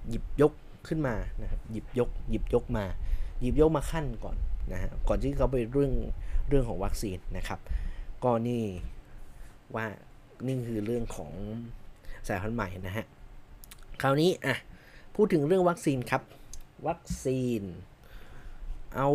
[0.08, 0.52] หยิบยก
[0.88, 2.84] ขึ้นมานะครับหยิบยกหยิบยกมา
[3.40, 4.36] หยิบยกมาขั้นก่อน
[4.72, 5.92] นะฮะก่อนที่เข้าไปเรื่อง
[6.48, 7.60] เรื่องของวัคซีนนะครับ
[8.24, 8.62] ก็นี่
[9.74, 9.86] ว่า
[10.46, 11.32] นี่คือเรื่องของ
[12.28, 13.06] สายพันธุ์ใหม่นะฮะ
[14.02, 14.56] คราวนี้อะ
[15.14, 16.22] พูดถึงเรื่องวัคซีนครับ
[16.88, 17.62] วัคซีน
[18.96, 19.08] เอา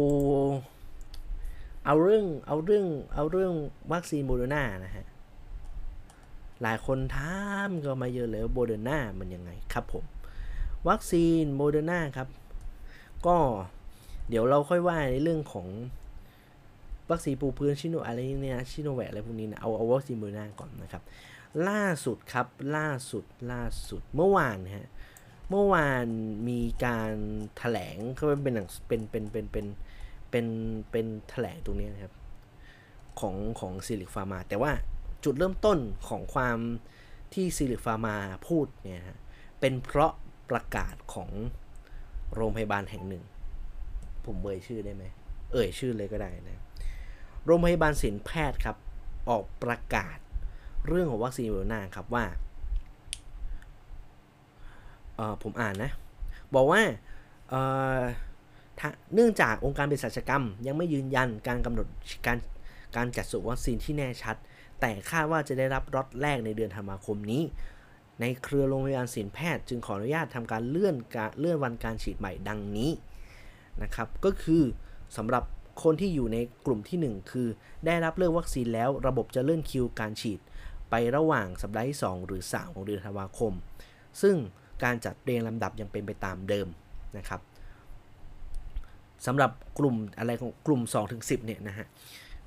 [1.85, 3.53] เอาเรื่องเอาเรื่องเอาเรื่อง
[3.91, 5.05] วัคซีนโมเดอร์นานะฮะ
[6.61, 10.03] หลายคนถามก็มาเยอะเลยว่าโมเดอร์นามันยังไงครับผม
[10.89, 12.27] วัคซีนโมเดอร์นาครับ
[13.25, 13.37] ก็
[14.29, 15.67] เดี๋ยวเราค่อยว่าในเรื่องของ
[17.09, 21.03] วัคซีนปูพื้นซิโนอะไรเนี่ยซิโนแวคอะไรพวกนี้นะเอาเอาวัคซีนโมเดอร์นาก่อนนะครับ
[21.69, 24.89] ล่าสุดครับล่าสุดล่าสุดเมื่อวานฮะ
[25.49, 26.05] เมื่อวาน
[26.49, 27.17] มีการถ
[27.57, 29.65] แถลงเขาเป็นหนังเป็นเป็นเป็นเป็น
[30.31, 30.45] เป็น
[30.91, 32.13] เป็นแถลงตรงนี้นะครับ
[33.19, 34.71] ของของซิลลิคฟาร์มา แต่ว่า
[35.23, 36.57] จุดเริ่มต้นของความ
[37.33, 38.15] ที่ซิลลิคฟาร์มา
[38.47, 39.17] พูดเนี่ยฮะ
[39.59, 40.13] เป็นเพราะ
[40.49, 41.29] ประกาศของ
[42.35, 43.23] โรงพยาบาลแห่งหนึ่ง
[44.25, 45.03] ผมเอ่ยชื่อได้ไหม
[45.53, 46.62] เอ่ยชื่อเลยก็ได้นะ
[47.45, 48.77] โรงพยาบาลสินแพทย์ครับ
[49.29, 50.17] ออกประกาศ
[50.87, 52.25] เรื่องของวัคซีนโมเดอร์นาครับว่า
[55.15, 55.91] เออผมอ่านนะ
[56.55, 56.81] บอกว่า
[57.49, 61.87] เเนื่องจากองค์การเภสัชกรรม ยังไม่ยืนยันการกำหนด
[62.27, 62.37] การ
[62.95, 64.35] การจัดส่งวัคซีนที่แน่ชัด
[64.79, 67.43] แต่คาดว่าจะได้รับรอตแรกในเดือนธันวาคมนี้
[68.19, 72.91] ในเครือโรงพยาบาลศิลแพทย์ จึงขออนุญาตทำการเลื่อนการเลื่อนวันการฉีดใหม่ดังนี้
[73.83, 74.63] นะครับ ก็คือ
[75.17, 75.43] สำหรับ
[75.83, 77.47] คนที่อยู่ในกลุ่มที่ 1 คือ
[77.85, 80.39] ได้รับเลือกวัคซีนแล้วระบบจะเลื่อนคิวการฉีด
[80.89, 83.53] ไประหว่างสัปดาห์ที่ 2 หรือ 3 ของเดือนธันวาคม
[84.21, 84.35] ซึ่ง
[84.83, 86.67] การจัดเรียงลำดับยังเป็นไปตามเดิม
[87.17, 87.41] นะครับ
[89.25, 90.81] สำหรับกลุ่มอะไรของกลุ่ม
[91.13, 91.87] 2-10 เนี่ยนะฮะ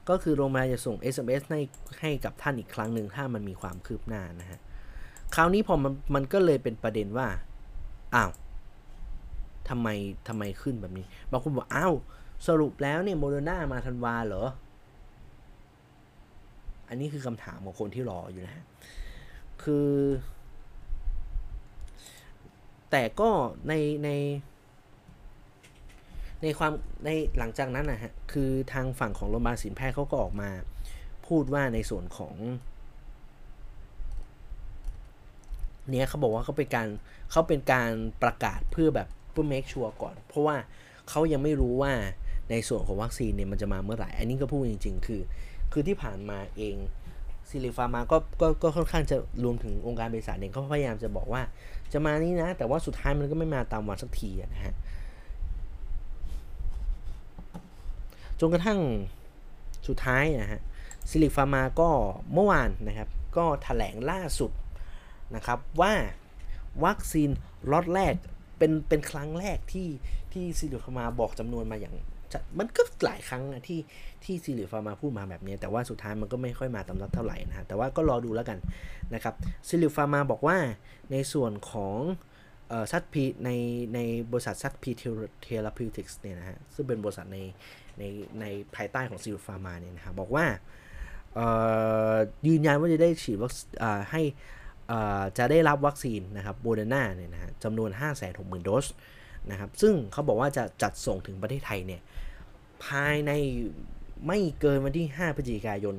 [0.09, 1.61] ก็คือโรงพยาบาลจะส่ง SMS ให้
[2.01, 4.59] ให้กับท่านอีกครั้งหนึ่งถ้ามันมีความคืบหน้านะฮะ
[5.35, 7.29] คราวนี้พอมันมันก็เลยเป็นประเด็นว่า
[8.15, 8.31] อ้าว
[9.69, 9.89] ทำไม
[10.29, 11.95] ทำไมขึ้นแบบนี้ บางคนบอก อ้าว
[12.47, 14.45] สรุปแล้วเนี่ยโมเดอร์นามาทันวาเหรอ
[16.89, 18.65] อันนี้คือคำถามของคนที่รออยู่นะฮะ
[19.63, 19.91] คือ
[22.91, 23.31] แต่ก็
[23.69, 23.73] ใน
[24.05, 24.11] ใน
[26.43, 26.73] ในความ
[27.05, 30.51] ในหลังจากนั้นนะฮะ คือทางฝั่งของโรงพยาบาลศิลแพทย์เขาก็ออกมา
[31.27, 32.37] พูดว่าในส่วนของ
[35.91, 36.89] เนี้ยเขาบอกว่าเขาเป็นการ
[37.31, 37.91] เขาเป็นการ
[38.23, 40.57] ประกาศเพื่อแบบเพื่อ make sure ก่อน เพราะว่า
[41.09, 41.93] เขายังไม่รู้ว่า
[42.51, 45.21] ในส่วนของวัคซีนเนี่ยมันจะมาเมื่อไหร่ อันนี้ก็พูดจริง ๆ คือ
[45.73, 46.77] คือที่ผ่านมาเอง
[47.49, 51.43] ซิลิฟามาก็ก็ก็ค่อนข้างจะรวมถึงองค์การเภสัชเองก็พยายามจะบอกว่า
[51.93, 54.75] จะมานี่นะ แต่ว่าสุดท้ายมันก็ไม่มาตามวันสักทีนะฮะ
[58.41, 58.81] จนกระทั่ง
[59.89, 60.61] สุดท้ายนะฮะ
[61.11, 61.91] ซิลลิคฟาร์มาก็
[62.33, 64.51] เมื่อวานนะครับ ก็ถแถลงล่าสุด
[65.35, 65.93] นะครับว่า
[66.85, 67.31] วัคซีน
[67.73, 68.15] ล็อตแรก
[68.59, 69.89] เป็นเป็นครั้งแรกที่
[70.33, 71.95] ที่ซิลลิคฟาร์มาบอกจำนวนมาอย่าง
[72.59, 73.81] มันก็หลายครั้งนะที่
[74.25, 78.59] ที่ซิลลิคฟาร์มาพูดมาแบบนี้ แต่ว่าสุดท้ายมันก็ไม่ค่อยมาตามนัดเท่าไหร่นะฮะแต่ว่าก็รอดูแล้วกัน
[79.15, 79.35] นะครับ
[79.69, 80.57] ซิลลิคฟาร์มาบอกว่า
[81.13, 81.97] ในส่วนของ
[82.93, 83.51] ZP ใน
[83.95, 83.99] ใน
[84.31, 87.39] บริษัท ZP Therapeutics เนี่ยนะฮะซึ่งเป็นบริษัทใน
[87.99, 88.03] ใน
[88.41, 88.45] ใน
[88.77, 90.45] ภายใต้ของซิลลิคฟาร์มาเนี่ยนะครับบอกว่า
[92.47, 93.53] ยืนยันว่าจะได้ฉีดวัค
[94.11, 94.23] ให้
[95.39, 98.87] จะได้รับวัคซีนนะครับโมเดอร์นาเนี่ยนะฮะจำนวน 5 6 0 0 0 0 โดส
[99.51, 102.01] นะครับซึ่งเขาบอกว่าจะจัดส่งถึงประเทศไทยเนี่ย
[102.85, 103.33] ภายใน
[104.27, 105.97] ไม่เกินวันที่ 5พฤศจิกายน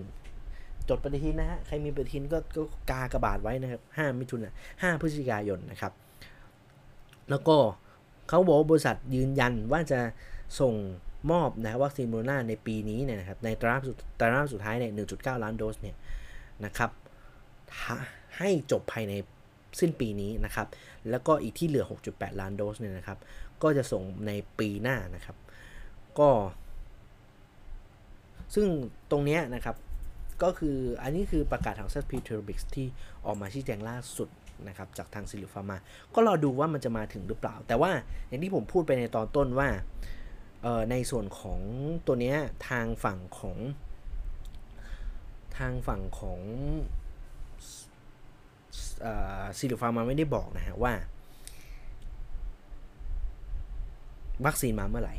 [0.90, 4.54] จดปฏิทินนะฮะ ใครมีปฏิทินก็ก็กากระบาดไว้นะครับ 5 มิถุนายน
[4.98, 5.94] 5พฤศจิกายนนะครับ
[7.30, 7.58] แล้วก็
[8.30, 10.00] เขาบอกบริษัทยืนยันว่าจะ
[10.60, 10.74] ส่ง
[11.32, 15.96] มอบนะวัคซีนโมโรนาในปีนี้เนี่ยนะครับ ในตรางสุดตรางสุดท้ายเนี่ย1.9 ล้านโดสเนี่ย
[16.66, 16.92] นะครับ
[18.38, 19.14] ให้จบภายใน
[19.80, 20.68] สิ้นปีนี้นะครับ
[21.10, 23.18] แล้วก็อีกที่เหลือ 6.8 ล้านโดสเนี่ยนะครับ
[23.64, 25.38] ก็จะส่งในปีหน้านะครับ
[26.20, 26.30] ก็
[28.56, 28.68] ซึ่ง
[29.12, 29.76] ตรงนี้นะครับ
[30.44, 32.88] ก็คืออันนี้คือประกาศทาง s ซ p ีเทอร์บิกที่
[33.26, 34.30] ออกมาชี้แจงล่าสุด
[34.68, 35.78] นะครับจากทางซิลลิคฟาร์มา
[36.16, 37.92] ก็รอดูว่ามันจะมาถึงหรือเปล่า แต่ว่า
[38.28, 39.70] อย่างที่ผมพูดไปในตอนต้นว่า
[40.92, 41.62] ในส่วนของ
[42.06, 42.36] ตัวนี้
[42.70, 43.58] ทางฝั่งของ
[45.58, 46.40] ทางฝั่งของ
[49.58, 50.94] ซิลลิคฟาร์มาไม่ได้บอกนะฮะว่า
[54.46, 55.16] วัคซีนมาเมื่อไหร่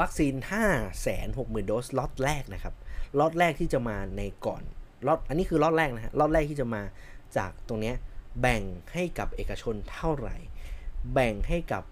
[0.00, 2.74] วัคซีน 5 6 0 0 0 0 โดสล็อตแรกนะครับ
[3.18, 4.62] ล็อตแรกที่จะมาในก่อน
[5.06, 6.82] ล็อตอันนี้คือล็อตแรกนะฮะล็อตแรกที่จะมา
[7.36, 7.92] จากตรงนี้
[8.40, 8.62] แบ่ง
[8.94, 10.36] ให้กับเอกชนเท่าไหร่
[11.12, 11.82] แบ่งให้กับ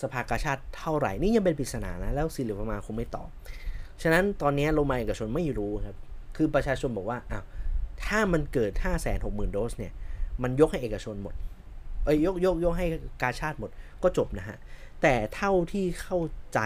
[0.00, 3.28] สภากาชาติเท่าไหร่ นี่ยังเป็นปริศนานะ แล้วซิลลิคฟาร์มาคงไม่ตอบ
[4.02, 5.96] ฉะนั้นตอนนี้โรงพยาบาลเอกชนไม่รู้ครับ
[6.36, 7.44] คือประชาชนบอกว่าอ้าว
[8.04, 9.92] ถ้ามันเกิด 5 6 0 0 0 0 โดสเนี่ย
[10.42, 11.34] มันยกให้เอกชนหมด
[12.04, 12.86] เอ้ยยกยกยกให้
[13.22, 13.70] กาชาติหมด
[14.02, 14.58] ก็จบนะฮะ
[15.04, 16.18] แต่เท่าที่เข้า
[16.54, 16.60] ใจ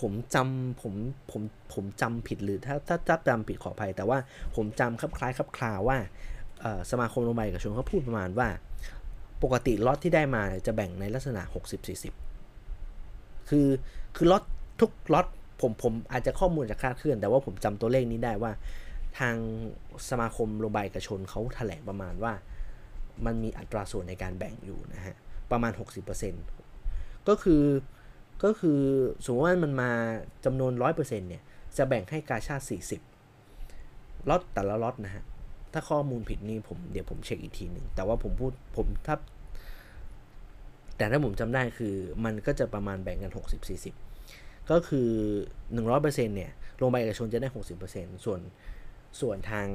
[0.00, 0.94] ผมจำผม
[1.30, 1.42] ผม
[1.74, 2.76] ผมจำผิดหรือถ้า
[3.08, 4.18] ถ้าจำผิดขออภัย แต่ว่า
[4.56, 5.96] ผมจำคลับคล้ายคลับคลาว่า
[6.90, 8.48] สมาคมโรงพยาบาลเอกชนเขาพูดประมาณว่า
[9.42, 11.42] ปกติล็อตที่ได้มาจะแบ่งในลักษณะ
[12.66, 13.68] 60-40 คือ
[14.16, 14.42] คือล็อต
[14.80, 15.26] ทุกล็อต
[15.60, 18.52] ผมผมอาจจะข้อมูลจะคลาดเคลื่อน แต่ว่าผมจำตัวเลขนี้ได้ว่า
[19.18, 19.36] ทาง
[20.10, 22.32] สมาคมโรงพยาบาลเอกชนเขาแถลงประมาณว่า
[23.24, 25.14] มันมีอัตราส่วนในการแบ่งอยู่นะฮะ
[25.50, 26.61] ประมาณ 60%
[27.28, 27.62] ก็คือ
[28.44, 28.80] ก็คือ
[29.24, 29.90] สมมติว่ามันมา
[30.44, 31.42] จำนวน 100%เนี่ย
[31.76, 32.64] จะแบ่งให้กาชาติ
[33.46, 35.24] 40ล็อตแต่ละล็อตนะฮะ
[35.72, 39.16] ถ้าข้อมูลผิดนี่ผมเดี๋ยวผมเช็คอีกทีหนึ่ง แต่ว่าผมพูดผมถ้า
[40.96, 41.94] แต่ถ้าผมจำได้คือ
[42.24, 43.32] มันก็จะประมาณแบ่งกัน
[44.00, 45.08] 60-40 ก็คือ
[45.70, 47.48] 100%เนี่ยโรงพยาบาลเอกชนจะได้
[47.86, 48.40] 60%ส่วน
[49.20, 49.68] ส่วนทาง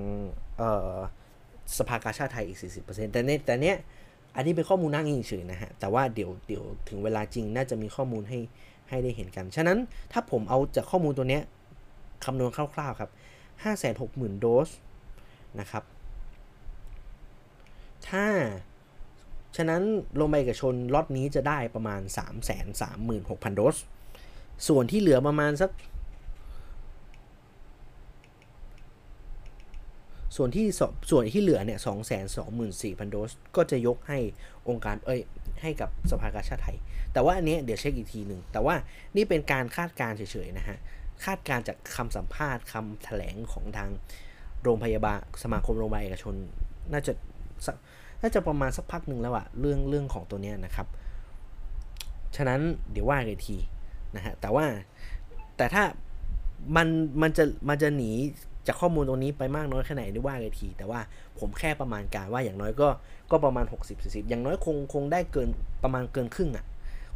[1.77, 3.77] สภากาชาติไทยอีก 40%แต่เนี้ยแต่เนี้ย
[4.35, 8.39] อันนี้เป็นข้อมูลนั่งอิงเฉยนะฮะ แต่ว่าเดี๋ยวเดี๋ยวถึงเวลาจริงน่าจะมีข้อมูลให้
[8.89, 9.77] ให้ได้เห็นกัน ฉะนั้น
[10.11, 11.43] ถ้าผมเอาจากข้อมูลตัวเนี้ย
[12.25, 13.09] คำนวณคร่าวๆครับ
[13.75, 14.69] 560,000 โดส
[15.59, 15.83] นะครับ
[18.07, 18.25] ถ้า
[19.57, 19.81] ฉะนั้น
[20.15, 22.01] โรงพยาบาลเอกชนล็อตนี้จะได้ประมาณ
[22.79, 23.75] 336,000 โดส
[24.67, 25.71] ส่วนที่เหลือประมาณสัก
[30.37, 30.65] ส่วนที่
[31.09, 34.19] ส่วนที่เหลือเนี่ยสองแสนสองหมื่นสี่พันโดส ก็จะยกให้
[34.69, 35.21] องค์การเอ้ย
[35.61, 36.77] ให้กับสภากาชาติไทย
[37.13, 38.75] แต่ว่าอันนี้เดี๋ยวเช็คอีกทีหนึ่ง แต่ว่า
[39.15, 40.77] นี่เป็นการคาดการเฉยๆนะฮะ
[41.25, 43.89] คาดการจากคำสัมภาษณ์คำแถลงของทาง
[44.63, 46.35] โรงพยาบาลสมาคมโรงพยาบาลเอกชน
[46.91, 47.13] น่าจะ
[48.21, 50.87] น่าจะประมาณสักพักหนึ่งแล้วอะเรื่องเรื่องของตัวเนี้ยนะครับ
[52.35, 52.59] ฉะนั้น
[52.91, 53.57] เดี๋ยวว่ากันที
[54.15, 54.65] นะฮะ แต่ว่า
[55.57, 55.83] แต่ถ้า
[56.75, 56.87] มัน
[57.21, 58.11] มันจะมันจะหนี
[58.67, 60.99] จากข้อมูลตรงนี้ไปมากน้อยแค่ไหนได้ว่ากันที แต่ว่า
[61.39, 62.87] ผมแค่ประมาณการว่าอย่างน้อยก็
[63.31, 63.65] ก็ประมาณ
[63.97, 65.49] 60-40 อย่างน้อยคงคงได้เกิน
[65.83, 66.65] ประมาณเกินครึ่งอะ่ะ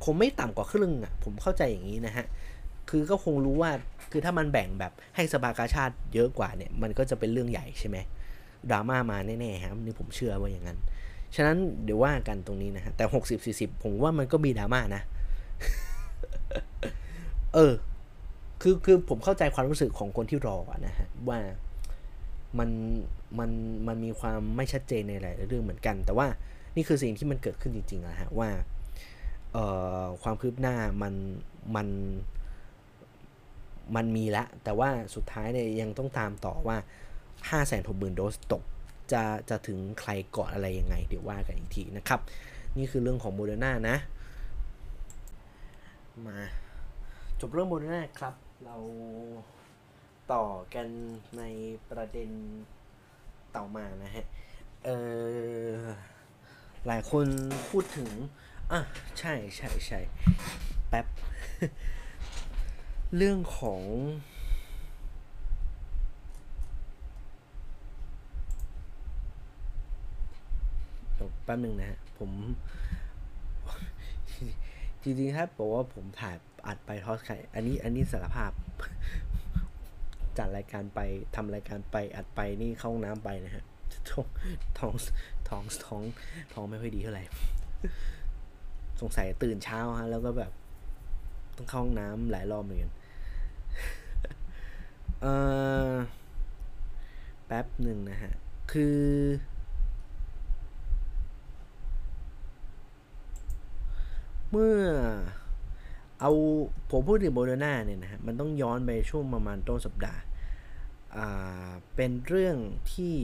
[0.03, 2.25] คงไม่ต่ำกว่าครึ่งอะ่ะผมเข้าใจอย่างนี้นะฮะ
[2.89, 3.71] คือก็คงรู้ว่า
[4.11, 7.97] คือถ้ามันแบ่งแบบให้สภากาชาติเยอะกว่าเนี่ยมันก็จะเป็นเรื่องใหญ่ใช่ไหม
[8.71, 10.77] ดราม่ามาแน่ๆครับนี่ผมเชื่อว่าอย่างนั้น
[11.35, 13.05] ฉะนั้นเดี๋ยวว่ากันตรงนี้นะฮะแต่
[13.69, 15.01] 60-40 ผมว่ามันก็มีดราม่านะ
[17.53, 17.73] เออ
[18.61, 20.57] คือคือผมเข้าใจความรู้สึกของคนที่รอ
[20.87, 21.39] นะฮะว่า
[22.59, 22.69] มัน
[23.39, 23.51] มัน
[23.87, 26.27] มันมีความไม่ชัดเจนในหลายเรื่องเหมือนกัน แต่ว่า
[26.75, 28.49] นี่คือสิ่งที่มันเกิดขึ้นจริงๆนะฮะว่า
[29.53, 29.65] เอ่
[30.01, 31.13] อความคืบหน้ามัน
[31.75, 31.87] มัน
[33.95, 36.77] มันมีแล้วแต่ว่าสุดท้ายเนี่ยยังต้องตามต่อว่า
[37.49, 38.63] 5 6 0 0 0 0โดสตก
[39.11, 42.19] จะจะถึงใครก่อนอะไรยังไง เดี๋ยวว่ากันอีกทีนะครับ
[42.77, 43.97] นี่คือเรื่องของโมเดอร์นานะ
[46.27, 46.37] มา
[47.39, 48.33] จบเรื่องโมเดอร์นาครับ
[48.65, 48.77] เรา
[50.33, 50.87] ต่อกัน
[51.37, 51.43] ใน
[51.89, 52.29] ประเด็น
[53.55, 54.25] ต่อมานะฮะ
[54.85, 54.89] เอ
[55.75, 55.79] อ
[56.87, 57.25] หลายคน
[57.69, 58.09] พูดถึง
[58.71, 58.79] อะ
[59.19, 59.99] ใช่ใช่ใช่
[60.89, 61.05] แป๊บ
[63.15, 63.81] เรื่องของ
[71.43, 72.31] แป๊บหนึ่งนะฮะ ผม
[75.03, 76.35] จริงๆถ้าบอกว่าผมถ่าย
[76.67, 78.51] อัดไปทอสไข่ อันนี้อันนี้สารภาพ
[80.37, 80.99] จัดรายการไป
[81.35, 83.63] ทำรายการไปอัดไปนี่เข้าห้องน้ำไปนะฮะ
[84.09, 84.27] ท้อง
[84.79, 84.93] ท้อง
[85.49, 86.03] ท้องท้อง
[86.53, 87.23] ท้องไม่ค่อยดีเท่าไหร่
[89.01, 90.51] สงสัยตื่นเช้าฮะแล้วก็แบบ
[91.57, 92.91] ต้องเข้าห้องน้ำหลายรอบเหมือนกัน
[95.21, 95.27] เอ
[95.91, 95.93] อ
[97.47, 98.33] แป๊บหนึ่งนะฮะ
[98.71, 98.99] คือ
[104.49, 104.81] เมื่อ
[106.21, 106.33] เอา
[106.91, 110.21] ผมพูดถึงโมเดอร์นาเนี่ยนะฮะมันต้องย้อนไปช่วงประมาณต้นสัปดาห์
[111.15, 112.57] อ่าเป็นเรื่อง
[112.93, 113.15] ที่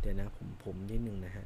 [0.00, 1.44] เดี๋ยวนะผมผมนิดนึงนะฮะ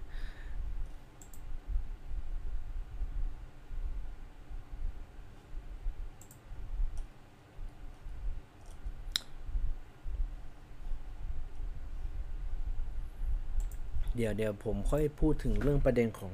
[14.17, 16.33] เดี๋ยวเดี๋ยวผมค่อยพูดถึงเรื่องประเด็นของ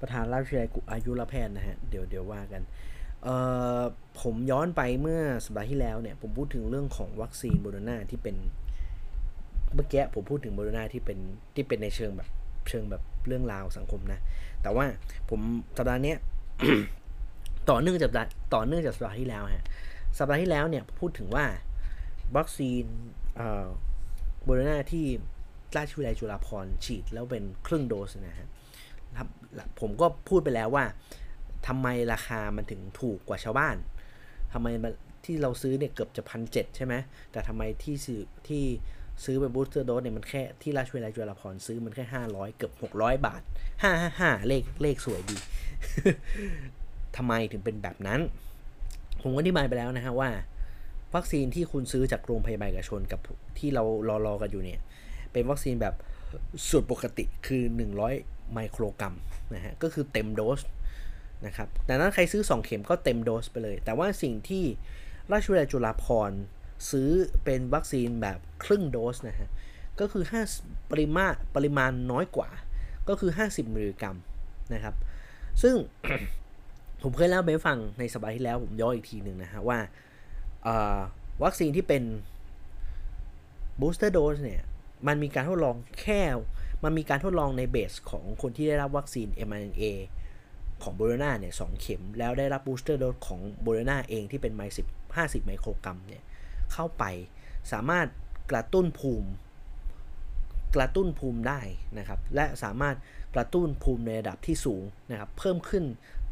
[0.00, 2.62] ประธานราชวิทยาลัยอายุรแพทย์นะฮะ เดี๋ยวเดี๋ยวว่ากัน
[4.22, 8.36] ผมย้อนไปเมื่อสัปดาห์ที่แล้วเนี่ยผมพูดถึงเรื่องของวัคซีนโมเดอร์นาที่เป็น
[9.74, 11.18] เมื่อกี้ผมพูดถึงโมเดอร์นาที่เป็น
[11.54, 12.28] ที่เป็นในเชิงแบบ
[12.68, 14.20] เชิงแบบเรื่องราวสังคมนะ
[14.62, 14.84] แต่ว่า
[15.30, 15.40] ผม
[15.76, 16.14] สัปดาห์นี้
[17.70, 18.12] ต่อเนื่องจาก
[18.54, 19.64] ต่อเนื่องจากสัปดาห์ที่แล้วฮะ
[20.18, 21.44] สัปดาห์ที่แล้วเนี่ยพูดถึงว่า
[22.36, 22.84] วัคซีน
[24.44, 25.04] โมเดอร์นาที่
[25.76, 28.48] ราชวิทยาลัยจุฬาภรณ์ฉีดแล้วเป็นครึ่งโดสนะฮะ
[29.80, 30.84] ผมก็พูดไปแล้วว่า
[31.66, 33.76] ทำไมราคามันถึงถูกกว่าชาวบ้าน
[34.52, 34.92] ทำไมมัน
[35.24, 36.94] ที่เราซื้อเนี่ยเกือบจะพันเจ็ดใช่ไหม
[37.32, 38.64] แต่ทำไมที่ซื้อที่
[39.24, 43.42] ซื้อไปบูสเตอร์โดสเนี่ยมันแค่ที่ราชวิทยาลัยจุฬาภรซื้อมันแค่ห้าร้อยเกือบหกร้อยบาท
[43.82, 45.36] ห้าห้าห้าเลขเลขสวยดี
[47.16, 48.20] ทำไมถึงเป็นแบบนั้น
[49.20, 50.30] ผมก็อธิบายไปแล้วนะฮะว่า
[51.14, 53.20] วัคซีนที่คุณซื้อจากโรงพยาบาลเอกชนกับ
[53.58, 54.80] ที่เรารอรอกันอยู่เนี่ย
[55.32, 55.94] เป็นวัคซีนแบบ
[56.68, 57.62] สูตรปกติคือ
[58.08, 59.14] 100 ไมโครกรัม
[59.54, 60.60] นะฮะก็คือเต็มโดส
[61.46, 64.64] นะครับแต่นั้นใครซื้อ 2 เข็มก็เต็มโดสไปเลย แต่ว่าสิ่งที่
[65.32, 66.40] ราชวิทยาลัยจุฬาภรณ์
[66.90, 67.10] ซื้อ
[67.44, 69.48] เป็นวัคซีนแบบครึ่งโดสนะฮะ
[70.00, 70.24] ก็คือ
[70.56, 72.48] 5 ปริมาณปริมาณน้อยกว่า
[73.08, 74.16] ก็คือ 50 มิลลิกรัม
[74.74, 74.94] นะครับ
[75.62, 75.74] ซึ่ง
[77.02, 79.78] ผมเคยเล่าไปฟังในสัปดาห์ที่แล้วผมย่ออีกทีหนึ่งนะฮะว่า
[81.44, 82.02] วัคซีนที่เป็น
[83.80, 84.62] booster dose เนี่ย
[85.06, 86.20] มันมีการทดลองแค่
[86.84, 89.84] มันมีการทดลองใน base ของคนที่ได้รับวัคซีน mRNA
[90.82, 96.22] ของโมเดอร์นาเนี่ยสองเข็ม แล้วได้รับ booster dose ของโมเดอร์นาเองที่เป็นไมสิบห้าสิบไมโครกรัมเนี่ย
[96.72, 97.04] เข้าไป
[97.72, 98.06] สามารถ
[98.50, 99.30] กระตุ้นภูมิ
[100.76, 101.60] กระตุ้นภูมิได้
[101.98, 102.96] นะครับ และสามารถ
[103.34, 105.84] กระตุ้นภูมิในระดับที่สูงนะครับ เพิ่มขึ้น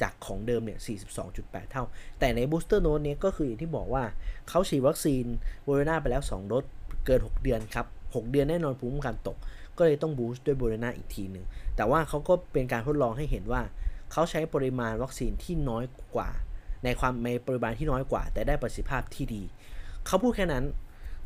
[0.02, 0.78] จากของเดิมเนี่ย
[1.26, 1.84] 42.8 เท่า
[2.18, 4.04] แต่ใน booster dose เนี้ยก็คืออย่างที่บอกว่า
[4.48, 5.24] เขาฉีดวัคซีน
[5.64, 6.64] โมเดอร์นาไปแล้ว 2 โดส
[7.06, 9.36] เกิน 6 เดือนครับ 6 เดือนแน่นอนภูมิคุ้มกันตก
[9.78, 11.44] ก็เลยต้อง boost ด้วยโมเดอร์นาอีกทีหนึ่ง
[11.76, 13.62] แต่ว่าเขาก็เป็นการทดลองให้เห็นว่า
[14.12, 15.84] เขาใช้ปริมาณวัคซีนที่น้อย
[16.14, 16.30] กว่า
[16.84, 19.42] ในความในปริมาณที่น้อยกว่า แต่ได้ประสิทธิภาพที่ดี
[20.06, 20.64] เขาพูดแค่นั้น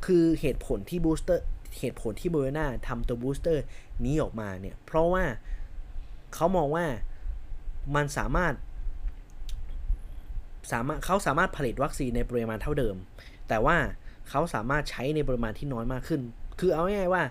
[0.07, 1.45] คือเหตุผลที่ booster
[1.79, 3.65] เหตุผลที่โบโรนาทำตัวบูสเตอร์
[4.05, 5.25] นี้ออกมาเนี่ย เพราะว่า
[6.35, 6.87] เขามองว่า
[7.95, 8.55] มันสามารถ
[10.73, 12.97] สามารถเขาสามารถผลิตวัคซีนในปริมาณเท่าเดิม
[13.49, 13.77] แต่ว่า
[14.29, 16.21] เขาสามารถใช้ในปริมาณที่น้อยมากขึ้น
[16.59, 17.23] คือเอาง่ายๆว่า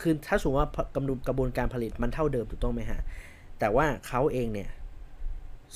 [0.00, 3.00] คือถ้าสมมติว่ากำกระบวนการผลิตมันเท่าเดิมถูกต้องไหมฮะ
[3.58, 4.68] แต่ว่าเขาเองเนี่ย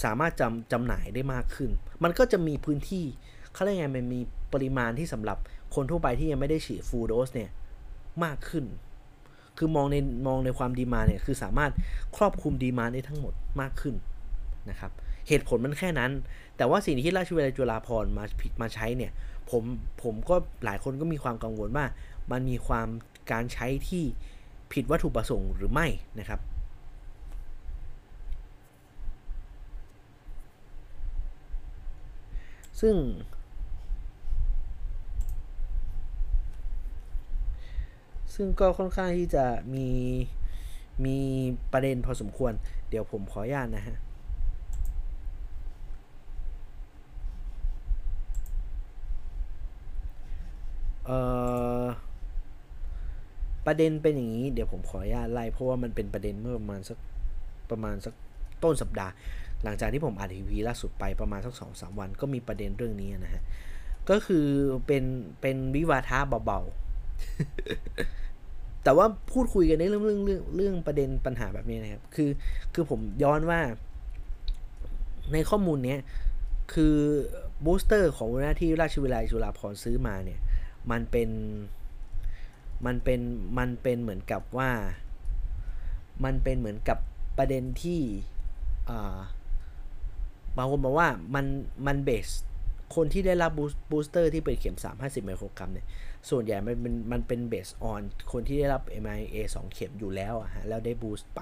[0.03, 1.71] สามารถจำจำหน่ายได้มากขึ้น
[2.03, 3.05] มันก็จะมีพื้นที่
[3.53, 4.21] เขาเรียกไงมันมี
[4.53, 5.39] ปริมาณที่สำหรับ
[5.75, 7.51] คนทั่วไปที่ยังไม่ได้ฉีดฟูลโดสเนี่ย
[8.25, 8.65] มากขึ้น
[9.59, 11.73] คือมองในมองในความดีมาเนี่ยคือสามารถ
[12.17, 13.95] ครอบคลุมดีมาได้ทั้งหมดมากขึ้น
[14.71, 14.93] นะครับ
[15.29, 16.11] เหตุผลมันแค่นั้น
[16.57, 18.25] แต่ว่าสิ่งที่ราชวิทยาลัยจุฬาภรณ์มา
[18.61, 19.13] มาใช้เนี่ย
[19.51, 19.63] ผม
[20.03, 21.87] ผมก็หลายคนก็มีความกังวลว่า
[22.33, 22.89] มันมีความ
[23.33, 24.05] การใช้ที่
[24.73, 25.87] ผิดวัตถุประสงค์หรือไม่
[26.19, 26.41] นะครับ
[32.83, 32.97] ซึ่ง
[38.35, 39.89] ซึ่งก็ค่อนข้างที่จะมี
[41.05, 41.17] มี
[41.73, 42.53] ประเด็นพอสมควร
[42.89, 43.97] เดี๋ยวผมขออนุญาตนะฮะ
[53.67, 56.99] ประเด็นเป็นอย่างนี้ เดี๋ยวผมขออนุญาตไล่เพราะว่ามันเป็นประเด็นเมื่อประมาณสัก
[57.71, 58.15] ประมาณสัก
[58.63, 59.13] ต้นสัปดาห์
[59.65, 63.43] หลังจากที่ผมอ่านทีวีล่าสุดไปประมาณสักสองสามวันก็มีประเด็นเรื่องนี้นะฮะ
[64.11, 64.47] ก็คือ
[64.87, 65.05] เป็น
[65.41, 66.73] เป็นวิวาทะเบาๆ
[68.85, 72.31] แต่ว่าพูดคุยกันในเรื่องเรื่องเรื่องเรื่องประเด็นปัญหาแบบนี้นะครับ คือ
[72.75, 73.61] คือผมย้อนว่า
[75.33, 76.01] ในข้อมูลเนี้ย
[76.75, 76.97] คือ
[77.65, 80.41] บูสเตอร์ของหน้าที่ราชวิทยาลัยจุฬาภรซื้อมาเนี่ย
[80.91, 81.31] มันเป็น
[82.87, 83.21] มันเป็น
[83.59, 84.71] มันเป็นเหมือนกับว่า
[86.25, 86.99] มันเป็นเหมือนกับ
[87.39, 88.01] ประเด็นที่
[88.91, 89.19] อ่า
[90.57, 91.45] บางคนบอกว่ามัน
[91.87, 92.29] มัน base
[92.95, 93.51] คนที่ได้รับ
[93.91, 95.87] booster ที่เป็นเข็ม 3 50 ไมโครกรัมเนี่ย
[96.31, 101.41] ส่วนใหญ่มันเป็นมันเป็น base on คนที่ได้รับ mRNA 2 เข็มอยู่แล้วอะฮะ แล้วได้ boost ไป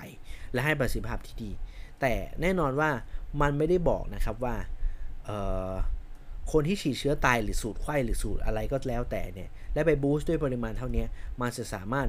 [0.52, 1.50] และให้ประสิทธิภาพที่ดี
[2.00, 2.90] แต่แน่นอนว่า
[3.40, 4.56] มันไม่ได้บอกนะครับว่า
[6.52, 11.04] คนที่ฉีดเชื้อตายหรือสูตรไขว้หรือสูตรอะไรก็แล้วแต่เนี่ย และไป boost ด้วยปริมาณเท่านี้
[11.40, 12.08] มันจะสามารถ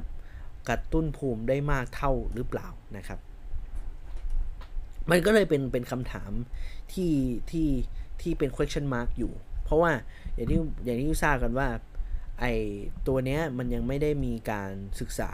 [0.68, 3.18] กระตุ้นภูมิได้มากเท่าหรือเปล่านะครับ
[5.10, 6.32] มันก็เลยเป็นเป็นคำถาม
[6.92, 7.14] ที่
[7.50, 7.68] ที่
[8.20, 9.32] ที่เป็น question mark อยู่
[9.64, 9.92] เพราะว่า
[10.34, 11.68] อย่างที่อย่างที่ทราบกันว่า
[12.40, 12.44] ไอ
[13.06, 14.70] ตัวเนี้ยมันยังไม่ได้มีการ
[15.00, 15.30] ศึกษา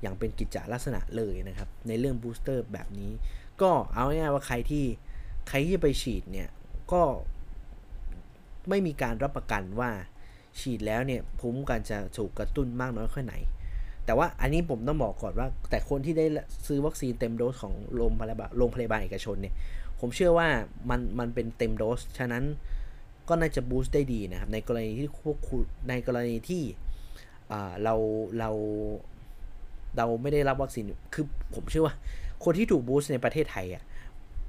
[0.00, 3.12] อย่างเป็นกิจจลักษณะเลยนะครับ ในเรื่องบูสเตอร์แบบนี้
[3.62, 4.84] ก็เอาง่ายๆว่าใครที่
[5.48, 6.48] ใครที่ไปฉีดเนี่ย
[6.92, 7.02] ก็
[8.68, 9.90] ไม่มีการรับประกันว่า
[10.60, 13.34] ฉีดแล้วเนี่ยภูมิกันจะถูกกระตุ้นมากน้อยแค่ไหน
[14.08, 16.26] แต่ว่าอันนี้ผมต้องบอกก่อนว่า แต่คนที่ได้
[16.66, 19.54] ซื้อวัคซีนเต็มโดสของโรงพยาบาลโรงพยาบาลเอกชนเนี่ย
[20.00, 20.48] ผมเชื่อว่า
[20.90, 22.44] มันมันเป็นเต็มโดส ฉะนั้น
[23.28, 26.62] ก็น่าจะบูสต์ได้ดีนะครับ ในกรณีที่พวกคุณในกรณีที่
[27.84, 27.94] เรา
[28.38, 28.50] เรา
[29.96, 31.94] เราไม่ได้รับวัคซีน คือผมเชื่อว่า
[32.44, 33.82] คนที่ถูกบูสต์ในประเทศไทยอะ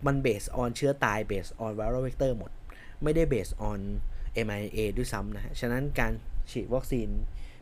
[0.06, 2.52] มัน base on เชื้อตาย base on viral vector หมด
[3.04, 3.80] ไม่ได้ base on
[4.46, 6.14] mRNA ด้วยซ้ำนะฮะ ฉะนั้นการ
[6.52, 7.10] ฉีดวัคซีน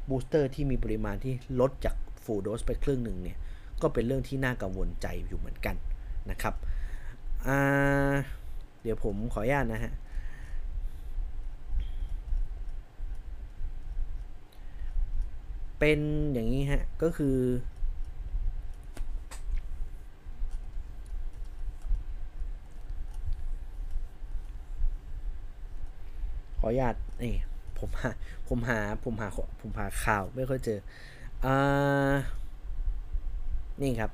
[0.10, 3.38] booster ที่มีปริมาณที่ลดจาก full dose ไปครึ่งหนึ่งเนี่ย
[3.82, 5.76] ก็เป็นเรื่องที่น่ากังวลใจอยู่เหมือนกัน
[6.30, 6.56] นะครับ
[8.82, 9.94] เดี๋ยวผมขออนุญาตนะฮะ
[15.80, 16.00] เป็น
[16.34, 17.38] อย่างนี้ฮะ ก็คือ
[26.60, 27.34] ขออนุญาตนี่
[27.80, 28.12] ผมหา
[28.48, 29.28] ผมหาผมหา
[29.62, 30.80] ผมหาข่าวไม่ค่อยเจอ
[31.46, 32.16] อ่า
[33.82, 34.12] นี่ครับ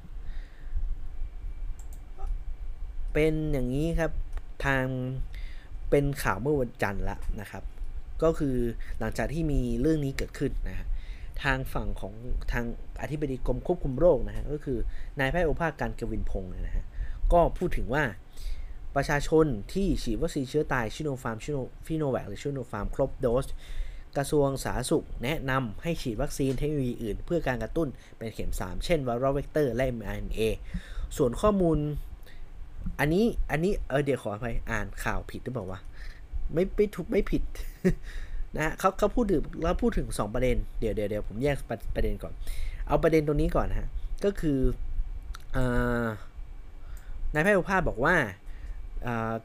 [3.13, 4.11] เป็นอย่างนี้ครับ
[4.65, 4.85] ทาง
[5.89, 7.63] เป็นข่าวเมื่อวันจันทร์ละนะครับ
[8.23, 8.55] ก็คือ
[8.99, 10.87] หลังจากที่มีเรื่องนี้เกิดขึ้นนะฮะ
[11.43, 12.13] ทางฝั่งของ
[12.51, 12.65] ทาง
[13.01, 14.77] อธิบดีกรมควบคุมโรคนะฮะก็คือ
[15.19, 16.85] นายแพทย์โอภาสการกวินพงศ์นะฮะ
[17.33, 18.03] ก็พูดถึงว่า
[18.95, 23.45] ประชาชนที่ฉีดวัคซีนเชื้อตายซิโนฟาร์มซิโนซิโนแวคหรือซิโนฟาร์มครบโดส
[24.17, 27.87] กระทรวงสาธารณสุขแนะนำให้ฉีดวัคซีนเทคโนโลยีอื่น เพื่อการกระตุ้น
[28.17, 30.41] เป็นเข็ม 3 เช่น viral vector และ mRNA
[31.17, 31.77] ส่วนข้อมูล
[32.99, 35.79] อันนี้อันนี้เออเดี๋ยวขออภัยอ่านข่าวผิดหรือเปล่าวะ
[36.53, 37.43] ไม่ไม่ถูกไม่ผิด
[38.57, 41.57] นะเขาเขาพูดถึงเราพูดถึง 2 ประเด็นเดี๋ยวเดี๋ยวเดี๋ยวผมแยก
[41.95, 42.33] ประเด็นก่อน
[42.87, 43.87] เอาประเด็นตรงนี้ก่อนนะฮะ
[44.25, 44.59] ก็คือ
[45.55, 45.57] อ
[47.33, 48.15] นายแพทย์ภาสบอกว่า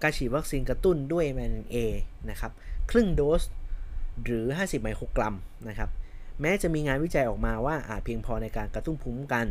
[0.03, 1.77] การฉีดวัคซีนกระตุ้นด้วย mRNA
[2.31, 2.53] นะครับ
[2.91, 3.43] ครึ่งโดส
[4.25, 5.35] หรือ 50 ไมโครกรัม
[5.69, 5.91] นะครับ
[6.41, 9.47] แม้จะมีงานวิจัยออกมาว่าอาจเพียงพอในการกระตุ้นภูมิคุ้มกัน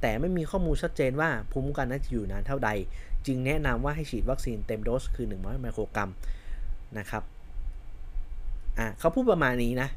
[0.00, 2.70] แต่ไม่มีข้อมูลชัดเจนว่าภูมิคุ้มกันนั้นจะอยู่นานเท่าใด
[3.26, 6.10] จึงแนะนำว่าให้ฉีดวัคซีนเต็มโดสคือ 100 ไมโครกรัม
[6.98, 7.22] นะครับ
[8.78, 9.88] อะเขาพูดประมาณนี้นะ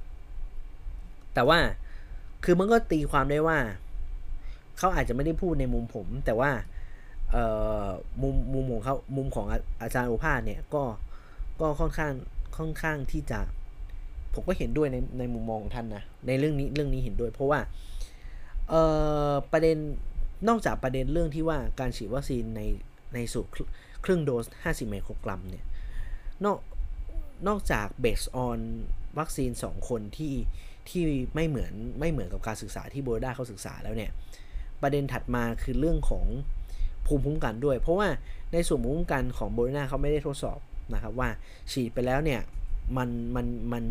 [1.34, 1.60] แต่ว่า
[2.44, 3.60] คือมันก็ตีความได้ว่า
[4.78, 6.52] เขาอาจจะไม่ได้พูดในมุมผม แต่ว่า
[8.22, 9.46] มุมมุมของเขามุมของ
[9.82, 10.84] อาจารย์โอภาสเนี่ยก็
[11.62, 12.14] ก็ค่อนข้าง
[12.58, 13.40] ค่อนข้างที่จะ
[14.34, 17.60] ผมก็เห็นด้วยในในมุมมองของท่านนะในเรื่องนี้เรื่องนี้เห็นด้วย เพราะว่า
[18.70, 18.84] เอ่
[19.30, 19.78] อประเด็น
[20.48, 22.62] นอกจากประเด็นเรื่องที่ว่าการฉีดวัคซีนใน
[23.14, 23.50] ในสูตร
[24.06, 25.66] ครึ่งโดส 50 ไมโครกรัมเนี่ย
[26.46, 26.58] นอก
[27.48, 28.60] นอกจากเบสออน
[29.20, 30.34] วัคซีน 2 คนที่
[30.90, 31.04] ที่
[31.36, 34.12] ไม่เหมือนไม่เหมือนกับการศึกษาที่โบรด้าเขาศึกษาแล้วเนี่ย
[34.82, 36.26] ประเด็นถัดมาคือเรื่องของ
[37.08, 38.08] ภูมิคุ้มกันด้วย เพราะว่า
[38.54, 40.60] ในส่วนภูมิคุ้มกันของโบรด้าเขาไม่ได้ทดสอบ
[40.94, 41.30] นะครับว่า
[41.72, 42.42] ฉีดไปแล้วเนี่ย
[42.98, 43.86] มันมันมัน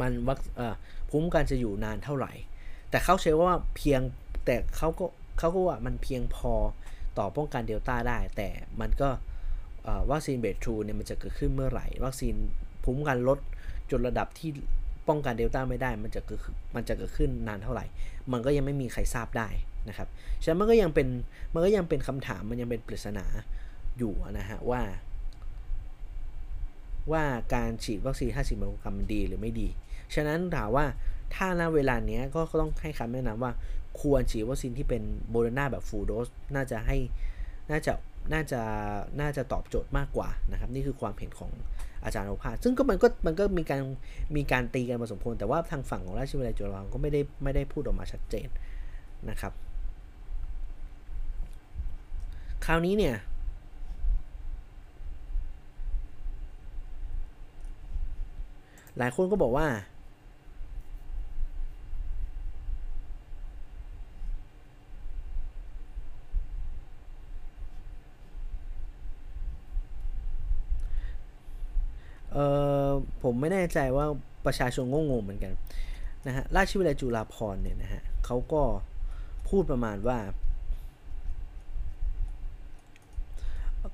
[0.00, 0.38] มันวัค
[1.08, 2.32] ภูมิคุ้มกันจะอยู่นานเท่าไหร่
[2.90, 4.00] แต่เขาใช้ว่าเพียง
[4.44, 5.06] แต่เขาก็
[5.38, 6.52] เขาก็ว่ามันเพียงพอ
[7.18, 8.48] ต่อป้องกันเดลต้าได้ แต่
[8.80, 9.08] มันก็
[10.10, 12.34] วัคซีนเบทรูเนี่ยมันจะเกิดขึ้นเมื่อไหร่ วัคซีน
[12.82, 13.38] ภูมิคุ้มกันลด
[13.90, 14.50] จนระดับที่
[15.08, 16.40] ป้องกันเดลต้าไม่ได้มันจะเกิด
[16.74, 17.84] มันจะเกิดขึ้นนานเท่าไหร่
[18.32, 19.48] มันก็ยังไม่มีใครทราบได้
[19.88, 20.08] นะครับ
[20.42, 21.08] ฉะนั้นมันก็ยังเป็น
[21.54, 23.26] มันก็ยังเป็นคำถามมันยังเป็นปริศนา
[23.98, 24.82] อยู่นะฮะว่า
[27.12, 27.24] ว่า
[27.54, 29.68] การฉีดวัคซีน 50มิลลิกรัมดีหรือไม่ดี
[30.14, 30.86] ฉะนั้นถามว่า
[31.34, 33.52] ถ้าณเวลาเนี้ยก็ต้องให้คำแนะนำว่า
[34.00, 36.98] ควรฉีดวัคซีนที่เป็นโบรนาแบบฟูลโดสน่าจะให้
[37.70, 37.92] น่าจะ
[38.32, 38.60] น่าจะ
[39.20, 41.50] น่าจะตอบโจทย์มากกว่านะครับ นี่คือความเห็นของ
[42.04, 43.80] อาจารย์โอภาสซึ่งก็มันก็มันก็มีการ
[44.36, 48.48] มีการตีกันพอสมควรแต่ว่าทางฝั่งของราชวิทยาลัยจุฬาภรณ์ก็ไม่ได้ไม่ได้พูดออกมาชัดเจน
[49.30, 49.52] นะครับ
[52.66, 53.16] คราวนี้เนี่ย
[58.98, 59.66] หลายคนก็บอกว่า
[72.34, 72.38] เอ
[72.86, 72.88] อ
[73.22, 74.06] ผมไม่แน่ใจว่า
[74.46, 75.52] ประชาชนงงงเหมือนกัน
[76.26, 78.62] นะฮะราชวิทยาลัยจุฬาภรณ์เนี่ยนะฮะเขาก็
[79.48, 80.18] พูดประมาณว่า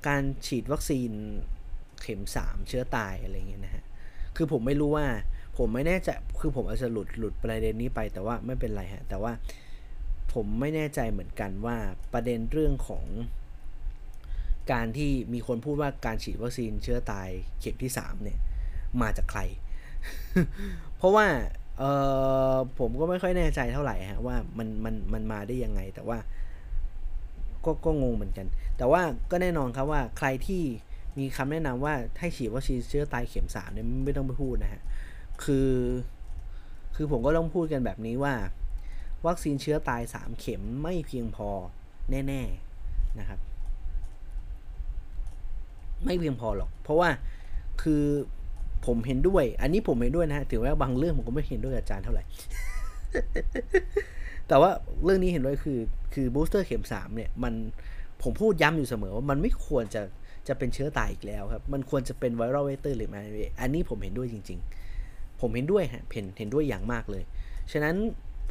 [0.07, 1.11] การฉีดวัคซีน
[2.03, 3.85] เข็ม 3 เชื้อตายอะไรเงี้ยนะฮะ
[4.37, 5.07] คือผมไม่รู้ว่า
[5.59, 6.09] ผมไม่แน่ใจ
[6.41, 9.33] คือผมอาจจะหลุดหลุดประเด็นนี้ไปแต่ว่าไม่เป็นไรฮะแต่ว่า
[10.33, 11.77] ผมไม่แน่ใจเหมือนกันว่า
[12.13, 13.05] ประเด็นเรื่องของ
[14.73, 17.29] การที่มีคนพูดว่าการฉีดวัคซีนเชื้อตาย
[17.61, 18.39] เข็มที่3เนี่ย
[19.01, 19.41] มาจากใคร
[20.97, 21.27] เพราะว่า
[21.79, 21.85] เอ
[22.55, 26.19] อผมก็ไม่ค่อยแน่ใจเท่าไหร่ฮะว่ามันมันมันมาได้ยังไง แต่ว่า
[27.65, 30.63] ก็ก็งงเหมือนกัน แต่ว่าก็แน่นอนครับว่าใครที่
[31.19, 34.83] มีคำแนะนำว่าให้ฉีดวัคซีนเชื้อตายเข็มสามเนี่ยไม่ต้องไปพูดนะฮะ
[35.45, 35.71] คือ
[36.97, 38.35] คือผมก็ต้องพูดกันแบบนี้ว่า
[39.27, 41.49] วัคซีนเชื้อตาย3เข็มไม่เพียงพอ
[42.11, 42.43] แน่
[42.81, 43.41] ๆ นะครับ
[46.05, 47.09] ไม่เพียงพอหรอก เพราะว่า
[47.83, 48.05] คือ
[48.87, 52.25] ผมเห็นด้วย อันนี้ผมเห็นด้วยนะฮะถือว่าบางเรื่องผมก็ไม่เห็นด้วยอาจารย์เท่าไหร่
[54.49, 54.71] แต่ว่า
[55.05, 55.79] เรื่องนี้เห็นด้วยคือ
[56.15, 57.55] คือ booster เข็มสามเนี่ยมัน
[58.23, 60.03] ผมพูดย้ำอยู่เสมอว่ามันไม่ควรจะ
[60.49, 63.21] จะเป็นเชื้อตายอีกแล้วครับ มันควรจะเป็น viral vector หรือ mRNA
[63.61, 64.59] อันนี้ผมเห็นด้วยจริง
[65.01, 67.23] ๆ ผมเห็นด้วยฮะเห็นเห็นด้วยอย่างมากเลย
[67.73, 67.97] ฉะนั้น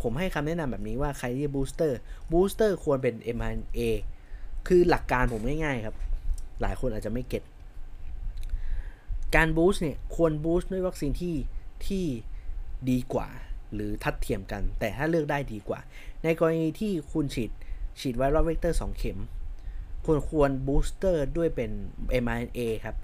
[0.02, 3.80] ผมให้คำแนะนำแบบนี้ว่าใครที่ booster booster ควรเป็น mRNA
[4.68, 5.96] คือหลักการผมง่ายๆครับ
[6.62, 7.44] หลายคนอาจจะไม่ get
[9.36, 11.36] การ boost เนี่ยควร boost ด้วยวัคซีนที่
[11.88, 12.06] ที่
[12.90, 13.28] ดีกว่า
[13.74, 15.80] หรือทัดเทียมกัน แต่ถ้าเลือกได้ดีกว่า
[16.24, 17.52] ในกรณีที่คุณฉีด
[18.00, 19.20] ฉีด virus vector 2 เข็ม
[20.06, 21.72] ควรควร booster ด้วยเป็น
[22.24, 22.96] mRNA ครับ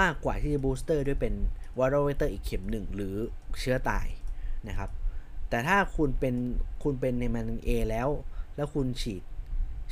[0.00, 1.34] มากกว่าที่จะ booster ด้วยเป็น
[1.76, 3.14] virus vector อีกเข็มหนึ่งหรือ
[3.60, 4.06] เชื้อตาย
[4.68, 4.90] นะครับ
[5.48, 6.34] แต่ถ้าคุณเป็น
[6.82, 8.08] คุณเป็น mRNA แล้ว
[8.56, 9.22] แล้วคุณฉีด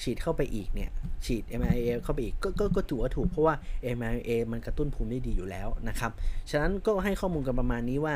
[0.03, 0.91] ฉีดเข้าไปอีกเนี่ย
[1.25, 3.55] ฉีด mRNA เข้าไปอีกก็ก็ก็ถือว่าถูกเพราะว่า
[3.97, 6.13] mRNA มันกระตุ้นภูมิได้ดีอยู่แล้วนะครับ
[6.51, 8.15] ฉะนั้นก็ให้ข้อมูลกันประมาณนี้ว่า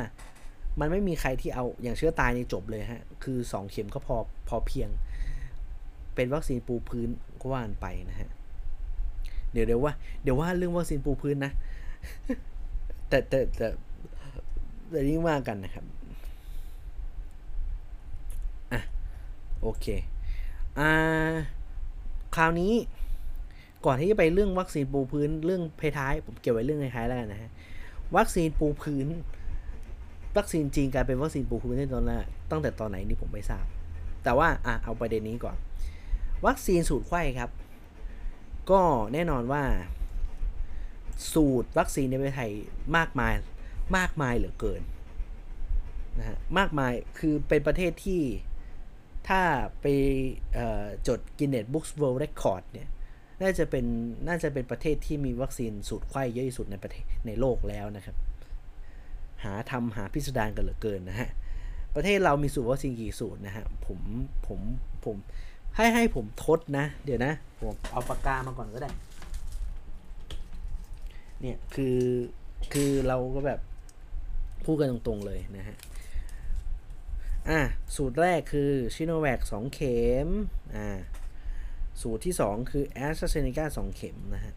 [0.80, 4.16] มันไม่มีใครที่เอาอย่างเชื้อตายในจบเลยฮะ คือ 2 เข็มก็พอ
[4.48, 4.88] พอเพียง
[6.14, 7.08] เป็นวัคซีนปูพื้น
[7.40, 8.30] ก็ว่ากันไปนะฮะ
[9.52, 9.92] เดี๋ยวเดี๋ยวว่า
[10.22, 11.52] เดี๋ยวว่าเรื่องวัคซีนปูพื้นนะ
[13.08, 13.66] แต่แต่แต่
[14.90, 15.84] แต่นี่ว่ากันนะครับ
[18.72, 18.80] อะ
[19.62, 19.86] โอเค
[20.78, 20.90] อ่า
[22.36, 22.72] คราวนี้
[23.86, 27.50] ก่อนที่จะไปเรื่องวัคซีนปูพื้นเรื่องเพท้าย ผมเก็บไว้เรื่องท้ายแล้วกันนะฮะ
[28.16, 29.06] วัคซีนปูพื้น
[30.36, 33.64] วัคซีนจริงกลายเป็นวัคซีนปูพื้นในตอนแรกตั้งแต่ตอนไหนนี่ผมไม่ทราบ
[34.24, 35.56] แต่ว่าอะเอาประเด็นนี้ก่อน
[36.46, 37.50] วัคซีนสูตรไข้ครับ
[38.70, 38.82] ก็
[39.12, 39.62] แน่นอนว่า
[41.32, 42.52] สูตรวัคซีนในประเทศไทย
[42.96, 43.32] มากมาย
[43.96, 44.82] มากมายเหลือเกิน
[46.18, 48.20] นะฮะมากมายคือเป็นประเทศที่
[49.28, 49.40] ถ้า
[49.80, 49.86] ไป
[51.08, 52.88] จด Guinness Book World Record เนี่ย
[53.42, 53.84] น่าจะเป็น
[54.28, 58.16] น่าจะเป็นประเทศที่มีวัคซีนสูตรไข้เยอะที่สุดในประเทศในโลกแล้วนะครับ
[59.44, 61.30] หาทำหาพิสดารกันเหลือเกินนะฮะ
[61.94, 64.00] ประเทศเรามีสูตรวัคซีนกี่สูตรนะฮะผม
[64.46, 64.60] ผม
[65.04, 65.16] ผม
[65.76, 68.90] ให้ให้ผมทดนะ เดี๋ยวนะ ผมเอาปากกามาก่อนก็ได้
[71.40, 71.98] เนี่ยคือ
[72.72, 73.60] คือเราก็แบบ
[74.64, 75.76] พูดกันตรงๆเลยนะฮะ
[77.48, 77.60] อะ
[77.96, 80.28] สูตรแรกคือชิโนแวค2เข็ม
[80.74, 80.88] อ่า
[82.00, 84.54] สูตรที่ 2 คือแอสตราเซเนกา2เข็มนะฮะ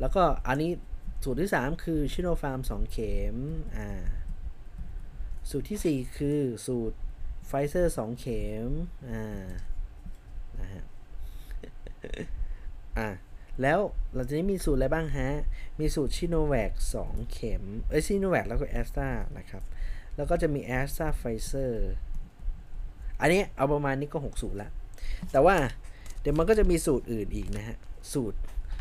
[0.00, 0.70] แล้วก็อันนี้
[1.24, 3.36] สูตรที่ 3 คือซิโนฟาร์ม2เข็ม
[3.76, 3.88] อ่า
[5.50, 6.98] สูตรที่ 4 คือสูตร
[7.46, 8.68] ไฟเซอร์2เข็ม
[9.08, 9.48] อ่า
[10.60, 10.84] นะฮะ
[12.98, 13.08] อ่า
[13.62, 13.78] แล้ว
[14.14, 15.30] เราจะมีสูตรอะไรบ้างฮะ
[15.80, 16.72] มีสูตรซิโนแวค
[17.04, 19.62] 2เข็ม เอ้ยซิโนแวคแล้วก็แอสตรานะครับ
[20.20, 21.90] แล้วก็จะมีแอสตราไฟเซอร์
[23.20, 24.70] อันนี้เอาประมาณนี้ก็ 6 สูตรละ
[25.30, 25.56] แต่ว่า
[26.20, 27.76] เดี๋ยวมันก็จะมีสูตรอื่นอีกนะฮะ
[28.12, 28.38] สูตร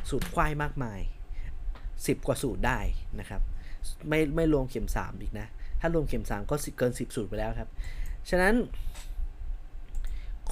[0.10, 1.00] สูตรควายมากมาย
[1.66, 2.80] 10 กว่าสูตรได้
[3.20, 3.42] นะครับ
[4.08, 5.48] ไม่ไม่รวมเข็ม 3 อีกนะ
[5.80, 7.70] ถ้ารวมเข็ม 3 ก็เกิน 10 สูตรไปแล้วครับ
[8.30, 8.54] ฉะนั้น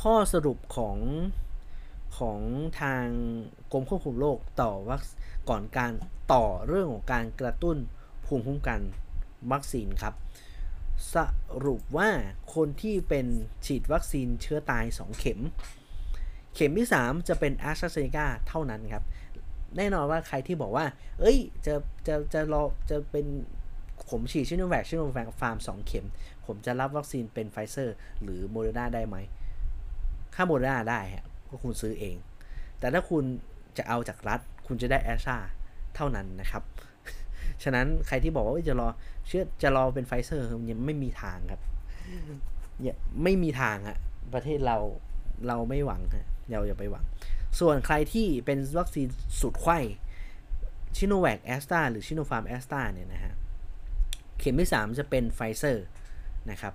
[0.02, 0.98] ข้อสรุปของ
[2.18, 2.40] ของ
[2.82, 3.06] ทาง
[3.72, 5.02] กรมควบคุมโรคต่อวัค
[5.50, 5.92] ก่อนการ
[6.34, 7.78] ต่อเรื่องของการกระตุ้น
[8.26, 8.80] ภูมิคุ้มกัน
[9.52, 10.14] วัคซีนครับ
[11.14, 11.16] ส
[11.66, 12.10] รุปว่า
[12.56, 13.28] คนที่เป็น
[13.66, 15.40] ฉีดวัคซีนเชื้อตาย 2 เข็ม
[16.56, 19.04] เข็มที่ 3 จะเป็นแอสตราเซเนกาเท่านั้นครับ
[19.78, 20.86] แน่นอนว่าใครที่บอกว่า
[21.20, 21.74] เอ้ย จะ
[22.08, 23.26] จะ จะรอ จะเป็น
[24.10, 26.06] ผมฉีดชิโนแวคชิโนแวคฟาร์ม 2 เข็ม
[26.46, 29.16] ผมจะรับวัคซีนเป็นไฟเซอร์หรือโมเดอร์นาได้ไหม
[30.36, 32.16] ถ้าโมเดอร์นาได้ฮะก็คุณซื้อเอง
[32.80, 33.24] แต่ถ้าคุณ
[33.78, 35.38] จะเอาจากรัฐ คุณจะได้แอสตรา
[35.96, 36.64] เท่านั้นนะครับ
[37.64, 38.88] ฉะนั้นใครที่บอกว่าจะรอ
[39.28, 41.62] เชื่อจะรอเป็นไฟเซอร์ยังไม่มีทางครับ
[42.82, 43.98] เนี่ยไม่มีทางอะ
[44.34, 44.78] ประเทศเรา
[45.48, 47.06] เราไม่หวังฮะเราอย่าไปหวัง
[47.60, 49.08] ส่วนใครที่เป็นวัคซีน
[49.42, 49.78] สูตรไขว้
[50.96, 53.34] ซิโนแวคแอสตราหรือซิโนฟาร์มแอสตราเนี่ยนะฮะ
[54.40, 55.86] เข็มที่ 3 จะเป็นไฟเซอร์
[56.52, 56.74] นะครับ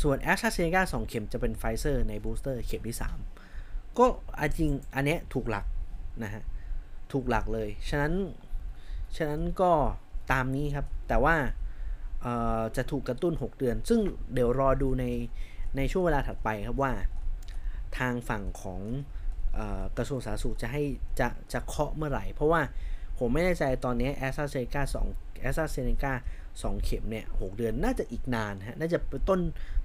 [0.00, 2.96] ส่วนแอสตราเซเนกา2เข็มจะเป็นไฟเซอร์ใน booster เข็มที่
[3.42, 4.06] 3 ก็
[4.58, 5.66] จริงอันเนี้ยถูกหลัก
[6.24, 6.42] นะฮะ
[7.12, 8.12] ถูกหลักเลย ฉะนั้น
[9.16, 9.72] ฉะนั้นก็
[10.32, 11.34] ตามนี้ครับ แต่ว่า
[12.76, 14.00] จะถูกกระตุ้น 6 เดือน ซึ่ง
[14.34, 15.04] เดี๋ยวรอดูใน
[15.76, 16.92] ในช่วงเวลาถัดไปครับว่า
[17.98, 18.80] ทางฝั่งของ
[19.96, 20.82] กระทรวงสาธารณสุขจะให้
[21.20, 22.60] จะจะเคาะเมื่อไหร่ เพราะว่า
[23.18, 25.06] ผมไม่แน่ใจตอนนี้แอสตราเซเนกาสอง
[25.40, 26.12] แอสตราเซเนกา
[26.62, 28.98] สองเข็มเนี่ยหเดือนน่าจะอีกนานฮะน่าจะ
[29.28, 29.40] ต้น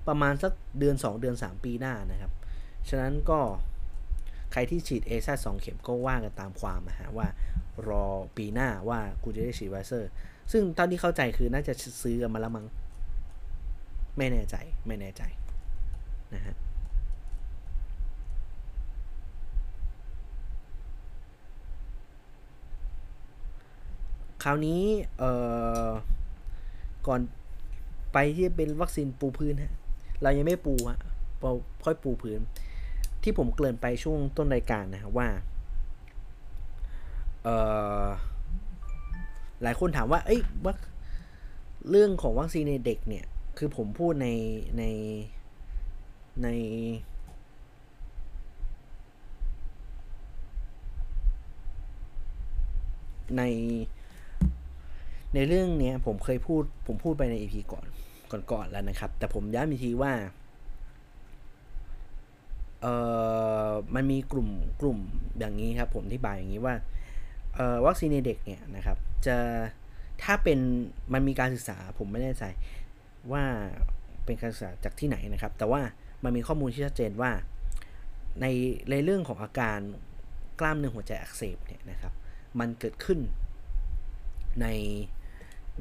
[0.07, 2.31] ประมาณสักเดือน 2 เดือน 3 ปีหน้านะครับ
[2.89, 3.39] ฉะนั้นก็
[4.51, 7.27] ใครที่ฉีดเอซ่าสองเข็มก็ว่ากันตามความนะฮะว่า
[7.87, 8.05] รอ
[8.37, 10.09] ปีหน้าว่ากูจะได้ฉีดไวเซอร์
[10.51, 12.65] ซึ่งตอนที่เข้าใจคือน่าจะซื้อกันมาล้วมั้ง
[14.17, 14.55] ไม่แน่ใจ
[14.87, 15.23] ไม่แน่ใจ
[16.33, 16.55] นะฮะ
[24.43, 24.81] คราวนี้
[25.19, 25.31] เอ่
[25.87, 25.89] อ
[27.07, 27.21] ก่อน
[28.13, 29.73] ไปที่เป็นวัคซีนปูพื้นฮะ
[30.21, 30.99] เรายังไม่ปูฮะ
[31.83, 32.39] ค่อยปูพื้น
[33.23, 35.27] ที่ผมเกริ่นไปช่วงต้นรายการนะครับว่า
[39.63, 40.73] หลายคนถามว่า เอ้ยว่า
[41.89, 43.25] เรื่องของวัคซีนในเด็กเนี่ย
[43.57, 44.27] คือผมพูดใน
[44.77, 44.83] ใน
[46.43, 46.47] ใน
[53.37, 53.43] ใน
[55.33, 57.85] ในเรื่องเนี้ยผมเคยพูด ผมพูดไปใน EP ก่อน
[58.51, 60.13] ก่อนๆแล้วนะครับ แต่ผมย้ำอีกทีว่า
[62.81, 62.95] เอ่
[63.67, 64.49] อมันมีกลุ่ม
[64.81, 64.99] กลุ่ม
[65.39, 66.75] อย่างนี้ครับ ผมอธิบายอย่างนี้ว่า
[67.85, 69.37] วัคซีนในเด็กเนี่ยนะครับจะ
[70.23, 70.59] ถ้าเป็น
[71.13, 72.43] มันมีการศึกษาผมไม่แน่ใจ
[73.31, 73.43] ว่า
[74.25, 75.81] เป็นการศึกษาจากที่ไหนนะครับ แต่ว่า
[76.23, 77.31] มันมีข้อมูลที่ชัดเจนว่า
[78.41, 78.45] ใน
[78.91, 79.79] ในเรื่องของอาการ
[80.59, 82.13] กล้ามเนื้อหัวใจอักเสบเนี่ยนะครับ
[82.59, 83.19] มันเกิดขึ้น
[84.61, 84.67] ใน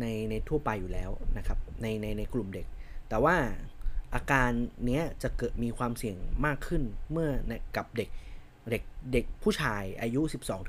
[0.00, 2.66] ในในทั่วไปอยู่แล้วนะครับในในในกลุ่มเด็ก
[3.08, 3.36] แต่ว่า
[4.14, 4.50] อาการ
[4.86, 6.16] เนี้ยจะเกิดมีความเสี่ยง
[6.46, 7.30] มากขึ้นเมื่อ
[7.76, 8.08] กับเด็ก
[8.70, 8.82] เด็ก
[9.12, 10.20] เด็กผู้ชายอายุ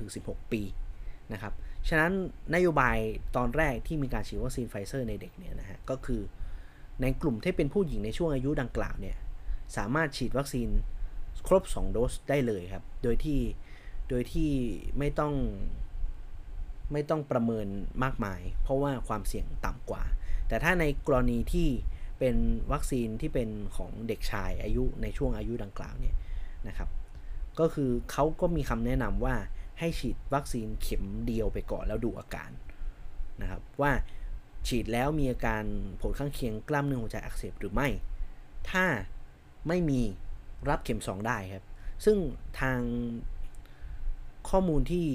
[0.02, 0.62] 12-16 ปี
[1.34, 1.54] นะครับ
[1.88, 2.12] ฉะนั้น
[2.56, 2.98] นโยบาย
[3.36, 6.22] ตอนแรกที่มีการฉีดวัคซีนไฟเซอร์ในเด็กเนี่ยนะฮะก็คือ
[7.02, 9.18] ในกลุ่มที่เป็นผู้หญิงในช่วงอายุดังกล่าวเนี่ย
[9.78, 10.70] สามารถฉีดวัคซีน
[11.48, 13.40] ครบ 2 โดสได้เลยครับ โดยที่
[14.10, 14.52] โดยที่
[14.98, 15.34] ไม่ต้อง
[16.92, 17.68] ไม่ต้องประเมิน
[18.04, 20.04] มากมาย เพราะว่าความเสี่ยงต่ำกว่า
[20.48, 21.68] แต่ถ้าในกรณีที่
[22.20, 22.36] เป็น
[22.72, 26.16] วัคซีนที่เป็นของเด็กชายอายุในช่วงอายุดังกล่าวเนี่ย
[26.68, 26.90] นะครับ
[27.60, 29.36] ก็คือเขาก็มีคำแนะนำว่า
[29.80, 32.52] ให้ฉีดวัคซีนเข็มเดียวไปก่อนแล้วดูอาการ
[33.42, 33.92] นะครับว่า
[34.68, 35.64] ฉีดแล้วมีอาการ
[36.02, 37.88] ผลข้างเคียงกล้ามเนื้อหัวใจอักเสบหรือไม่
[38.70, 38.86] ถ้า
[39.68, 40.02] ไม่มี
[40.70, 41.66] รับเข็ม 2 ได้ครับ
[42.06, 42.18] ซึ่ง
[42.60, 42.80] ทาง
[44.50, 45.06] ข้อมูลที่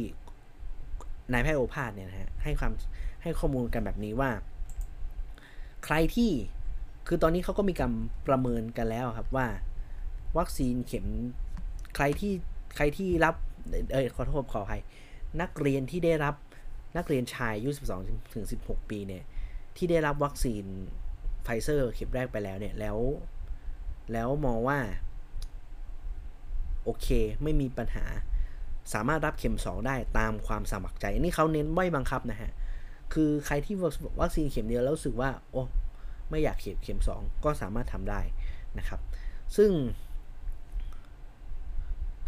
[1.32, 2.72] นายแพทย์โอภาสเนี่ยนะฮะให้ความ
[3.22, 4.30] ให้ข้อมูลกันแบบนี้ว่า
[5.84, 6.30] ใครที่
[7.06, 7.92] คือตอนนี้เขาก็มีการ
[8.28, 9.46] ประเมินกันแล้วครับว่า
[10.38, 11.06] วัคซีนเข็ม
[11.94, 12.32] ใครที่
[12.76, 13.34] ใครที่รับ
[13.92, 14.82] เออขอโทษขออภัย
[15.40, 16.34] นักเรียนที่ได้รับ
[16.96, 17.70] นักเรียนชายอายุ
[18.00, 19.24] 12ถึง16 ปีเนี่ย
[19.76, 20.64] ที่ได้รับวัคซีน
[21.42, 22.98] ไฟเซอร์เข็มแรกไปแล้วเนี่ยแล้ว
[24.12, 24.78] แล้วมองว่า
[26.84, 27.06] โอเค
[27.42, 28.04] ไม่มีปัญหา
[28.92, 32.50] สามารถรับเข็ม 2 ได้ตามความสมัครใจนี่เขาเน้นไม่บังคับนะฮะ
[33.12, 33.74] คือใครที่
[34.20, 35.62] วัคซีนเข็มเดียวแล้วรู้สึกว่า โอ้
[36.30, 38.20] ไม่อยากเข็มเข็ม 2 ก็สามารถทำได้
[38.78, 39.00] นะครับ
[39.56, 39.70] ซึ่ง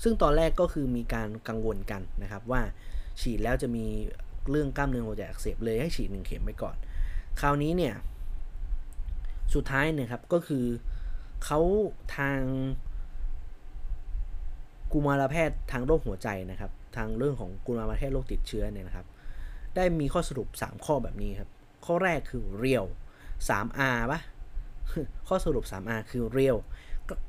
[0.03, 2.63] ซึ่งตอนแรกก็คือมีการกังวลกันนะครับว่า
[3.21, 3.85] ฉีดแล้วจะมี
[4.51, 6.77] เรื่องกล้ามเนื้อหัวใจอักเสบเลยให้ฉีดหนึ่งเข็มไปก่อน
[7.41, 7.95] คราวนี้เนี่ย
[9.55, 10.65] สุดท้ายเนี่ยครับก็คือ
[11.45, 11.61] เขา
[12.17, 12.41] ทาง
[14.93, 19.07] กุมารแพทย์ทางโรคหัวใจนะครับ ทางเรื่องของกุมารแพทย์โรคติดเชื้อเนี่ยนะครับ
[19.77, 21.51] ได้มีข้อสรุป 3 ข้อแบบนี้ครับ
[21.87, 22.85] ข้อแรกคือเรียว
[23.49, 24.21] 3R ปะ
[25.29, 26.57] ข้อสรุป 3R คือเรียว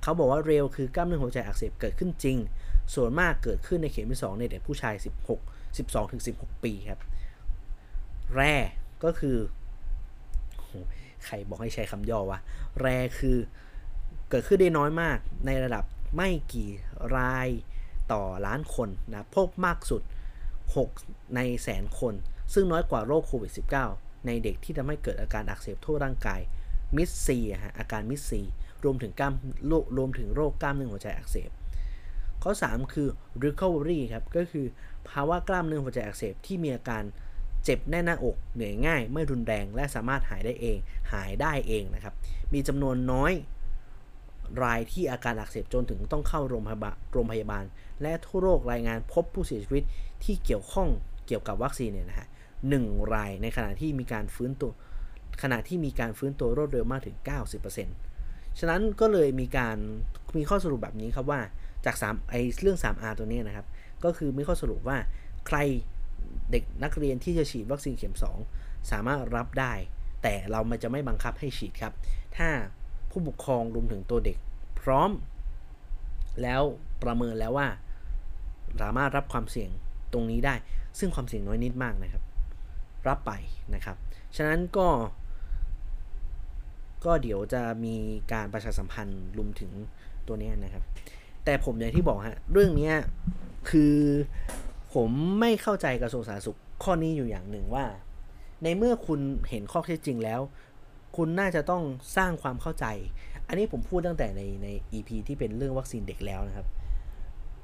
[0.04, 2.38] เขาบอกว่าเรียวคือกล้ามเนื้อหัวใจอักเสบเกิดขึ้นจริง
[2.96, 4.96] ส่วนมากเกิดขึ้นในเข็มที่ 2 ในเด็กผู้ชาย
[5.36, 7.00] 16 12ถึง16 ปีครับ
[8.36, 8.56] แร่
[9.04, 9.38] ก็คือ
[11.26, 12.40] ใครบอกให้ใช้คำย่อวะ
[12.82, 13.38] แร่คือ
[14.30, 15.84] เกิดขึ้นได้น้อยมากในระดับ
[16.16, 16.70] ไม่กี่
[17.18, 17.50] ราย
[18.12, 20.02] ต่อล้านคนนะพบมากสุด
[20.68, 22.14] 6 ในแสนคน
[22.54, 23.52] ซึ่งน้อยกว่าโรคโควิด
[23.90, 26.42] -19 ในเด็กที่ทำให้เกิดอาการอักเสบทั่วร่างกาย
[26.98, 28.42] มิสซีฮะอาการมิสซี
[28.84, 29.34] รวมถึงกล้าม
[29.68, 31.50] โรครวมถึงโรคกล้ามเนื้อหัวใจอักเสบ
[32.44, 33.08] ข้อ 3 คือ
[33.44, 34.66] recovery ครับ ก็คือ
[35.10, 37.04] ภาวะกล้ามเนื้อหัวใจอักเสบที่มีอาการ
[37.64, 40.78] เจ็บแน่นหน้าอก เหนื่อยง่าย ไม่รุนแรง และสามารถหายได้เอง
[41.14, 42.14] หายได้เองนะครับ
[42.54, 43.34] มีจำนวนน้อย
[44.64, 47.66] รายที่อาการอักเสบจนถึงต้องเข้าโรงพยาบาลโรงพยาบาล
[48.02, 49.84] และทั่วโลกรายงานพบผู้เสียชีวิต
[50.24, 50.90] ที่เกี่ยวข้อง
[51.28, 52.28] เกี่ยวกับวัคซีนเนี่ยนะฮะ
[52.70, 54.72] หนึ่งรายในขณะที่มีการฟื้นตัว
[55.42, 57.18] ขณะที่มีการฟื้นตัวรวดเร็วมากถึง
[57.66, 58.09] 90%
[58.60, 59.78] ฉะนั้นก็เลยมีการ
[60.38, 61.40] มีข้อสรุปแบบนี้ครับว่า
[61.86, 63.66] จาก3ไอเรื่อง 3R ตัวนี้นะครับ
[64.04, 64.98] ก็คือมีข้อสรุปว่า
[65.48, 65.58] ใคร
[66.52, 68.16] เด็กนักเรียนที่จะฉีดวัคซีนเข็ม
[68.52, 69.74] 2 สามารถรับได้
[70.24, 71.94] แต่เรามันจะไม่บังคับให้ฉีดครับ
[72.38, 72.50] ถ้า
[73.10, 74.38] ผู้ปกครองรวมถึงตัวเด็ก
[74.82, 75.12] พร้อม
[76.42, 76.62] แล้ว
[77.04, 77.68] ประเมินแล้วว่า
[78.82, 79.70] สามารถรับความเสี่ยง
[80.14, 80.56] ตรงนี้ได้
[81.00, 82.24] ซึ่งความเสี่ยงน้อยนิดมากนะครับ
[83.08, 83.32] รับไป
[83.74, 83.98] นะครับ
[84.36, 84.88] ฉะนั้นก็
[87.06, 87.96] ก็เดี๋ยวจะมี
[88.34, 89.72] การประชาสัมพันธ์รวมถึง
[90.28, 90.84] ตัวนี้นะครับ
[91.46, 92.92] แต่ผมอย่างที่บอกฮะเรื่องนี้
[93.70, 93.96] คือ
[94.94, 95.10] ผม
[95.40, 97.86] ไม่เข้าใจกระทรวงสาธารณสุขข้อนี้อยู่อย่างหนึ่งว่า
[98.64, 99.20] ในเมื่อคุณ
[99.50, 100.42] เห็นข้อเท็จจริงแล้ว
[101.18, 101.84] คุณน่าจะต้อง
[102.18, 102.86] สร้างความเข้าใจ
[103.48, 106.68] อันนี้ผมพูดตั้งแต่ในใน EP ที่เป็นเรื่องวัคซีนเด็กแล้วนะครับ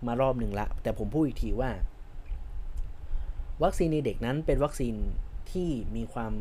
[0.07, 1.71] มารอบหนึ่งละ แต่ผมพูดอีกทีว่า
[3.63, 4.95] วัคซีนในเด็กนั้นเป็นวัคซีน
[5.51, 6.33] ที่มีความ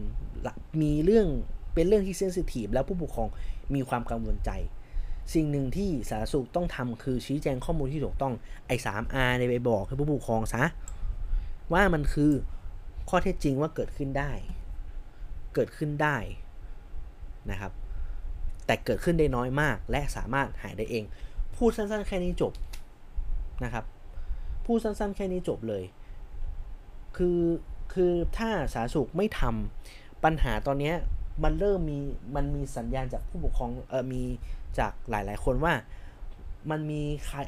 [0.83, 1.29] มีเรื่อง
[1.75, 3.29] เป็นเรื่องที่เซนซิทีฟแล้วผู้ปกครอง
[3.75, 4.51] มีความกังวลใจ
[5.35, 8.35] สิ่งหนึ่งที่สาธารณสุขต้องทำคือชี้แจงข้อมูลที่ถูกต้อง
[8.67, 10.65] ไอ้สามอาร์ในไปบอกให้ผู้ปกครองซะ
[11.73, 12.33] ว่ามันคือ
[13.09, 14.33] ข้อเท็จจริงว่าเกิดขึ้นได้
[15.55, 16.17] เกิดขึ้นได้
[17.51, 17.73] นะครับ
[18.67, 21.05] แต่เกิดขึ้นได้น้อยมาก และสามารถหายได้เอง
[21.57, 22.53] พูดสั้นๆ แค่นี้จบ
[23.65, 23.85] นะครับ
[24.67, 25.85] พูดสั้นๆ แค่นี้จบเลย
[27.17, 27.41] คือ
[27.95, 30.93] คือถ้าสาธารณสุขไม่ทำปัญหาตอนนี้
[31.43, 31.99] มันเริ่มมี
[32.37, 34.23] มันมีสัญญาณจากผู้ปกครองเออมี
[34.79, 35.75] จากหลาย ๆ คนว่า
[36.71, 37.39] มันมีใคร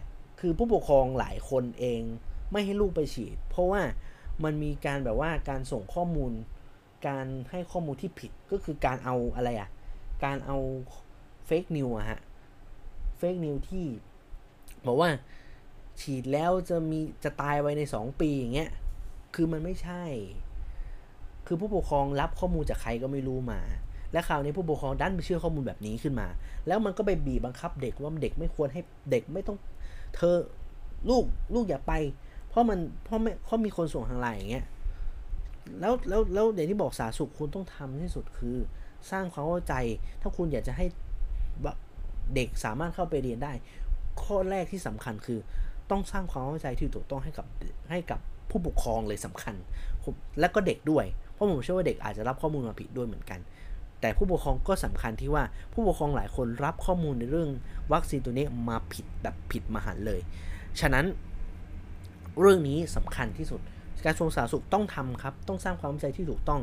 [0.40, 2.02] คือผู้ปกครองหลายคนเอง
[2.52, 3.82] ไม่ให้ลูกไปฉีด เพราะว่า
[4.44, 6.32] มันมีการแบบว่าการส่งข้อมูล
[7.08, 9.70] การให้ข้อมูลที่ผิดก็คือการเอาอะไรอะ
[10.24, 10.58] การเอา
[11.46, 12.20] เฟกนิวอะฮะ
[13.18, 13.84] เฟกนิวที่
[14.86, 15.10] บอกว่า
[16.00, 18.70] ฉีดแล้วจะมีจะตายไวใน 2 ปีอย่างเงี้ย
[19.34, 20.02] คือมันไม่ใช่
[21.46, 23.60] คือผู้ปกครองรับข้อมูลจากใครก็ไม่รู้มา
[24.12, 26.28] และคราวนี้ผู้ปกครองดันไปเชื่อข้อมูลแบบนี้ขึ้นมา
[26.66, 29.56] แล้วมันก็ไปบีบบังคับเด็กว่าเด็กไม่ควรให้เด็กไม่ต้อง
[30.16, 30.34] เธอ
[31.10, 31.24] ลูก
[31.54, 31.92] ลูกอย่าไป
[32.48, 34.66] เพราะมันเพราะไม่เพราะมีคนส่งทางไลน์อย่างเงี้ย
[35.80, 38.56] แล้วแล้วแล้วเด็กที่บอกสาสุขคุณต้องทำที่สุดคือ
[39.10, 39.74] สร้างความเข้าใจ
[40.22, 40.86] ถ้าคุณอยากจะให้
[42.34, 43.52] เด็กสามารถเข้าไปเรียนได้
[44.22, 45.38] ข้อแรกที่สำคัญคือ
[45.90, 47.46] ต้องสร้างความเข้าใจที่ถูกต้องให้กับ
[47.90, 48.20] ให้กับ
[48.50, 49.54] ผู้ปกครองเลยสำคัญ
[50.40, 51.04] และก็เด็กด้วย
[51.36, 53.40] เพราะผมเชื่อว่าเด็กอาจจะรับข้อมูลมาผิดด้วยเหมือนกัน
[54.00, 55.42] แต่ผู้ปกครองก็สำคัญที่ว่า
[55.72, 57.50] ผู้ปกครองหลายคนรับข้อมูลในเรื่อง
[57.92, 60.20] วัคซีนตัวนี้มาผิดแบบผิดมหันเลย
[60.80, 61.04] ฉะนั้น
[62.40, 63.60] เรื่องนี้สำคัญที่สุด
[64.04, 66.60] การทรงสาธารณสุขต้องทำครับ ต้องสร้างความเข้าใจที่ถูกต้อง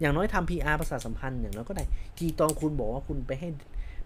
[0.00, 1.84] อย่างน้อยทำ PR ประชาสัมพันธ์อย่างน้อยก็ได้
[2.18, 3.48] กี่ตอนคุณบอกว่าคุณไปให้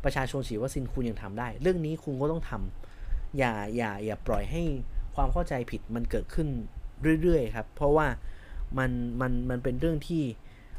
[0.04, 4.62] ประชาชนฉีดวัคซีนคุณยังทำได้ เรื่องนี้คุณก็ต้องทำอย่าอย่าอย่าปล่อยให้
[5.14, 6.48] ความเข้าใจผิดมันเกิดขึ้น
[7.22, 8.06] เรื่อยๆครับ เพราะว่า
[8.78, 8.90] มัน
[9.20, 10.22] มันมันเป็นเรื่องที่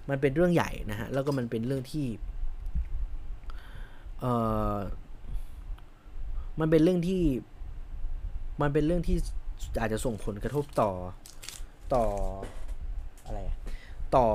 [0.10, 2.06] มันเป็นเรื่องใหญ่นะฮะแล้วก็มันเป็นเรื่องที่
[4.20, 4.26] เอ
[4.76, 4.78] อ
[6.60, 7.22] มันเป็นเรื่องที่
[8.62, 9.18] มันเป็นเรื่องที่
[9.82, 10.92] อาจจะส่งผลกระทบต่อ
[11.94, 12.04] ต่อ
[13.26, 13.40] อะไร
[14.16, 14.26] ต่อ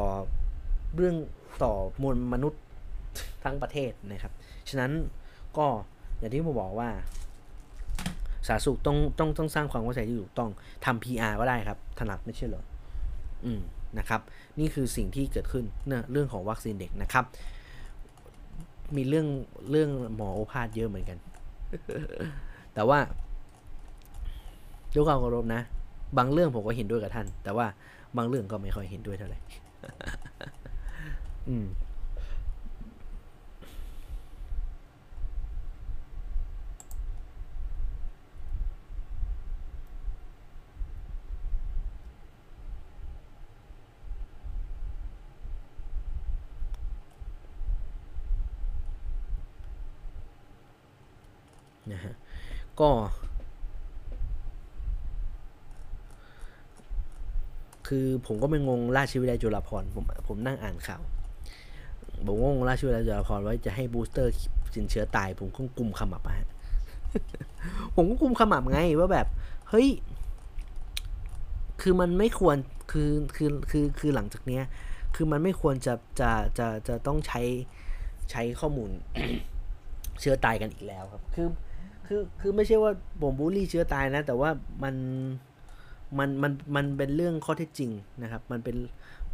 [0.97, 1.17] เรื่อง
[1.63, 1.73] ต่อ
[2.03, 2.63] มวลมนุษย์
[3.45, 4.33] ทั้งประเทศนะครับ
[4.69, 4.93] ฉะนั้น
[5.57, 5.67] ก็
[6.19, 6.91] อย่างที่ผมบอกว่า
[8.49, 10.51] สาสุขต้องต้องต้องสร้างความเข้าใจที่ถูกต้อง
[10.85, 12.65] ทำ PR ก็ได้ครับถนัดไม่ใช่เหรอ
[13.45, 13.61] อืม
[13.99, 14.21] นะครับ
[14.59, 17.25] นี่คือสิ่งที่เกิดขึ้นเนะเรื่องของวัคซีนเด็กนะครับ
[18.97, 19.27] มีเรื่อง
[19.71, 21.19] เรื่องหมอโอภาสเยอะเหมือนกัน
[22.75, 22.99] แต่ว่า
[24.95, 25.63] ด้วยความเคารพนะ
[26.19, 27.67] บางเรื่องผมก็เห็นด้วยกับท่าน แต่ว่า
[28.17, 29.39] บางเรื่องก็ไม่ค่อยเห็นด้วยเท่าไหร่
[31.49, 31.67] อืม
[51.93, 52.15] นะฮะ
[52.81, 52.89] ก็
[57.87, 61.03] คือผมก็ไม่งงราชวิทยาจุฬาภรผมผมนั่งอ่านข่าว
[62.27, 64.33] ผมงงราชวิทยาจุฬาภรว่าจะให้บูสเตอร์
[64.75, 66.49] สินเชื้อตาย ผมก็กุมขมับฮะ
[67.97, 69.27] ผมก็กุมขมับไงว่าแบบ
[69.71, 69.89] เฮ้ย
[71.81, 72.57] คือมันไม่ควร
[72.91, 74.65] คือคือคือคือหลังจากเนี้ย
[75.15, 77.43] คือมันไม่ควรจะจะจะจะต้องใช้
[78.31, 78.91] ใช้ข้อมูล
[80.21, 81.49] เชื้อตายกันอีกแล้วครับ คือ
[82.09, 84.51] คือคือไม่ใช่ว่าผมบูลลี่เชื้อตายนะ แต่ว่า
[84.83, 84.95] มัน
[86.19, 87.91] มันมันมันเป็นเรื่องข้อเท็จจริง
[88.23, 88.77] นะครับ มันเป็น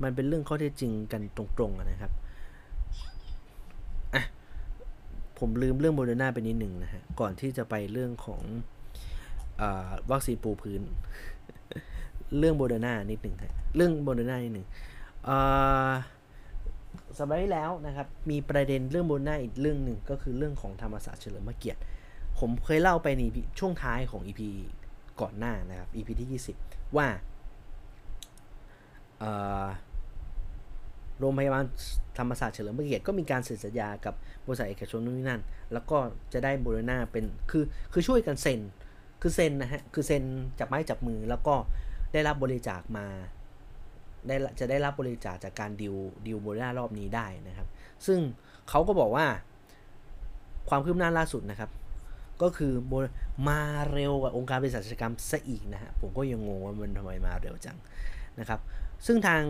[0.03, 2.13] มันเป็นเรื่องข้อเท็จจริงกันตรงๆนะครับ
[4.15, 4.25] อะ
[5.39, 8.43] ผมลืมเรื่องโมเดอร์นาไปนิดหนึ่งนะฮะก่อนที่จะไปเรื่องของ
[9.61, 9.63] อ
[10.11, 10.81] วัคซีนปูพื้น
[12.39, 14.67] เรื่องโมเดอร์นานิดหนึ่งฮะเรื่องโมเดอร์นานิดหนึ่ง
[17.19, 21.81] สัปดาห์ที่แล้วนะครับ มีประเด็นเรื่องโมเดอร์นาอีกเรื่องหนึ่งก็คือเรื่องของธรรมศาสตร์เฉลิมพระเกียรติ
[22.39, 23.23] ผมเคยเล่าไปใน
[23.59, 24.43] ช่วงท้ายของ EP
[25.21, 27.07] ก่อนหน้านะครับ EP ที่ 20 ว่า
[31.19, 31.65] โรงพยาบาล
[32.19, 34.15] ธรรมศาสตร์เฉลิมพระเกียรติก็มีการเซ็นสัญญากับ
[34.47, 35.41] บริษัทเอกชนนู่นนี่นั่น
[35.73, 35.99] แล้วก็
[36.33, 38.61] จะได้โมเดอร์นาเป็นคือคือช่วยกันเซ็น
[39.23, 40.23] คือเซ็นนะฮะคือเซ็น
[40.59, 41.55] จับไม้จับมือแล้วก็
[42.13, 43.07] ได้รับบริจาคมา
[44.27, 45.95] ได้จะได้รับบริจาคจากการดิว
[46.27, 47.69] ดิวบูรณารอบนี้ได้นะครับ
[48.07, 48.19] ซึ่ง
[48.69, 49.27] เขาก็บอกว่า
[50.69, 51.71] ความคืบหน้าล่าสุดนะครับ
[52.43, 52.73] ก็คือ
[53.49, 53.61] มา
[53.93, 57.77] เร็วกว่าองค์การเภสัชกรรมซะอีกนะฮะผมก็ยังงงว่ามันทำไมมาเร็วจัง
[58.41, 58.61] นะครับ
[59.07, 59.43] ซึ่งทาง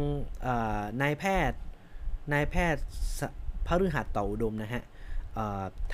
[1.02, 1.60] นายแพทย์
[2.32, 2.82] นายแพทย์
[3.66, 4.82] พฤหัสเต่าดมนะฮะ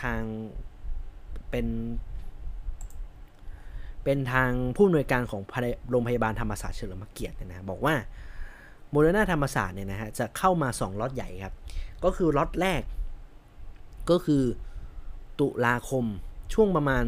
[0.03, 0.21] ทาง
[1.51, 1.67] เป็น
[4.05, 5.43] เป็นทางผู้อำนวยการของ
[5.91, 7.95] โรงพยาบาลธรรมศาสตร์เฉลิมพระเกียรตินะบอกว่า
[8.91, 11.55] โมเดอร์นาธรรมศาสตร์เนี่ยนะฮะจะเข้ามา 2ล็อตใหญ่ครับ
[12.05, 12.83] ก็คือล็อตแรก
[14.11, 14.43] ก็คือ
[15.41, 16.05] ตุลาคม
[16.55, 17.05] ช่วงประมาณ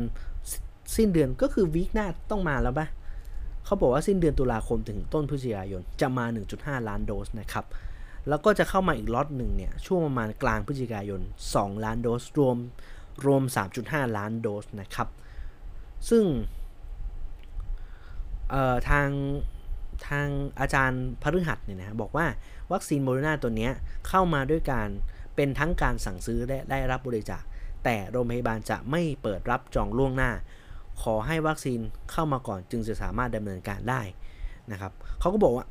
[0.97, 2.87] สิ้นเดือนก็คือ week หน้าต้องมาแล้วปะ
[3.65, 6.25] เขาบอกว่าสิ้นเดือนตุลาคมถึงต้นพฤศจิกายนจะมา
[6.57, 7.65] 1.5 ล้านโดสนะครับ
[8.29, 11.21] แล้วก็จะเข้ามาอีกล็อตหนึ่งเนี่ยช่วงประมาณกลางพฤศจิกายน
[11.53, 12.57] 2 ล้านโดสรวม
[13.25, 13.43] รวม
[13.81, 15.09] 3.5 ล้านโดสนะครับ
[16.09, 16.25] ซึ่ง
[18.89, 19.09] ทาง
[20.09, 20.27] ทาง
[20.61, 22.27] อาจารย์พฤหัสเนี่ยนะบอกว่า
[22.73, 23.71] วัคซีนโมเดอร์นาตัวนี้
[24.09, 24.89] เข้ามาด้วยการ
[25.37, 27.43] เป็นทั้งการสั่งซื้อและได้รับบริจาค
[27.85, 30.31] แต่โรงพยาบาลจะไม่เปิดรับจองล่วงหน้า
[31.03, 31.81] ขอให้วัคซีน
[32.13, 34.01] เข้ามาก่อนจึงจะสามารถดำเนินการได้
[34.73, 35.67] นะครับเขาก็บอกว่า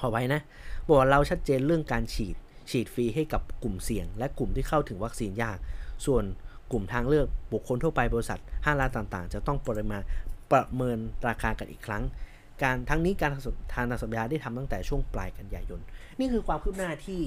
[0.00, 0.40] ขอไว้นะ
[0.86, 2.36] บอกว่าเราชัดเจนเรื่องการฉีด
[2.70, 5.58] ฉีดฟรีให้กับกลุ่มเสี่ยง และกลุ่มที่เข้าถึงวัคซีนยาก
[6.06, 6.24] ส่วน
[6.70, 10.02] กลุ่มทางเลือกบุคคลทั่วไปบริษัทห้างร้านต่างๆ จะต้องปริมาณ
[10.52, 10.98] ประเมิน
[11.28, 12.02] ราคากันอีกครั้ง
[12.62, 15.80] การทั้งนี้การทางสัญญาได้ทำตั้งแต่ช่วงปลายกันยายน
[16.18, 17.22] นี่คือความคืบหน้าที่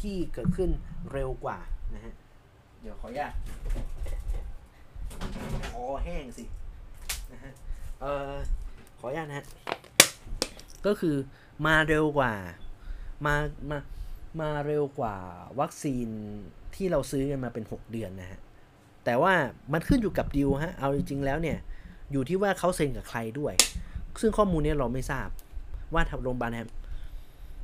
[0.00, 0.70] ที่เกิดขึ้น
[1.12, 1.58] เร็วกว่า
[1.94, 2.14] นะฮะ
[2.80, 3.32] เดี๋ยวขออนุญาต
[5.70, 6.44] คอแห้งสิ
[7.32, 7.52] นะฮะ
[8.00, 8.32] เอ่อ
[9.00, 9.46] ขออนุญาตนะฮะ
[10.86, 11.16] ก็คือ
[11.66, 12.32] มาเร็วกว่า
[13.26, 13.34] มา
[13.70, 13.78] มา
[14.40, 15.16] มาเร็วกว่า
[15.60, 16.08] วัคซีน
[16.74, 18.40] ที่เราซื้อกันมาเป็น 6 เดือนนะฮะ
[19.04, 19.34] แต่ว่า
[19.72, 21.58] มันขึ้นอยู่กับดิวฮะเอาจริงๆแล้วเนี่ย
[22.12, 23.54] อยู่ที่ว่าเขาเซ็นกับใครด้วย
[24.20, 25.28] ซึ่งข้อมูลนี้เราไม่ทราบ
[25.94, 26.68] ว่าทางโรงพยาบาลแฮม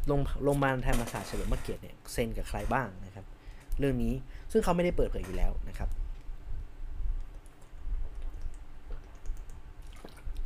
[0.06, 2.88] โรงพยาบาลธรรมศาสตร์เฉลิมพระเกียรติเนี่ยเซ็นกับใครบ้าง
[3.82, 4.14] เรื่องนี้
[4.52, 5.88] ซึ่งเขาไม่ได้เปิดเผยอยู่แล้วนะครับ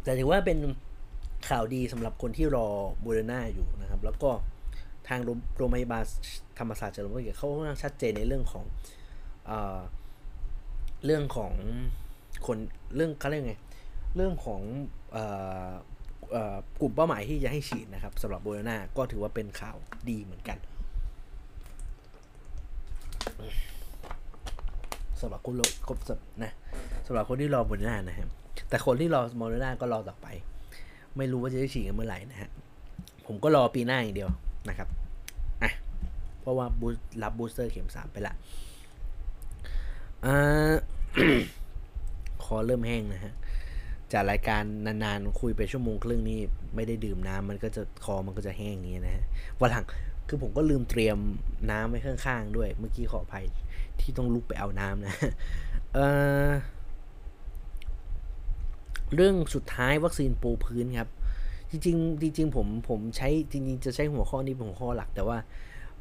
[0.02, 0.58] แต่ถือว่าเป็น
[1.48, 2.66] ข่าวดีสำหรับคนที่รอ
[3.04, 4.30] บูรณาอยู่นะครับ แล้วก็
[5.08, 5.20] ทาง
[5.56, 6.04] โรงพยาบาล
[6.58, 8.64] ธรรมศาสตร์เฉลิมพระเกียรติเขาค่อนข้างชัดเจนในเรื่องของ
[9.46, 9.52] เอ
[11.04, 11.52] เรื่องของ
[12.46, 12.58] คน
[12.96, 13.54] เรื่องเขาเรียกไง
[14.16, 14.60] เรื่องของ
[16.80, 19.76] กลุ่มเป้าหมายที่จะให้ฉีดนะครับสำหรับโบโลนาก็ถือว่าเป็นข่าว
[20.10, 20.58] ดีเหมือนกัน
[25.20, 25.54] สำหรับคุณ
[25.86, 25.98] ครบ
[26.42, 26.52] นะ
[27.06, 28.28] สำหรับคนที่รอโบโลนานะครับ
[28.68, 30.26] แต่คนที่รอโบโลนาก็รอต่อไป
[31.16, 32.50] ไม่รู้ว่าจะได้ฉีดกันเมื่อไหร่นะฮะ
[33.26, 34.30] ผมก็รอปีหน้าอย่างเดียว
[34.68, 34.88] นะครับ
[35.62, 35.72] อะ
[36.40, 36.86] เพราะว่าบู
[37.22, 38.34] รับบูสเตอร์เข็มสามไปละ
[40.24, 40.74] อ่า
[42.44, 43.32] คอเริ่มแห้งนะฮะ
[44.12, 46.40] จากรายการนานๆคุยไปชั่วโมงครึ่งนี่
[46.74, 49.24] ไม่ได้ดื่มน้ำมันก็จะคอมันก็จะแห้งอย่างนี้นะฮะ
[49.60, 49.84] วันหลัง
[50.28, 51.18] คือผมก็ลืมเตรียม
[51.70, 53.44] น้ำไว้ข้างๆด้วย เมื่อกี้ขออภัย
[54.00, 55.14] ที่ต้องลุกไปเอาน้ำนะ
[55.94, 55.98] เอ
[56.48, 56.50] อ
[59.14, 61.08] เรื่องสุดท้ายวัคซีนปูพื้นครับ
[61.70, 65.38] จริงๆจริง ๆ ผมผมใช้จริง ๆ จะใช้หัวข้อนี้เป็นหัวข้อหลัก แต่ว่า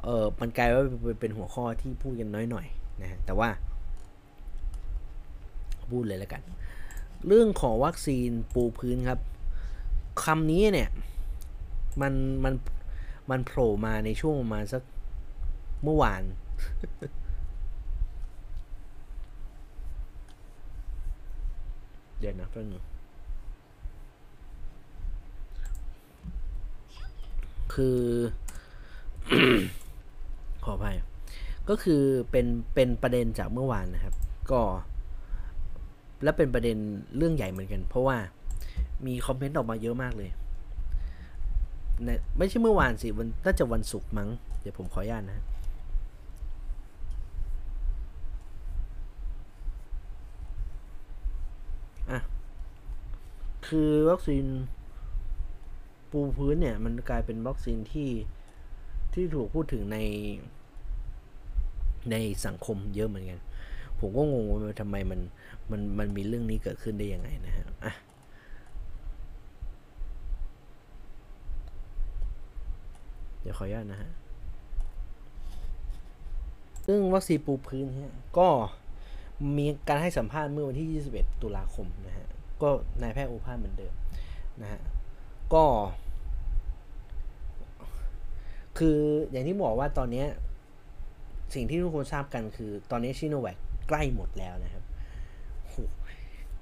[0.04, 0.84] เออมันกลายว่า
[1.22, 2.68] เป็นหัวข้อที่พูดกันน้อยหน่อย
[3.02, 3.50] นะแต่ว่า
[5.92, 6.42] พูดเลยแล้วกัน
[7.28, 9.20] เรื่องของวัคซีนปูพื้นครับ
[10.24, 10.90] คำนี้เนี่ย
[12.02, 12.54] มันมัน
[13.30, 14.82] มันโผล่มาในช่วงประมาณสัก
[15.84, 16.24] เมื่อวาน
[22.20, 22.84] เดี๋ยวนะแป๊บนึง
[27.74, 28.00] คือ
[30.64, 30.96] ขออภัย
[31.70, 32.46] ก็คือเป็น
[32.76, 34.16] เป็นประเด็นจากเมื่อวานนะครับ
[34.52, 34.62] ก็
[36.24, 36.78] และเป็นประเด็น
[37.18, 38.18] เรื่องใหญ่เหมือนกัน เพราะว่า
[39.06, 40.30] มีคอมเมนต์ออกมาเยอะมากเลย
[42.38, 44.30] ไม่ใช่เมื่อวานสิวันน่าจะวันศุกร์มั้ง
[44.62, 45.40] เดี๋ยวผมขออนุญาตนะ
[52.12, 52.20] อะ
[53.68, 54.46] คือวัคซีน
[56.12, 58.10] ปูพื้นเนี่ย มันกลายเป็นวัคซีนที่
[59.14, 59.98] ที่ถูกพูดถึงใน
[62.12, 62.16] ใน
[62.46, 63.40] สังคมเยอะเหมือนกัน
[64.00, 65.20] ผมก็งงว่าทำไมมัน
[65.72, 67.94] มันมันมีเรื่องนี้เกิดขึ้นได้ยังไงนะฮะอะ
[73.46, 74.10] ดี๋ยวขออนุญาตนะฮะ
[76.84, 78.48] เรื่องวัคซีนปูพื้นฮะก็
[79.58, 82.28] มีการให้สัมภาษณ์เมื่อวันที่ 21 ตุลาคมนะฮะ
[82.62, 82.70] ก็
[83.02, 83.94] นายแพทย์โอภาสเหมือนเดิม
[84.62, 84.82] นะฮะ
[85.54, 85.66] ก็
[88.78, 89.00] คือ
[89.32, 90.26] อย่างที่บอกว่าตอนนี้
[91.56, 93.58] สิ่งที่ทุกคนทราบกันคือ ตอนนี้ซิโนแวค
[93.90, 94.84] ใกล้หมดแล้วนะครับ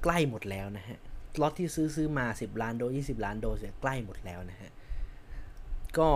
[0.03, 0.97] ใกล้หมดแล้วนะฮะ
[1.41, 4.71] ล็อตที่ซื้อซื้อมา 10 ล้านโดส20 ล้านโดสเนี่ยใกล้หมดแล้วนะฮะ
[5.99, 6.09] ก็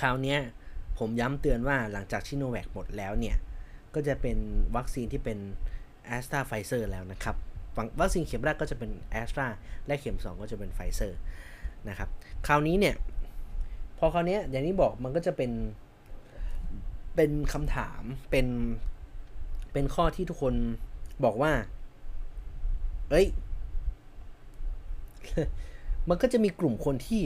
[0.00, 0.36] คราวนี้
[0.98, 3.36] ผมย้ำเตือนว่าหลังจากซิโนแวคหมดแล้วเนี่ย
[3.94, 4.38] ก็จะเป็น
[4.76, 5.38] วัคซีนที่เป็น
[6.06, 7.36] แอสตราไฟเซอร์แล้วนะครับ
[8.00, 9.46] วัคซีนเข็มแรกก็จะเป็นแอสตรา
[9.86, 11.18] และเข็ม 2 ก็จะเป็นไฟเซอร์
[11.88, 12.08] นะครับ
[12.46, 12.94] คราวนี้เนี่ย
[13.98, 15.52] พอคราวนี้อย่างที่บอกมันก็จะเป็น
[17.16, 18.46] เป็นคำถามเป็น
[19.72, 20.54] เป็นข้อที่ทุกคน
[21.24, 21.52] บอกว่า
[23.10, 23.26] เอ้ย
[26.08, 27.22] มันก็จะมีกลุ่มคนที่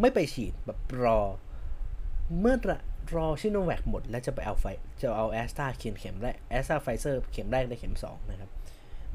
[0.00, 1.20] ไม่ไปฉีดแบบรอ
[2.40, 2.56] เมื่อ
[3.16, 4.66] รอซิโนแวคหมด แล้วจะไปเอาไฟ
[5.00, 8.50] จะเอาแอสตราเข็มเข็มแรกแอสตราไฟเซอร์เข็มแรกและเข็มสองนะครับ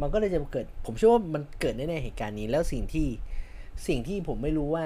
[0.01, 3.07] มันก็เลยจะเกิด ผมเชื่อว่ามันเกิดแน่ๆเหตุการณ์นี้ แล้วสิ่งที่
[3.87, 4.85] สิ่งที่ผมไม่รู้ว่า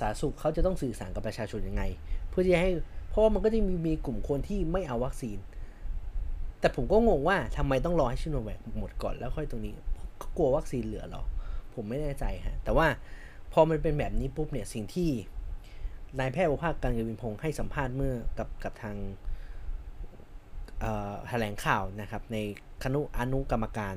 [0.00, 1.82] สาธารณสุขเขาจะต้องสื่อสารกับประชาชนยังไง
[2.28, 2.70] เพื่อที่จะให้
[3.08, 5.38] เพราะว่ามันก็จะมีมีกลุ่มคนที่ไม่เอาวัคซีน
[6.60, 9.72] แต่ผมก็งงว่าทำไมต้องรอให้ชิโนแวคหมดก่อนแล้วค่อยตรงนี้
[10.20, 11.22] ก็กลัววัคซีนเหลือหรอ
[11.74, 12.86] ผมไม่แน่ใจฮะแต่ว่า
[13.52, 15.10] พอมันเป็นแบบนี้ปุ๊บเนี่ยสิ่งที่
[16.18, 18.96] นายแพทย์ภาคการเงินวินพงศ์ให้สัมภาษณ์เมื่อกับกับทาง
[21.28, 22.36] แถลงข่าวนะครับ ใน
[22.82, 23.96] คณะอนุกรรมการ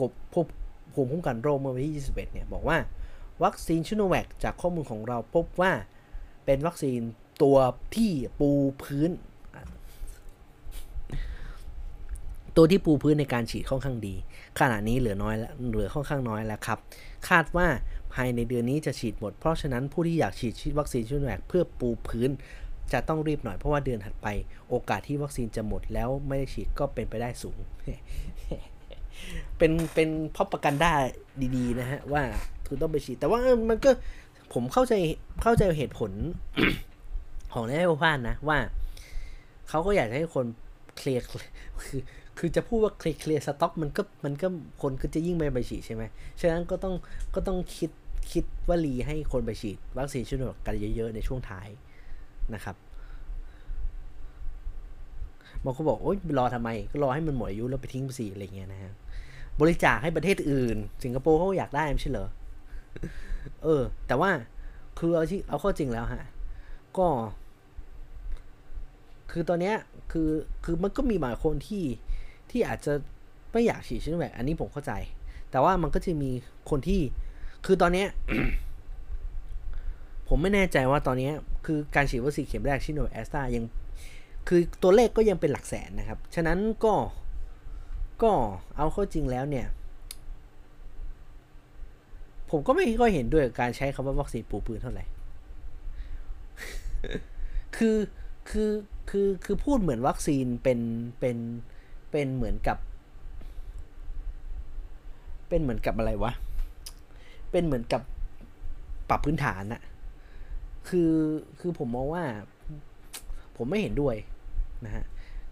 [0.00, 0.46] กบพบ
[0.94, 2.78] ภูมิคุ้มกันโรคเมื่อวันที่ 21 เนี่ย บอกว่า
[3.44, 5.72] วัคซีนชิโนแวคจากข้อมูลของเราพบว่า
[6.44, 7.00] เป็นวัคซีน
[7.42, 7.56] ตัว
[7.94, 8.50] ที่ปู
[8.82, 9.10] พื้น
[12.56, 14.14] ตัวที่ปูพื้นในการฉีดค่อนข้างดี
[14.60, 16.78] ขณะนี้เหลือน้อยแล้วเหลือค่อนข้างน้อยแล้วครับ
[17.28, 17.66] คาดว่า
[18.14, 22.30] ภายในเดือนนี้จะฉีดหมด เพราะฉะนั้นผู้ที่อยากฉีดวัคซีนชิโนแวคเพื่อปูพื้น
[22.92, 24.26] จะต้องรีบหน่อยเพราะว่าเดือนถัดไป
[24.68, 27.58] โอกาสที่วัคซีนจะหมดแล้วไม่ได้ฉีดก็เป็นไปได้สูง
[29.58, 30.94] เป็นเป็นพอประกันได้
[31.56, 32.22] ดีๆ นะฮะ ว่า
[32.66, 33.38] คือต้องไปฉีด แต่ว่า
[33.70, 33.90] มันก็
[34.54, 34.94] ผมเข้าใจ
[35.42, 36.12] เข้าใจเหตุผล
[37.52, 38.58] ของนายกพานนะว่า
[39.68, 40.46] เขาก็อยากให้คน
[40.96, 41.22] เคลียร์
[41.80, 42.00] คือ
[42.42, 44.48] คือจะพูดว่าเคลียร์สต็อกมันก็มันก็
[44.82, 46.02] คนก็จะยิ่งไม่ไปฉีดใช่ไหม
[46.40, 46.94] ฉะนั้นก็ต้อง
[47.34, 47.90] ก็ต้องคิด
[48.32, 51.68] คิดว่ารีให้คนไปฉีดวัคซีนชิโนกันเยอะๆในช่วงท้าย
[52.54, 52.76] นะครับ
[55.64, 58.92] บางคนบอกโอ๊ยรอทำไม ก็รอให้มันหมดอายุแล้วไปทิ้งภาษีอะไรเงี้ยนะฮะ
[59.60, 62.28] บริจาคให้ประเทศอื่น สิงคโปร์เขาอยากได้ไม่ใช่เหรอ
[63.64, 64.30] เออ แต่ว่า
[64.98, 66.22] คือเอาที่เอาข้อจริงแล้วฮะ
[66.98, 67.06] ก็
[69.30, 69.76] คือตอนเนี้ย
[70.12, 70.30] คือ
[70.64, 71.84] คือมันก็มีบางคนที่
[72.50, 72.92] ที่อาจจะ
[73.52, 74.92] ไม่อยากฉีดชิโนแวคอันนี้ผมเข้าใจ
[75.50, 76.30] แต่ว่ามันก็จะมี
[76.70, 77.00] คนที่
[77.66, 78.04] คือตอนเนี้
[80.28, 81.30] ผมไม่แน่ใจว่าตอนนี้
[81.66, 83.64] คือการฉีดวัคซีนเข็มแรกชิโนแอสตรายัง
[84.48, 86.94] คือตัวเลขก็ยังเป็นหลักแสนนะครับ ฉะนั้นก็
[88.22, 88.32] ก็
[88.76, 89.66] เอาเข้าจริงแล้วเนี่ย
[92.50, 95.04] ผมก็ไม่ค่อยเห็นด้วยกับการใช้คำว่าวัคซีนปูปืนเท่าไหร่
[97.76, 97.96] คือ
[98.50, 98.70] คือ
[99.10, 100.80] คือคือพูดเหมือนวัคซีนเป็น
[101.20, 101.36] เป็น
[101.68, 102.78] เเป็นเหมือนกับ
[105.48, 106.32] เป็นเหมือนกับอะไรวะ
[107.50, 108.02] เป็นเหมือนกับ
[109.08, 109.82] ปรับพื้นฐานอะ
[110.88, 111.14] คือ
[111.60, 112.24] คือผมมองว่า
[113.56, 114.16] ผมไม่เห็นด้วย
[114.84, 115.04] นะฮะ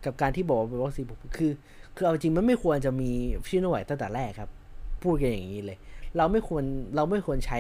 [0.05, 1.05] กับการที่บอกว่าเป็นวัคซีน
[1.37, 1.53] คือ
[1.97, 3.11] คือเอาจริงมันไม่ควรจะมี
[3.49, 4.51] ชิโนแวคตั้งแต่แรกครับ
[5.03, 5.79] พูดกันอย่างนี้เลย
[6.17, 6.65] เราไม่ควร
[6.97, 7.59] เราไม่ควรใช้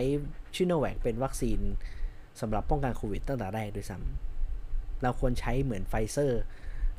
[0.54, 1.58] ชิโนแวคเป็นวัคซีน
[2.40, 6.42] สำหรับป้องกันโควิดตั้งแต่แรกด้วยซ้ำเราควรใช้เหมือนไฟเซอร์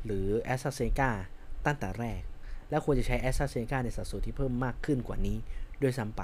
[0.04, 1.10] หรือแอสตราเซเนกา
[1.66, 2.20] ตั้งแต่แรก
[2.70, 5.36] แล้วควรจะใช้แอสตราเซเนกาในสัดส่วนที่เพิ่มมากขึ้นกว่านี้
[5.82, 6.22] ด้วยซ้ำไป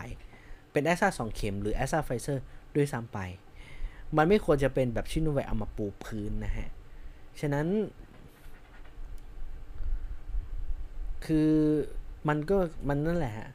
[0.73, 2.45] เป็นแอสตราสองเข็มหรือแอสตราไฟเซอร์
[2.77, 3.19] ด้วยซ้ำไป
[4.17, 6.69] มันไม่ควรจะเป็นแบบซิโนแวคเอามาปูพื้นนะฮะ
[7.41, 7.67] ฉะนั้น
[11.27, 11.51] คือ
[12.29, 12.57] มันก็
[12.89, 13.49] มันนั่นแหละฮะ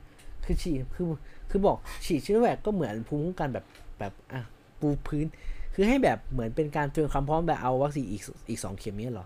[0.46, 1.06] คือฉีดคือ
[1.50, 3.66] คือบอกฉีดซิโนแวคก็เหมือนภูมิคุ้มกันแบบ
[4.00, 4.42] แบบอะ
[4.80, 5.26] ปูพื้น
[5.74, 9.26] คือให้แบบเหมือนเป็นการเตรียมความพร้อมแบบเอาวัคซีนอีกอีกสองเข็มนี้หรอ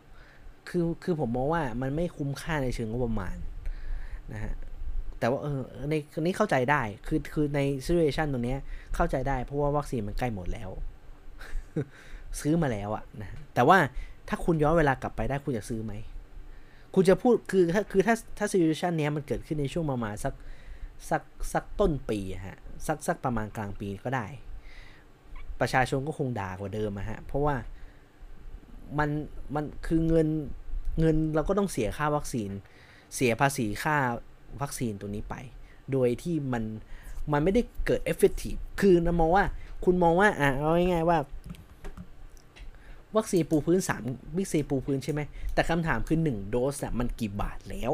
[0.70, 3.36] คือคือผมมองว่ามันไม่คุ้มค่าในเชิงงบประมาณ
[4.34, 4.54] นะฮะ
[5.20, 5.60] แต่ว่าเออ
[5.90, 8.56] ในนี้เข้าใจได้คือคือใน situation ตรงนี้
[8.96, 10.70] เข้าใจได้เพราะว่าวัคซีนมันใกล้หมดแล้ว
[12.40, 13.78] ซื้อมาแล้วอะนะแต่ว่า
[14.30, 15.94] ถ้าคุณย้อนเวลากลับไปได้คุณจะซื้อไหม
[16.94, 20.34] คุณจะพูดคือถ้าคือถ้าถ้า situation นี้มันเกิดขึ้นในช่วงประมาณสัก
[21.10, 21.24] สัก
[21.54, 24.26] สักต้นปีฮะสักสักประมาณกลางปีก็ได้
[25.60, 27.56] ประชาชนก็คงด่ากว่าเดิมอะฮะเพราะว่า
[29.00, 29.10] มัน
[29.56, 30.28] มันคือเงิน
[31.00, 32.50] เงินเราก็ต้องเสียค่าวัคซีน
[33.16, 33.98] เสียภาษีค่า
[34.62, 35.36] วัคซีนตัวนี้ไป
[35.92, 36.64] โดยที่มัน
[37.32, 39.46] มันไม่ได้เกิดเอฟเฟกตีฟคือนะมองว่า
[39.86, 41.20] คุณมองว่าอะเอาง่ายๆว่า
[43.18, 45.22] วัคซีนปูพื้น3วิคซีนปูพื้นใช่ไหม
[45.54, 47.94] แต่คำถามคือ1โดสมันกี่บาทแล้ว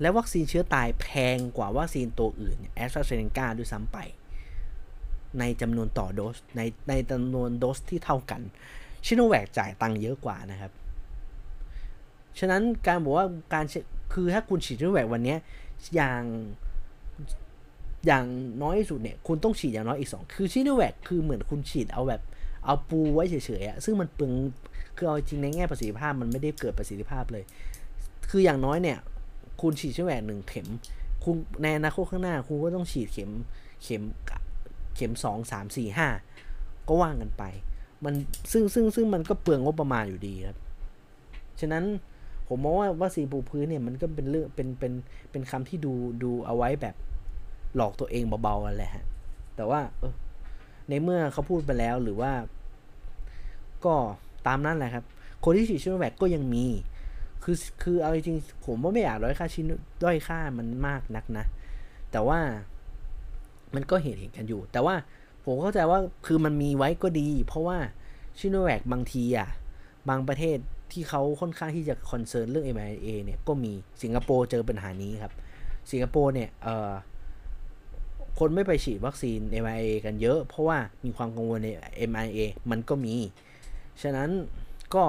[0.00, 3.98] แล้ววัคซีนเชื้อตายแพงกว่าวัคซีนตัวอื่นแอสตราเซเนกาด้วยซ้ำไป
[5.40, 8.40] ในจำนวนต่อโดส ในในจำนวนโดสที่เท่ากัน
[9.06, 10.72] ชิโนแวคจ่ายตังค์เยอะกว่านะครับ
[12.38, 13.64] ฉะนั้นการบอกว่าการ
[14.12, 15.36] คือถ้าคุณฉีดชิโนแวควันนี้
[15.94, 16.22] อย่าง
[18.06, 18.24] อย่าง
[18.62, 22.22] น้อยสุดเนี่ยคุณต้องฉีดอย่างน้อยอีก 2 คือชิโนแวคคือเหมือนคุณฉีดเอาแบบ
[22.64, 24.32] เอาปูไว้เฉยๆอะซึ่งมันเปลือง
[24.96, 27.44] คือเอาจริงในแง่ประสิทธิภาพมันไม่ได้เกิดประสิทธิภาพเลย
[28.30, 28.98] คืออย่างน้อยเนี่ย
[29.60, 30.66] คุณฉีดชิโนแวคหนึ่งเข็ม
[31.24, 33.30] คุณในอนาคตข้างหน้า คุณก็ต้องฉีดเข็ม
[33.84, 34.02] เข็ม
[34.98, 36.08] เข็มสองสามสี่ห้า
[36.88, 37.44] ก็ว่างกันไป
[38.04, 38.14] มัน
[38.52, 40.58] ซึ่งซึ่งซึ่งมันก็เปลืองงบประมาณอยู่ดีครับ
[41.60, 41.84] ฉะนั้น
[42.48, 44.92] ผมมองว่าวัคซีนปูพื้นเนี่ยมันก็เป็นเรื่องเป็นเป็น
[45.30, 45.92] เป็นคำที่ดู
[46.22, 46.94] ดูเอาไว้แบบ
[47.76, 49.04] หลอกตัวเองเบาๆกันแหละฮะ
[49.56, 50.14] แต่ว่าเออ
[50.88, 52.32] ในเมื่อเขาพูดไปแล้วหรือว่า
[53.84, 53.94] ก็
[54.46, 55.04] ตามนั้นแหละครับ
[55.44, 56.66] คนที่ฉีดชิโนแวคก็ยังมี
[57.42, 59.64] คือคือเอาจริงผมว่าไม่อยากด้อยค่าชิน
[60.04, 61.44] ด้อยค่ามันมากนักนะ
[62.10, 62.38] แต่ว่า
[63.74, 64.94] มันก็เห็นเห็นกันอยู่ แต่ว่า
[65.44, 67.78] ผมเข้าใจว่าคือมันมีไว้ก็ดี เพราะว่า
[68.38, 69.48] ชิโนแวคบางทีอะ
[70.08, 70.56] บางประเทศ
[70.92, 73.72] ที่เขาค่อนข้างที่จะคอนเซิร์นเรื่อง m อ a เนี่ยก็มี
[74.02, 75.32] สิงคโปร์เจอปัญหานี้ครับ
[75.90, 76.92] สิงคโปร์เนี่ยเอ่อ
[78.38, 81.68] คนไม่ไปฉีดวัคซีน mRNA กันเยอะ เพราะว่ามีความกังวลใน
[82.10, 82.40] mRNA
[82.70, 83.14] มันก็มี
[84.02, 84.30] ฉะนั้น
[84.94, 85.04] ก็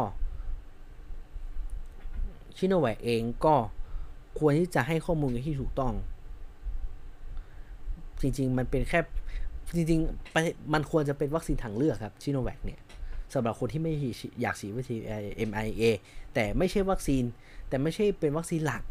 [2.57, 3.55] ชิโนแวคเองก็
[4.39, 5.93] ควรที่จะให้ข้อมูลที่ถูกต้อง
[8.21, 8.99] จริง ๆ มันเป็นแค่
[9.75, 12.79] จริงๆ มันควรจะเป็นวัคซีนทางเลือกครับชิโนแวคเนี่ย
[13.33, 13.93] สำหรับคนที่ไม่
[14.41, 14.99] อยากฉีดวัคซีน
[15.49, 15.83] mRNA
[16.33, 17.23] แต่ไม่ใช่วัคซีน
[17.69, 18.81] แต่ไม่ใช่เป็นวัคซีนหลัก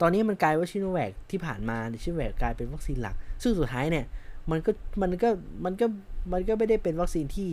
[0.00, 4.06] ตอนนี้มันกลายว่าชิโนแวคที่ผ่านมาชิโนแวคกลายเป็นวัคซีนหลัก ซึ่งสุดท้ายเนี่ย
[4.50, 4.70] มันก็
[5.02, 5.28] มันก็
[5.64, 5.86] มันก็
[6.32, 7.50] มันก็ไม่ได้เป็นวัคซีนที่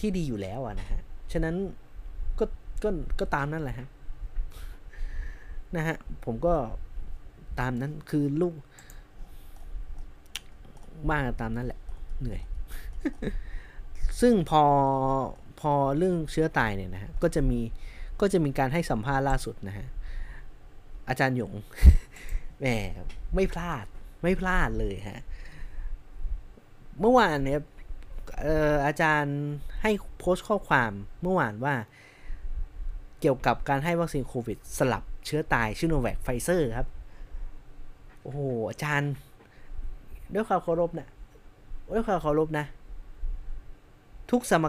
[0.00, 1.00] ที่ดีอยู่แล้วอะนะฮะ
[1.32, 1.54] ฉะนั้น
[2.38, 2.44] ก็
[2.82, 2.88] ก็
[3.20, 3.88] ก็ตามนั่นแหละฮะ
[5.76, 6.54] นะฮะผมก็
[7.60, 8.54] ตามนั้นคือลูก
[11.10, 11.80] มากตามนั้นแหละ
[12.20, 12.40] เหนื่อย
[14.20, 14.64] ซึ่งพอ
[15.60, 17.60] พอเรื่องเชื้อตายเนี่ยนะฮะ ก็จะมี
[18.20, 19.86] ก็จะมีการให้สัมภาษณ์ล่าสุดนะฮะ
[21.08, 21.52] อาจารย์ยง
[22.60, 22.66] แหม
[23.34, 23.84] ไม่พลาด
[24.22, 25.22] ไม่พลาดเลยฮะ
[27.00, 27.60] เมื่อวานเนี่ย
[28.86, 29.38] อาจารย์
[29.82, 31.74] ให้โพสต์ข้อความเมื่อวานว่า
[33.20, 36.88] เกี่ยวกับการให้วัคซีนโควิด สลับเชื้อตายซิโนแวคไฟเซอร์ครับ
[38.22, 38.40] โอ้โห
[38.70, 39.12] อาจารย์
[40.34, 41.08] ด้วยความเคารพนะ
[41.94, 42.66] ด้วยความเคารพนะ
[44.30, 44.66] ทุกสม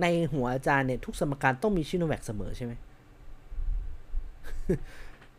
[0.00, 2.72] ในหัวอาจารย์เนี่ย ทุกสมการต้องมีชิโนแวคเสมอใช่ไหม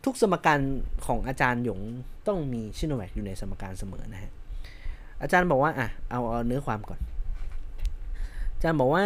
[0.04, 0.58] ทุกสมการ
[1.06, 1.80] ของอาจารย์หยง
[2.28, 4.32] ต้องมีชิโนแวคอยู่ในสมการเสมอนะฮะ
[5.22, 7.00] อาจารย์บอกว่าอะเอาเอาเนื้อความก่อน
[8.54, 9.04] อาจารย์บอกว่า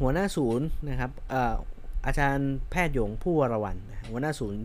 [0.00, 1.10] หัวหน้าศูนย์นะครับ
[2.06, 3.76] อาจารย์แพทย์หยงผู้วรวัน
[4.10, 4.60] หัวหน้าศูนย์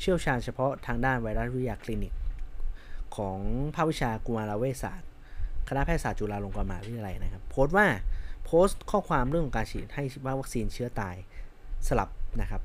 [0.00, 2.12] เชี่ยวชาญเฉพาะทางด้านไวรัสวิทยาคลินิก
[3.16, 3.38] ของ
[3.74, 5.08] ภาควิชากุมารเวชศาสตร์
[5.68, 7.86] คณะแพทยศาสตร์จุฬาลงกรณ์มหาวิทยาลัยนะครับ โพสต์ว่า
[8.44, 10.04] โพสต์ข้อความเรื่องของการฉีดให้
[10.40, 11.16] วัคซีนเชื้อตาย
[11.88, 12.08] สลับ
[12.40, 12.62] นะครับ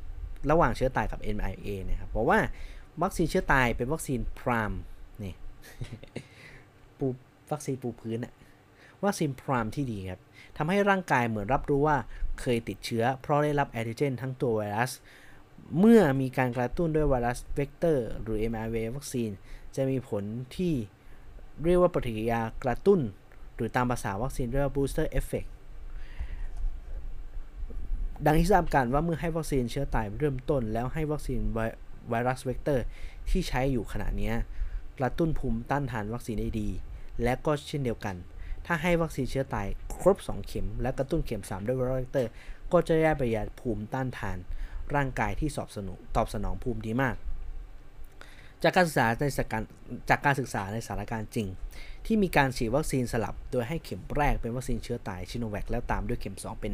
[0.51, 2.39] ระหว่างเชื้อตายกับ mRNA นะครับบอกว่า
[3.01, 4.71] วัคซีนเชื้อตายเป็นวัคซีนพราม
[5.23, 5.33] นี่
[6.97, 7.07] ปู
[7.51, 8.33] วัคซีนปูพื้นอะ
[9.03, 10.21] วัคซีนพรามที่ดีครับ
[10.57, 11.97] ทำให้ร่างกายเหมือนรับรู้ว่า
[12.41, 14.91] เคยติดเชื้อ เพราะได้รับแอนติเจนทั้งตัวไวรัส
[15.79, 19.29] เมื่อมีการกระตุ้นด้วยไวรัสเวกเตอร์ หรือ mRNA วัคซีน
[19.77, 20.23] จะมีผล
[20.55, 20.73] ที่
[21.63, 22.99] เรียกว่าปฏิกิริยากระตุ้น
[23.55, 25.49] หรือตามภาษาวัคซีนเรียกว่า booster effect
[28.25, 31.39] ดังที่ทราบกันว่าเมื่อให้วัคซีนเชื้อตายเริ่มต้น แล้วให้วัคซีน
[32.09, 32.85] ไวรัสเวกเตอร์
[33.29, 34.31] ที่ใช้อยู่ขณะนี้
[34.99, 36.69] กระตุ้นภูมิต้านทานวัคซีนได้ดี
[37.23, 38.15] และก็เช่นเดียวกัน
[38.65, 42.31] ถ้าให้วัคซีนเชื้อตายครบ 2 เข็ม และกระตุ้นเข็ม 3 ด้วยไวรัสเตอร์
[42.71, 44.37] ก็จะได้ประหยัดภูมิต้านทาน
[44.95, 47.15] ร่างกายที่สอบสนองตอบสนองภูมิดีมาก
[48.63, 49.63] จากการศึกษาในสการ
[50.09, 51.47] จากการศึกษาในสถานการณ์จริง
[52.05, 56.73] ที่มีการฉีดวัคซีนสลับ โดยให้เข็มแรกเป็นวัคซีนเชื้อตายชิโนแวคแล้วตามด้วยเข็ม 2 เป็น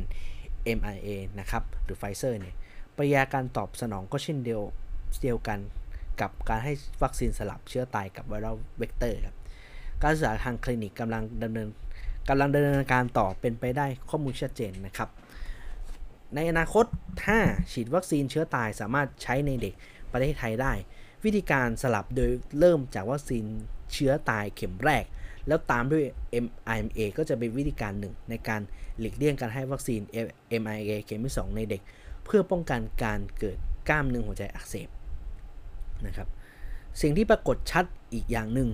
[0.77, 2.55] mRNA นะครับหรือไฟเซอร์เนี่ย
[2.95, 4.61] ปฏิกิริยาการตอบสนองก็เช่นเดียว
[5.21, 5.59] เดียวกัน
[6.21, 6.73] กับการให้
[7.03, 9.35] วัคซีนสลับเชื้อตายกับไวรัสเวกเตอร์ครับ
[10.01, 11.67] การศึกษาทางคลินิกกำลังดำเนิน
[12.29, 15.09] กำลังดำเนินการต่อเป็นไปได้ข้อมูลชัดเจนนะครับ
[16.35, 16.85] ในอนาคต
[17.23, 17.37] ถ้า
[17.71, 19.73] ฉีดวัคซีนเชื้อตายสามารถใช้ในเด็ก
[20.11, 20.73] ประเทศไทยได้
[21.23, 22.29] วิธีการสลับโดย
[22.59, 23.45] เริ่มจากวัคซีน
[23.93, 25.03] เชื้อตายเข็มแรก
[25.47, 26.03] แล้วตามด้วย
[26.45, 28.61] mRNA ก็จะเป็นวิธีการหนึ่ง ในการ
[28.99, 30.01] หลีกเลี่ยงการให้วัคซีน
[30.61, 31.81] mRNA เข็มที่ 2 ในเด็ก
[32.25, 33.57] เพื่อป้องกันการเกิด
[33.89, 34.89] กล้ามเนื้อหัวใจอักเสบ
[36.05, 36.27] นะครับ
[37.01, 38.69] สิ่งที่ปรากฏชัดอีกอย่างหนึ่ง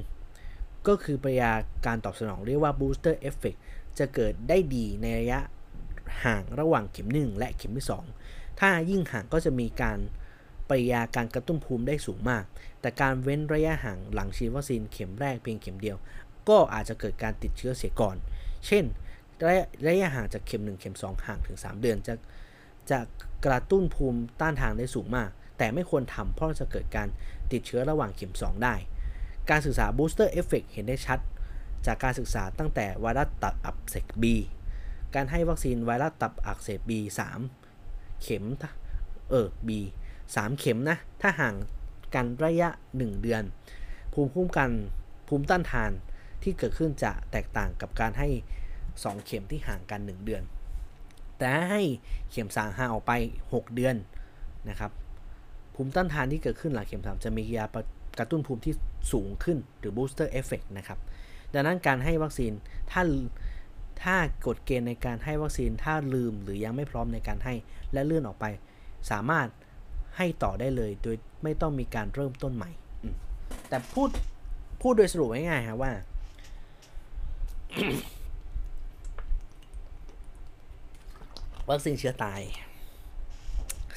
[0.87, 1.51] ก็คือปริยา
[1.85, 3.59] การตอบสนองเรียกว่า booster effect
[3.99, 5.39] จะเกิดได้ดีในระยะ
[6.23, 7.85] ห่างระหว่างเข็ม 1 และเข็มที่
[8.23, 9.99] 2 ถ้ายิ่งห่างก็จะมีการ
[10.69, 12.43] ปริยาการกระตุ้นภูมิได้สูงมาก
[12.81, 15.97] แต่การเว้นระยะห่างหลังฉีดวัคซีนเข็มแรกเพียงเข็มเดียว
[16.49, 18.15] ก็อาจจะเกิดการติดเชื้อเสียก่อน
[18.67, 18.83] เช่น
[19.45, 22.13] ระยะระยะห่างจากเข็ม 1 เข็ม 2 ห่างถึง 3 เดือนจะ
[22.89, 22.99] จะ
[23.45, 27.07] กระตุ้นภูมิต้านทานได้สูงมาก แต่ไม่ควรทำเพราะจะเกิดการ
[27.51, 28.75] ติดเชื้อระหว่างเข็ม 2 ได้
[29.49, 31.19] การศึกษา booster effect เห็นได้ชัด
[31.85, 34.25] จากการศึกษาตั้งแต่ไวรัสตับอักเสบ B
[35.15, 36.91] การให้วัคซีนไวรัสตับอักเสบ B
[37.57, 38.43] 3เข็ม
[39.29, 39.69] เออ B
[40.35, 41.55] 3 เข็มนะ ถ้าห่าง
[42.15, 43.43] กันระยะ 1 เดือน
[44.13, 44.69] ภูมิคุ้มกัน
[45.27, 45.91] ภูมิต้านทาน
[46.43, 48.27] ที่เกิดขึ้นจะแตกต่างกับการให้
[48.77, 50.43] 2 เข็มที่ห่างกัน 1 เดือน
[51.37, 51.81] แต่ให้
[52.31, 53.95] เข็มสางห่างออกไป 6 เดือน
[54.69, 54.91] นะครับ
[55.75, 57.65] ภูมิต้านทานที่เกิดขึ้นหลังเข็ม3จะมียา
[58.19, 58.73] กระตุ้นภูมิที่
[59.11, 60.99] สูงขึ้นหรือ booster effect นะครับ
[61.53, 62.51] ดังนั้นการให้วัคซีน
[62.91, 63.01] ถ้า
[64.03, 64.15] ถ้า
[64.47, 67.53] กฎเกณฑ์ในการให้วัคซีนถ้าลืมหรือยังไม่พร้อมในการให้
[67.93, 68.45] และเลื่อนออกไป
[69.11, 69.47] สามารถ
[70.21, 72.71] ให้ต่อได้เลย โดยไม่ต้องมีการเริ่มต้นใหม่
[73.69, 74.09] แต่พูด
[74.81, 75.91] พูดโดยสรุปง่ายๆครับว่า
[81.69, 82.41] วัคซีนเชื้อตาย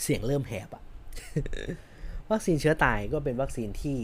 [0.03, 0.83] เสียงเริ่มแหบอะ
[2.31, 3.99] วัคซีนเชื้อตายก็เป็นวัคซีนที่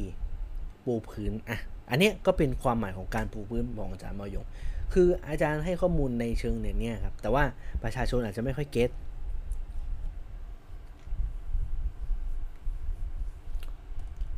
[0.85, 1.59] ปูพื้นอะ
[1.91, 4.47] อันนี้ก็เป็นความหมายของการปูพื้นของอาจารย์มอยง
[4.93, 7.45] คืออาจารย์ให้ข้อมูลในเชิงเนี่ยนี่ครับ แต่ว่า
[7.83, 8.91] ประชาชนอาจจะไม่ค่อยเก็ต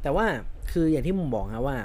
[0.02, 0.27] แต่ว่า
[0.72, 1.77] คืออย่างที่ผมบอกนะว่า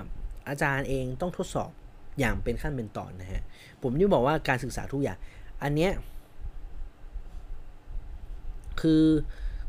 [0.49, 1.71] อาจารย์เองต้องทดสอบ
[2.19, 3.43] อย่างเป็นขั้นเป็นตอนนะฮะ
[3.81, 5.17] ผมนี่บอกว่าการศึกษาทุกอย่าง
[5.61, 5.91] ออันเนี้ย
[8.81, 9.05] คือ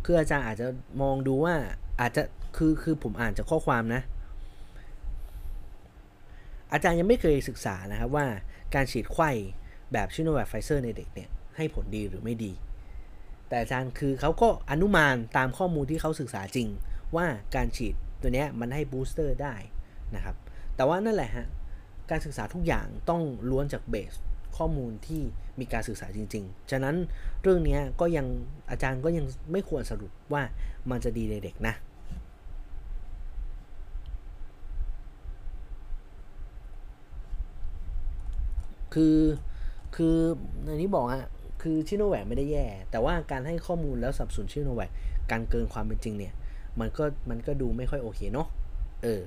[0.05, 0.67] คืออาจารย์อาจจะ
[1.03, 1.55] มองดูว่า
[2.01, 2.23] อาจจะ
[2.57, 4.03] คือคือผมอ่านจากข้อความนะ
[6.73, 8.27] อาจารย์ยังไม่เคยศึกษานะครับว่า
[8.75, 9.31] การฉีดไขว้
[9.93, 12.53] แบบชิโนแวคไฟเซอร์ในเด็กเนี่ยให้ผลดีหรือไม่ดี
[13.49, 16.69] แต่อาจารย์คือเขาก็อนุมานตามข้อมูลที่เขาศึกษาจริง
[17.17, 17.95] ว่าการฉีด
[18.27, 19.55] ตัวนี้มันให้ booster ได้
[20.15, 20.37] นะครับ
[20.77, 21.47] แต่ว่านั่นแหละฮะ
[22.11, 24.13] การศึกษาทุกอย่างต้องล้วนจาก base
[24.57, 25.23] ข้อมูลที่
[25.61, 26.95] มีการศึกษาจริง ๆ ฉะนั้น
[27.43, 28.27] เรื่องนี้ก็ยัง
[28.71, 30.43] อาจารย์ก็ยังไม่ควรสรุปว่า
[30.91, 31.75] มันจะดีในเด็กนะ
[38.95, 39.19] คือ
[39.97, 40.17] คือ
[40.65, 41.29] ในนี้บอกฮะ
[41.63, 44.91] คือชิโนแวคไม่ได้แย่ แต่ว่าการให้ข้อมูลแล้วสับสนชิโนแวค
[45.31, 46.35] การเกินความเป็นจริงเนี่ย
[46.81, 48.49] มันก็มันก็ดูไม่ค่อยโอเคเนาะ
[49.03, 49.23] เออ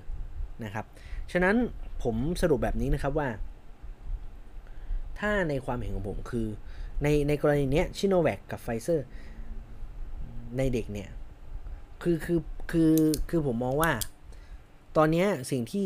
[0.63, 0.85] นะครับ
[1.31, 1.55] ฉะนั้น
[2.03, 3.29] ผมสรุปแบบนี้นะครับว่า
[5.19, 6.47] ถ้าในความเห็นของผมคือ
[7.03, 9.05] ในในกรณีเนี้ยชิโนแวคกับไฟเซอร์
[10.57, 11.09] ในเด็กเนี่ย
[12.01, 12.39] คือคือ
[12.71, 12.93] คือ
[13.29, 13.91] คือผมมองว่า
[14.97, 15.85] ตอนนี้สิ่งที่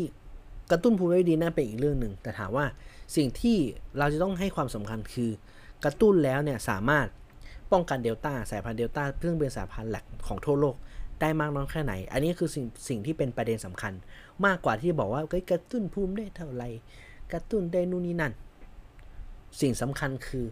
[0.70, 2.66] กระตุ้นภูมิคุ้มกันดีน่าเป็นอีกเรื่องหนึ่งแต่ถามว่า
[3.16, 3.56] สิ่งที่
[3.98, 5.30] เราจะต้องให้ความสำคัญคือ
[5.84, 7.06] กระตุ้นแล้วเนี่ยสามารถ
[7.72, 10.76] ป้องกันเดลต้าสายพันธุ์เดลต้าซึ่งเป็นสายพันธุ์หลักของทั่วโลก
[11.20, 13.92] ได้มากน้อยแค่ไหน อันนี้คือสิ่งสิ่งที่เป็นประเด็นสำคัญ
[14.46, 16.68] มากกว่าที่บอกว่ากระตุ้นภูมิได้เท่าไหร่
[17.32, 18.32] กระตุ้นได้นู่นนี่นั่น
[19.60, 20.46] สิ่งสำคัญคือ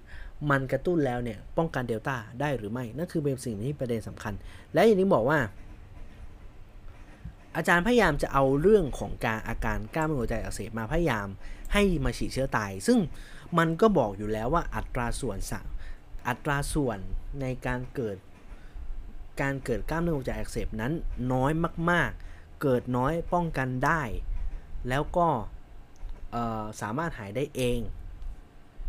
[0.50, 4.34] มันกระตุ้นแล้วเนี่ยป้องกันเดลต้าได้หรือไม่ นั่นคือเป็นสิ่งที่ประเด็นสำคัญ
[4.74, 5.38] และอย่างนี้บอกว่า
[7.56, 11.26] อาจารย์พยายามจะเอาเรื่องของการอาการกล้ามเนื้อหัวใจอักเสบมาพยายาม
[11.72, 12.98] ให้มาฉีดเชื้อตาย ซึ่ง
[13.58, 15.52] มันก็บอกอยู่แล้วว่าอัตราส่วนส
[16.28, 16.98] อัตราส่วน
[17.40, 18.16] ในการเกิด
[19.40, 20.92] การเกิดกล้ามเนื้อหัวใจอักเสบนั้น
[21.32, 21.52] น้อย
[21.90, 24.02] มาก ๆ เกิดน้อยป้องกันได้
[24.88, 25.28] แล้วก็
[26.80, 27.80] สามารถหายได้เอง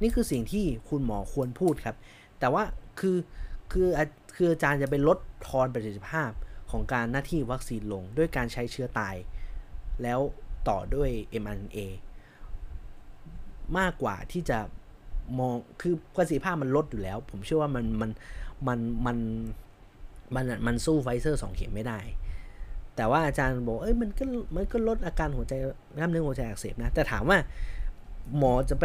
[0.01, 1.95] นี่คือสิ่งที่คุณหมอควรพูดครับ
[2.39, 2.63] แต่ว่า
[2.99, 3.17] คือ
[3.71, 3.87] คือ
[4.35, 5.17] คืออาจารย์จะไปลด
[5.47, 6.31] ทอนประสิทธิภาพ
[6.71, 9.15] ของการหน้าที่วัคซีนลงด้วยการใช้เชื้อตาย
[10.03, 10.19] แล้ว
[10.69, 11.09] ต่อด้วย
[11.41, 11.79] mRNA
[13.77, 14.59] มากกว่าที่จะ
[15.39, 18.11] มองคือประสิทธิภาพมันลดอยู่แล้ว ผมเชื่อว่ามันมัน
[18.67, 19.17] มันมัน
[20.35, 21.99] มันมันสู้ไฟเซอร์สองเข็มไม่ได้
[22.95, 24.23] แต่ว่าอาจารย์บอกเอ้ยมันก็
[24.55, 25.53] มันก็ลดอาการหัวใจ
[25.97, 27.37] กล้ามเนื้อหัวใจอักเสบนะ แต่ถามว่า
[28.37, 28.83] หมอจะไป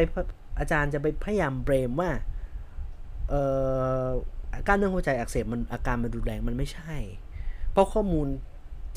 [0.58, 2.10] อาจารย์จะไปพยายามเบรมว่า
[3.28, 3.42] เอ่
[4.04, 4.06] อ
[4.68, 6.96] การเนื้อหัวใจอักเสบมันอาการมันรุนแรงมันไม่ใช่
[7.72, 8.26] เพราะข้อมูล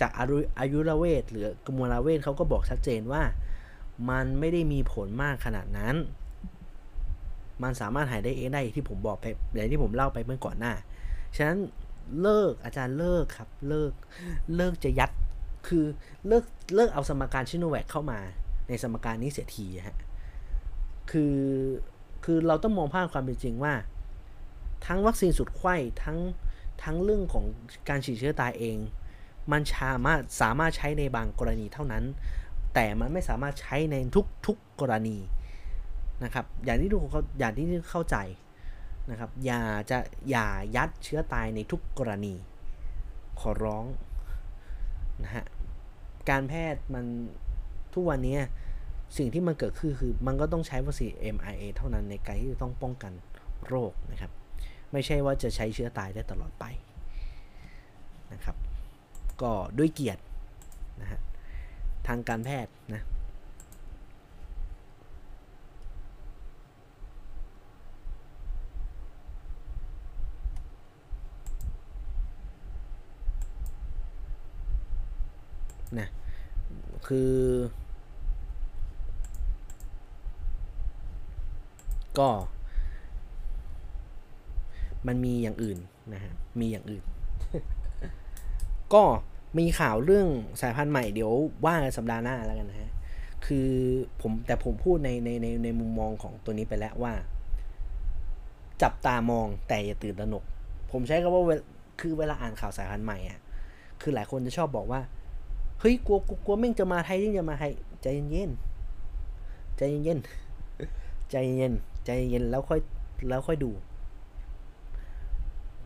[0.02, 0.12] จาก
[0.60, 3.24] อายุรเวทหรือกมลเวทเขาก็บอกชัดเจนว่า
[4.10, 5.96] มันไม่ได้มีผลมากขนาดนั้น
[7.64, 9.26] มันสามารถหายได้เองได้ที่ผมบอกไป
[9.56, 10.74] อย่างที่ผมเล่าไปเมื่อก่อนหน้า
[11.36, 11.58] ฉะนั้น
[12.22, 13.92] เลิกอาจารย์เลิกครับ เลิก
[14.56, 15.12] เลิกจะยัด
[15.68, 15.86] คือ
[16.28, 16.44] เลิก
[16.76, 18.20] เลิกเอาสมการชิโนแวคเข้ามา
[18.68, 19.98] ในสมการนี้เสียทีฮะ
[21.12, 21.38] คือ
[22.24, 23.74] คือเราต้องมองภาพความเป็นจริงว่า
[24.86, 26.18] ทั้งวัคซีนสุดไข้ทั้ง
[26.84, 27.46] ทั้งเรื่องของ
[27.90, 28.78] การฉีดเชื้อตายเอง
[29.52, 32.04] มันสามารถสามารถใช้ในบางกรณีเท่านั้น
[32.74, 35.18] แต่มันไม่สามารถใช้ในทุกๆกกรณี
[36.24, 38.16] นะครับ อย่างที่ทุกคนอย่างที่เข้าใจ
[39.10, 39.98] นะครับอย่าจะ
[40.30, 42.34] อย่ายัดเชื้อตายในทุกกรณี
[43.40, 43.86] ขอร้อง
[45.24, 45.46] นะฮะ
[46.30, 47.06] การแพทย์มัน
[47.94, 48.38] ทุกวันนี้
[49.18, 53.14] สิ่งที่มันเกิดขึ้นคือมันก็ต้องใช้วัคซีน mRNA เท่านั้นในการที่จะต้องป้องกัน
[53.68, 54.32] โรคนะครับ
[54.92, 56.66] ไม่ใช่ว่าจะใช้เชื้อตายได้ตลอดไป
[58.34, 58.56] นะครับ
[59.42, 60.22] ก็ด้วยเกียรติ
[61.02, 61.20] นะฮะ
[62.08, 63.02] ทางการแพทย์นะ
[76.00, 76.08] นะ
[77.08, 77.34] คือ
[82.20, 82.30] ก็
[85.08, 85.78] มันมีอย่างอื่น
[86.14, 87.04] นะฮะมีอย่างอื่น
[88.94, 89.04] ก็
[89.60, 90.28] มีข่าวเรื่อง
[90.62, 91.32] สายพันธุ์ใหม่เดี๋ยว
[91.66, 92.92] ว่าสัปดาห์หน้าแล้วกันนะฮะ
[93.46, 93.70] คือ
[94.22, 97.14] ผมแต่ผมพูดในในในในมุมมองของตัวนี้ไปแล้วว่า
[98.82, 100.44] จับตามองแต่อย่าตื่นตระหนก
[100.92, 101.44] ผมใช้คำว่า
[102.02, 103.40] คือเวลาอ่านข่าวสายพันธุ์ใหม่อะ
[104.02, 105.02] คือหลายคนจะชอบบอกว่า
[105.82, 107.72] เฮ้ยกลัวกลัวแม่งจะมาไทยยิ่งจะมาไทย
[108.02, 111.74] ใจเย็นๆใจเย็นๆใจเย็น
[112.06, 112.80] ใจเย็นแล้วค่อย
[113.30, 113.72] แล้วค่อยดู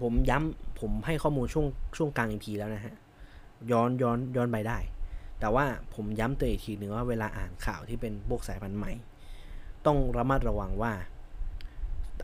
[0.01, 1.65] ผมย้ำผมให้ข้อมูลช่วง
[1.97, 2.95] ช่วงกลางอีพีแล้วนะฮะ
[3.72, 4.77] ย้อนย้อนย้อนไปได้
[5.39, 8.91] แต่ว่าผมย้ำตัวอีกทีหนึ่งว่าเวลาอ่านข่าวที่เป็นพวกสายพันธุ์ใหม่
[9.85, 10.93] ต้องระมัดระวังว่า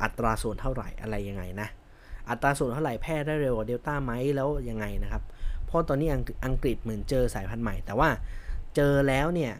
[0.03, 1.68] อัตราส่วนเท่าไหร่อะไรยังไงนะ
[2.30, 5.23] อัตราส่วนเท่าไหร่แพร่ได้เร็วกว่าเดลต้าไหมแล้วยังไงนะครับ
[5.72, 6.10] เพราะตอนนี้
[6.45, 8.10] อังกฤษเหมือนเจอสายพันธุ์ใหม่ แต่ว่า
[8.76, 9.53] เจอแล้วเนี่ย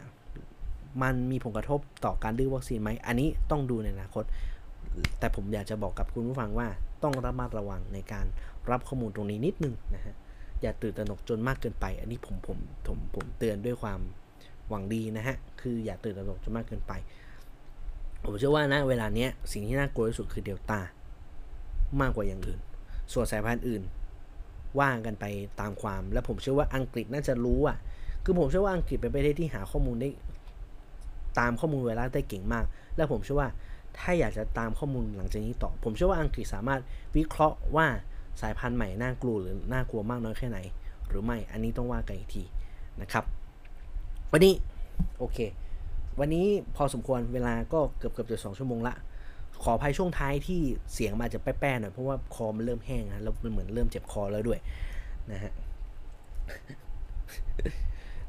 [1.02, 4.24] มันมีผลกระทบต่อการดื้อวัคซีนไหม อันนี้ต้องดูในอนาคต
[5.18, 6.68] แต่ผมอยากจะบอกกับคุณผู้ฟังว่า
[7.02, 8.26] ต้องระมัดระวังในการ
[8.70, 10.14] รับข้อมูลตรงนี้นิดนึงนะฮะ
[10.62, 14.00] อย่าตื่นตระหนกจนมากเกินไป อันนี้ผมผมผมผมเตือนด้วยความ
[14.68, 16.92] หวังดีนะฮะ คืออย่าตื่นตระหนกจนมากเกินไป
[18.24, 20.78] ผมเชื่อว่านะเวลาเนี้ยสิ่งที่น่ากลัวที่สุดคือเดลต้า
[22.00, 22.60] มากกว่าอย่างอื่น
[23.12, 23.82] ส่วนสายพันธุ์อื่น
[24.80, 25.24] ว่ากันไป
[25.60, 27.76] ตามความ และผมเชื่อว่าอังกฤษน่าจะรู้อะ
[28.24, 30.10] คือผมเชื่อว่าอังกฤษเป็นประเทศที่หาข้อมูลได้
[31.38, 32.64] ตามข้อมูลไวรัสได้เก่งมาก
[32.96, 33.48] และผมเชื่อว่า
[33.98, 36.80] ถ้าอยากจะตามข้อมูลหลังจากนี้ต่อ ผมเชื่อว่าอังกฤษสามารถ
[37.16, 37.86] วิเคราะห์ว่า
[38.40, 40.58] สายพันธุ์ใหม่น่ากลัวหรือน่ากลัวมากน้อยแค่ไหน
[41.08, 42.42] หรือไม่ อันนี้ต้องว่ากันอีกที
[43.00, 43.24] นะครับ
[44.32, 44.54] วันนี้
[45.18, 45.38] โอเค
[46.20, 46.46] วันนี้
[46.76, 48.94] พอสมควรเวลาก็เกือบเกือบจะสองชั่วโมงละ
[49.62, 50.60] ขออภัยช่วงท้ายที่
[50.94, 54.60] เสียงมาจะแป้ๆหน่อยเพราะว่าคอมันเริ่มแห้งนะแล้วมันเหมือนเริ่มเจ็บคอแล้วด้วย
[55.32, 55.52] นะฮะ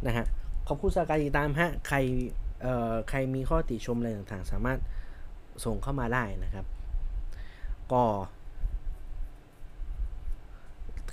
[0.05, 0.25] นะฮะ
[0.67, 1.97] ขอบคุณสำหรับการติดตามฮะใคร
[2.61, 4.79] เอ่อใครมีข้อติชมอะไรต่างๆ สามารถ
[5.65, 6.65] ส่งเข้ามาได้นะครับ
[7.91, 8.03] ก็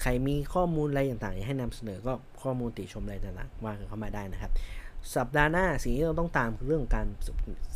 [0.02, 4.52] ใครมีข้อมูลอะไรต่างๆอยากให้นำเสนอก็ข้อมูลติชมอะไรต่างๆว่ากันเข้ามาได้นะครับ
[5.16, 7.06] สัปดาห์หน้าสิ่งที่เราต้องตามคือเรื่องการ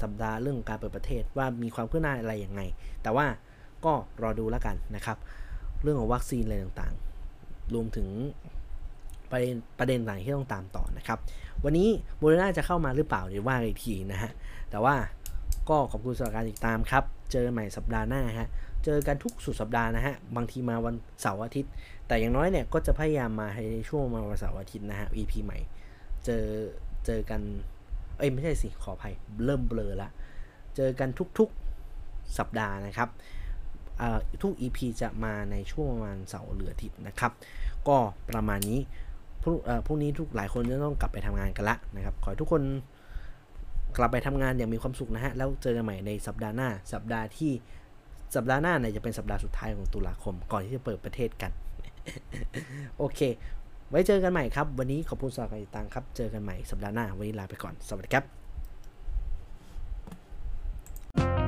[0.03, 2.61] สัปดาห์เรื่องการเปิดประเทศว่ามีความคืบหน้าอะไรอย่างไง
[3.03, 3.27] แต่ว่า
[3.85, 3.93] ก็
[4.23, 5.19] รอดูแล้วกันนะครับ
[5.83, 8.09] เรื่องของวัคซีนอะไรต่างๆ รวมถึง
[9.31, 11.19] ประเด็นประเด็นต่างที่ต้องตามต่อนะครับ
[11.65, 11.89] วันนี้
[12.19, 14.31] โมเดอร์นาจะเข้ามาหรือเปล่าเดี๋ยวว่าอีกทีนะฮะ
[14.71, 14.95] แต่ว่า
[15.69, 18.49] ก็ขอบคุณสำหรับการติดตามครับ เจอใหม่สัปดาห์หน้าฮะ
[18.85, 21.71] เจอกันทุกสุดสัปดาห์นะฮะ บางทีมาวันเสาร์อาทิตย์
[22.07, 25.59] แต่อย่างน้อยเนี่ยก็จะพยายามมาในช่วงมาวันเสาร์อาทิตย์นะฮะ EP ใหม่
[26.25, 26.45] เจอ
[27.07, 27.41] เจอกัน
[28.19, 29.15] เอ้ยไม่ใช่สิ ขออภัย
[29.45, 30.09] เริ่มเบลอละ
[30.77, 31.09] เจอกัน
[31.39, 33.09] ทุกๆสัปดาห์นะครับ
[34.43, 37.33] ทุก EP จะมาในช่วงประมาณเสาร์หรือทิตนะครับ
[37.89, 37.97] ก็
[38.31, 38.81] ประมาณนี้
[39.43, 39.57] พรุ่ง
[39.87, 42.63] พรุ่งนี้ทุกหลายคนจะต้องกลับไปทำงานกันละนะครับ ขอให้ทุกคน
[43.97, 47.53] กลับไปทำงานอย่างมีความสุขนะฮะ แล้วเจอกันใหม่ในสัปดาห์หน้า สัปดาห์ที่
[48.35, 51.53] สัปดาห์หน้าเนี่ยจะเป็นสัปดาห์สุดท้ายของตุลาคม ก่อนที่จะเปิดประเทศกัน
[52.99, 53.21] โอเค
[53.91, 58.23] ไว้เจอกันใหม่ครับ วันนี้ขอบคุณสำหรับการติดตามครับ เจอกันใหม่สัปดาห์หน้า วันนี้ลาไปก่อน สวัสดีครั
[61.43, 61.44] บ